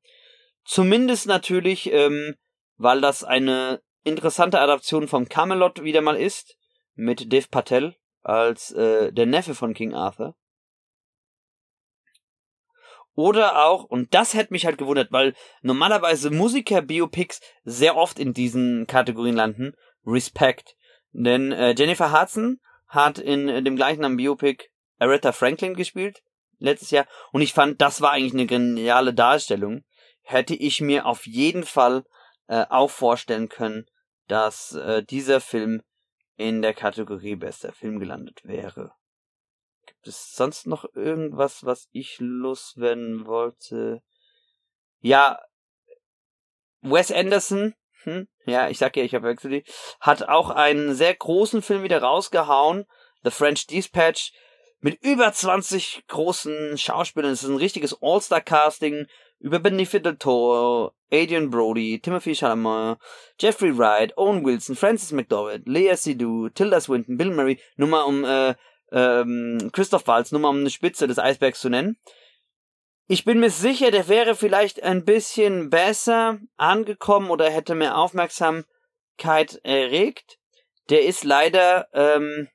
[0.65, 2.37] Zumindest natürlich, ähm,
[2.77, 6.57] weil das eine interessante Adaption vom Camelot wieder mal ist,
[6.95, 10.35] mit Dev Patel als äh, der Neffe von King Arthur.
[13.15, 18.87] Oder auch, und das hätte mich halt gewundert, weil normalerweise Musiker-Biopics sehr oft in diesen
[18.87, 19.75] Kategorien landen,
[20.07, 20.77] Respect.
[21.13, 24.69] Denn äh, Jennifer Hudson hat in äh, dem gleichen Biopic
[24.99, 26.23] Aretha Franklin gespielt,
[26.61, 27.07] letztes Jahr.
[27.33, 29.85] Und ich fand, das war eigentlich eine geniale Darstellung.
[30.23, 32.05] Hätte ich mir auf jeden Fall
[32.47, 33.87] äh, auch vorstellen können,
[34.29, 35.83] dass äh, dieser Film
[36.37, 38.93] in der Kategorie bester Film gelandet wäre.
[39.87, 44.03] Gibt es sonst noch irgendwas, was ich loswerden wollte?
[45.01, 45.41] Ja,
[46.81, 47.75] Wes Anderson,
[48.05, 49.67] hm, ja, ich sag ja, ich habe wechselt,
[50.01, 52.87] hat auch einen sehr großen Film wieder rausgehauen,
[53.23, 54.33] The French Dispatch,
[54.81, 57.33] mit über 20 großen Schauspielern.
[57.33, 59.07] Es ist ein richtiges All-Star-Casting
[59.39, 62.99] über Benicio del Toro, Adrian Brody, Timothy Chalamet,
[63.39, 68.25] Jeffrey Wright, Owen Wilson, Francis McDowell, Lea Seydoux, Tilda Swinton, Bill Murray, nur mal um
[68.25, 68.55] äh,
[68.93, 71.97] ähm, Christoph Waltz, nur mal um eine Spitze des Eisbergs zu nennen.
[73.07, 79.59] Ich bin mir sicher, der wäre vielleicht ein bisschen besser angekommen oder hätte mehr Aufmerksamkeit
[79.65, 80.39] erregt.
[80.91, 82.49] Der ist leider ähm,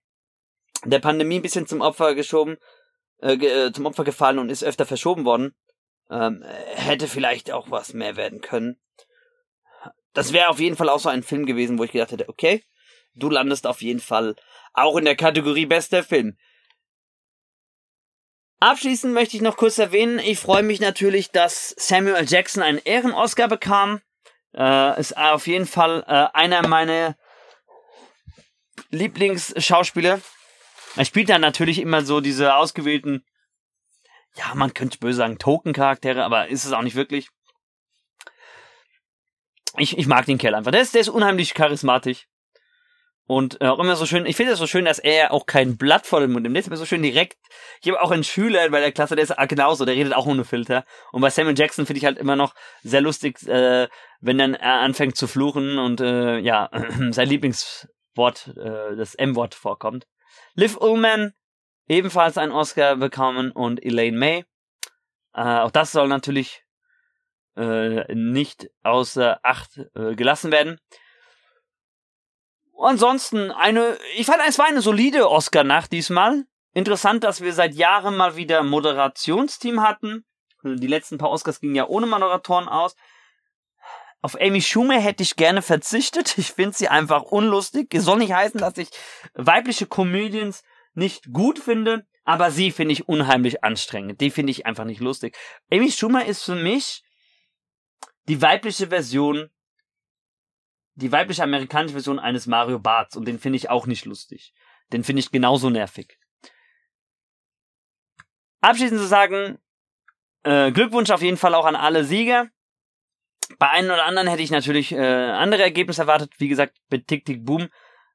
[0.85, 2.57] der Pandemie ein bisschen zum Opfer geschoben,
[3.21, 5.55] äh, äh, zum Opfer gefallen und ist öfter verschoben worden.
[6.09, 6.43] Ähm,
[6.75, 8.79] hätte vielleicht auch was mehr werden können.
[10.13, 12.63] Das wäre auf jeden Fall auch so ein Film gewesen, wo ich gedacht hätte, okay,
[13.15, 14.35] du landest auf jeden Fall
[14.73, 16.37] auch in der Kategorie bester Film.
[18.59, 23.47] Abschließend möchte ich noch kurz erwähnen, ich freue mich natürlich, dass Samuel Jackson einen Ehren-Oscar
[23.47, 24.01] bekam.
[24.53, 27.17] Äh, ist auf jeden Fall äh, einer meiner
[28.89, 30.21] Lieblingsschauspieler.
[30.95, 33.25] Er spielt dann natürlich immer so diese ausgewählten,
[34.35, 37.29] ja, man könnte böse sagen, Token-Charaktere, aber ist es auch nicht wirklich.
[39.77, 40.71] Ich, ich mag den Kerl einfach.
[40.71, 42.27] Der ist, der ist unheimlich charismatisch.
[43.27, 45.77] Und äh, auch immer so schön, ich finde es so schön, dass er auch kein
[45.77, 46.55] Blatt vor dem Mund nimmt.
[46.55, 47.37] Der ist immer so schön direkt.
[47.81, 50.45] Ich habe auch einen Schüler bei der Klasse, der ist genauso, der redet auch ohne
[50.45, 50.85] Filter.
[51.11, 52.53] Und bei Samuel Jackson finde ich halt immer noch
[52.83, 53.87] sehr lustig, äh,
[54.21, 56.69] wenn dann er anfängt zu fluchen und äh, ja,
[57.09, 60.05] sein Lieblingswort, äh, das M-Wort vorkommt.
[60.55, 61.33] Liv Ullman
[61.87, 64.45] ebenfalls einen Oscar bekommen und Elaine May.
[65.33, 66.63] Äh, auch das soll natürlich
[67.57, 70.79] äh, nicht außer Acht äh, gelassen werden.
[72.77, 76.45] Ansonsten eine, ich fand, es war eine solide Oscar-Nacht diesmal.
[76.73, 80.25] Interessant, dass wir seit Jahren mal wieder Moderationsteam hatten.
[80.63, 82.95] Die letzten paar Oscars gingen ja ohne Moderatoren aus.
[84.25, 86.39] Auf Amy Schumer hätte ich gerne verzichtet.
[86.39, 87.93] Ich finde sie einfach unlustig.
[87.93, 88.89] Es soll nicht heißen, dass ich
[89.35, 90.63] weibliche Comedians
[90.95, 94.19] nicht gut finde, aber sie finde ich unheimlich anstrengend.
[94.21, 95.37] Die finde ich einfach nicht lustig.
[95.71, 97.03] Amy Schumer ist für mich
[98.27, 99.51] die weibliche Version,
[100.95, 104.55] die weibliche amerikanische Version eines Mario Barts und den finde ich auch nicht lustig.
[104.91, 106.17] Den finde ich genauso nervig.
[108.61, 109.59] Abschließend zu sagen,
[110.41, 112.49] äh, Glückwunsch auf jeden Fall auch an alle Sieger.
[113.59, 116.33] Bei einem oder anderen hätte ich natürlich äh, andere Ergebnisse erwartet.
[116.37, 117.69] Wie gesagt, bei Tick Tick Boom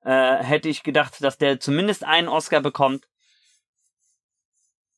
[0.04, 3.06] äh, hätte ich gedacht, dass der zumindest einen Oscar bekommt.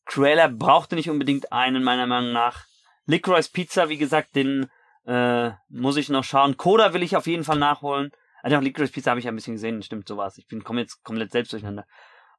[0.04, 2.64] Cruella brauchte nicht unbedingt einen, meiner Meinung nach.
[3.06, 4.70] Licorice Pizza, wie gesagt, den
[5.06, 6.56] äh, muss ich noch schauen.
[6.56, 8.10] Coda will ich auf jeden Fall nachholen.
[8.42, 10.38] Also Licorice Pizza habe ich ja ein bisschen gesehen, stimmt sowas.
[10.38, 11.84] Ich bin komme jetzt komplett selbst durcheinander.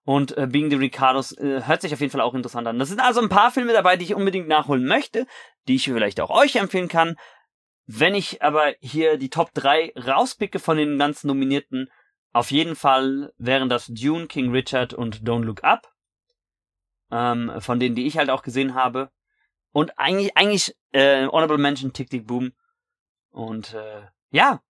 [0.06, 2.78] Und äh, Being the Ricardos äh, hört sich auf jeden Fall auch interessant an.
[2.78, 5.26] Das sind also ein paar Filme dabei, die ich unbedingt nachholen möchte,
[5.68, 7.16] die ich vielleicht auch euch empfehlen kann.
[7.86, 11.92] Wenn ich aber hier die Top 3 rauspicke von den ganzen Nominierten,
[12.32, 15.94] auf jeden Fall wären das Dune, King Richard und Don't Look Up.
[17.12, 19.12] Ähm, von denen, die ich halt auch gesehen habe.
[19.72, 22.54] Und eigentlich, eigentlich äh, Honorable Mention, Tick Tick Boom.
[23.30, 24.62] Und äh, ja.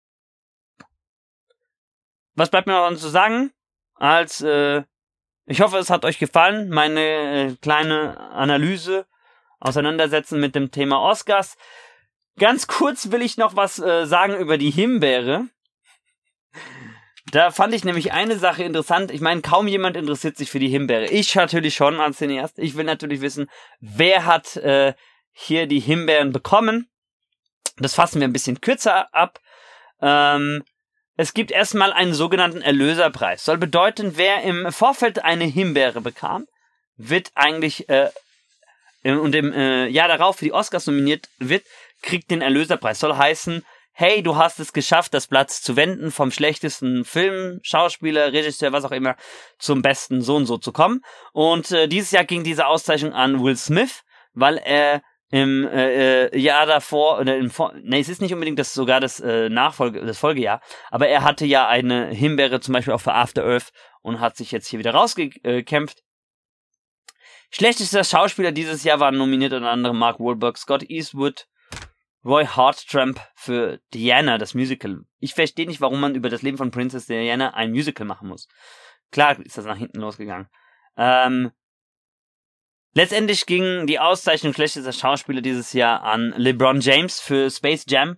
[2.35, 3.51] Was bleibt mir noch zu sagen?
[3.95, 4.83] Als äh,
[5.45, 9.05] ich hoffe, es hat euch gefallen, meine äh, kleine Analyse,
[9.59, 11.57] Auseinandersetzen mit dem Thema Oscars.
[12.39, 15.47] Ganz kurz will ich noch was äh, sagen über die Himbeere.
[17.31, 19.11] Da fand ich nämlich eine Sache interessant.
[19.11, 21.05] Ich meine, kaum jemand interessiert sich für die Himbeere.
[21.05, 22.59] Ich natürlich schon als Cineast.
[22.59, 23.49] Ich will natürlich wissen,
[23.79, 24.93] wer hat äh,
[25.31, 26.89] hier die Himbeeren bekommen.
[27.77, 29.39] Das fassen wir ein bisschen kürzer ab.
[30.01, 30.63] Ähm,
[31.15, 33.45] es gibt erstmal einen sogenannten Erlöserpreis.
[33.45, 36.45] Soll bedeuten, wer im Vorfeld eine Himbeere bekam,
[36.97, 38.09] wird eigentlich äh,
[39.03, 41.65] und im äh, Jahr darauf für die Oscars nominiert wird,
[42.03, 42.99] kriegt den Erlöserpreis.
[42.99, 48.33] Soll heißen, hey, du hast es geschafft, das Platz zu wenden, vom schlechtesten Film, Schauspieler,
[48.33, 49.15] Regisseur, was auch immer,
[49.59, 51.01] zum besten so und so zu kommen.
[51.31, 54.03] Und äh, dieses Jahr ging diese Auszeichnung an Will Smith,
[54.33, 57.51] weil er im äh, äh, Jahr davor oder im
[57.81, 60.61] nee, es ist nicht unbedingt das sogar das äh, Nachfolge das Folgejahr,
[60.91, 63.71] aber er hatte ja eine Himbeere zum Beispiel auch für After Earth
[64.03, 66.03] und hat sich jetzt hier wieder rausgekämpft.
[67.49, 71.47] Schlechtester Schauspieler dieses Jahr waren nominiert unter anderem Mark Wahlberg, Scott Eastwood,
[72.25, 75.01] Roy Hartramp für Diana, das Musical.
[75.19, 78.47] Ich verstehe nicht, warum man über das Leben von Princess Diana ein Musical machen muss.
[79.11, 80.47] Klar ist das nach hinten losgegangen.
[80.97, 81.51] Ähm,
[82.95, 88.17] Letztendlich ging die Auszeichnung schlechtester Schauspieler dieses Jahr an LeBron James für Space Jam.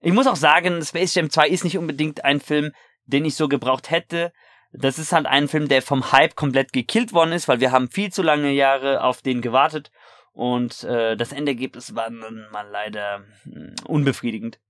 [0.00, 2.70] Ich muss auch sagen, Space Jam 2 ist nicht unbedingt ein Film,
[3.06, 4.32] den ich so gebraucht hätte.
[4.72, 7.90] Das ist halt ein Film, der vom Hype komplett gekillt worden ist, weil wir haben
[7.90, 9.90] viel zu lange Jahre auf den gewartet
[10.38, 14.60] und äh, das Endergebnis war dann mal leider mh, hm, unbefriedigend.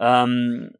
[0.00, 0.70] Ähm,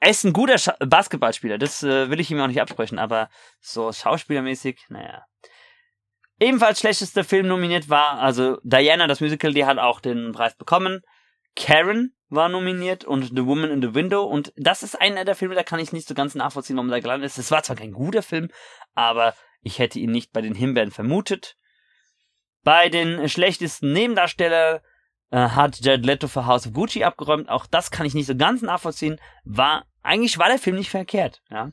[0.00, 3.30] er ist ein guter Scha Basketballspieler, das äh, will ich ihm auch nicht absprechen, aber
[3.60, 5.24] so schauspielermäßig, naja.
[6.40, 11.02] Ebenfalls schlechtester Film nominiert war, also Diana, das Musical, die hat auch den Preis bekommen.
[11.54, 14.24] Karen war nominiert und The Woman in the Window.
[14.24, 17.00] Und das ist einer der Filme, da kann ich nicht so ganz nachvollziehen, warum er
[17.00, 17.38] gelandet ist.
[17.38, 18.48] Es war zwar kein guter Film,
[18.94, 21.56] aber ich hätte ihn nicht bei den Himbeeren vermutet.
[22.66, 24.82] Bei den schlechtesten Nebendarsteller
[25.30, 27.48] äh, hat Jared Leto für House of Gucci abgeräumt.
[27.48, 29.20] Auch das kann ich nicht so ganz nachvollziehen.
[29.44, 31.70] War eigentlich war der Film nicht verkehrt, ja.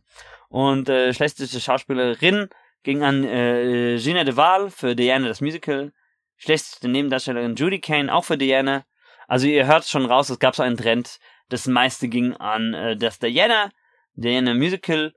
[0.49, 2.47] Und äh, schlechteste Schauspielerin
[2.83, 5.93] ging an äh, Gina de Waal für Diana das Musical.
[6.37, 8.85] Schlechteste Nebendarstellerin Judy Kane, auch für Diana.
[9.27, 11.17] Also ihr hört schon raus, es gab so einen Trend.
[11.49, 13.71] Das meiste ging an äh, das Diana,
[14.13, 15.15] Diana Musical.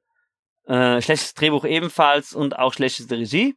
[0.65, 3.57] Äh, schlechtes Drehbuch ebenfalls und auch schlechteste Regie.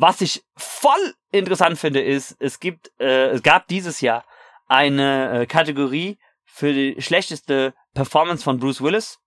[0.00, 4.24] Was ich voll interessant finde, ist, es gibt, äh, es gab dieses Jahr
[4.68, 9.18] eine äh, Kategorie für die schlechteste Performance von Bruce Willis.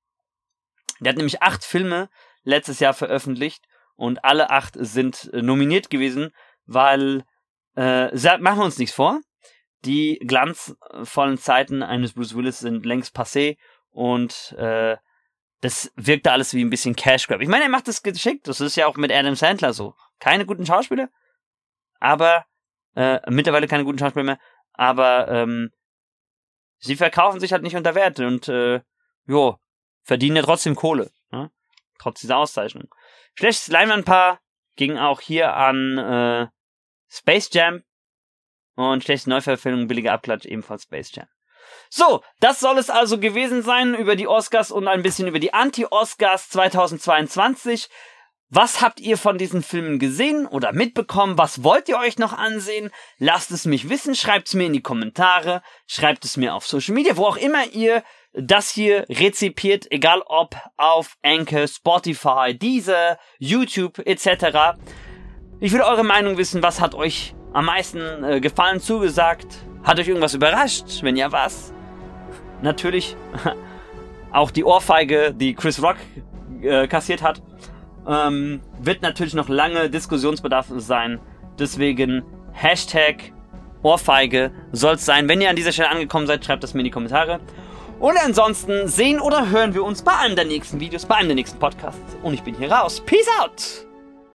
[1.02, 2.10] Der hat nämlich acht Filme
[2.44, 3.66] letztes Jahr veröffentlicht
[3.98, 6.32] und alle acht sind äh, nominiert gewesen,
[6.66, 7.26] weil
[7.76, 9.20] äh, machen wir uns nichts vor.
[9.84, 13.58] Die glanzvollen Zeiten eines Bruce Willis sind längst passé
[13.90, 14.96] und äh,
[15.60, 17.42] das wirkte alles wie ein bisschen Cash Grab.
[17.42, 18.48] Ich meine, er macht das geschickt.
[18.48, 19.96] Das ist ja auch mit Adam Sandler so.
[20.22, 21.10] Keine guten Schauspieler,
[22.00, 22.46] aber
[22.96, 24.40] äh, mittlerweile keine guten Schauspieler mehr.
[24.74, 25.72] Aber ähm,
[26.78, 28.82] sie verkaufen sich halt nicht unter Wert und äh,
[29.26, 29.58] jo,
[30.04, 31.12] verdienen ja trotzdem Kohle.
[31.32, 31.52] Ne?
[32.00, 32.94] Trotz dieser Auszeichnung.
[33.34, 34.40] Schlechtes Leinwandpaar
[34.76, 36.48] ging auch hier an äh,
[37.10, 37.84] Space Jam.
[38.76, 41.28] Und schlechte Neuverfilmung, billiger Abklatsch, ebenfalls Space Jam.
[41.90, 45.54] So, das soll es also gewesen sein über die Oscars und ein bisschen über die
[45.54, 47.90] Anti-Oscars 2022.
[48.54, 51.38] Was habt ihr von diesen Filmen gesehen oder mitbekommen?
[51.38, 52.92] Was wollt ihr euch noch ansehen?
[53.18, 56.94] Lasst es mich wissen, schreibt es mir in die Kommentare, schreibt es mir auf Social
[56.94, 58.04] Media, wo auch immer ihr
[58.34, 64.78] das hier rezipiert, egal ob auf Anchor, Spotify, Deezer, YouTube etc.
[65.62, 69.66] Ich will eure Meinung wissen, was hat euch am meisten äh, gefallen, zugesagt?
[69.82, 71.04] Hat euch irgendwas überrascht?
[71.04, 71.72] Wenn ja, was?
[72.62, 73.16] Natürlich
[74.34, 75.96] auch die Ohrfeige, die Chris Rock
[76.62, 77.42] äh, kassiert hat,
[78.08, 81.20] ähm, wird natürlich noch lange Diskussionsbedarf sein.
[81.60, 82.24] Deswegen
[82.54, 83.34] Hashtag
[83.84, 85.28] Ohrfeige soll es sein.
[85.28, 87.40] Wenn ihr an dieser Stelle angekommen seid, schreibt das mir in die Kommentare.
[88.00, 91.36] Und ansonsten sehen oder hören wir uns bei einem der nächsten Videos, bei einem der
[91.36, 92.18] nächsten Podcasts.
[92.24, 93.02] Und ich bin hier raus.
[93.06, 93.91] Peace out!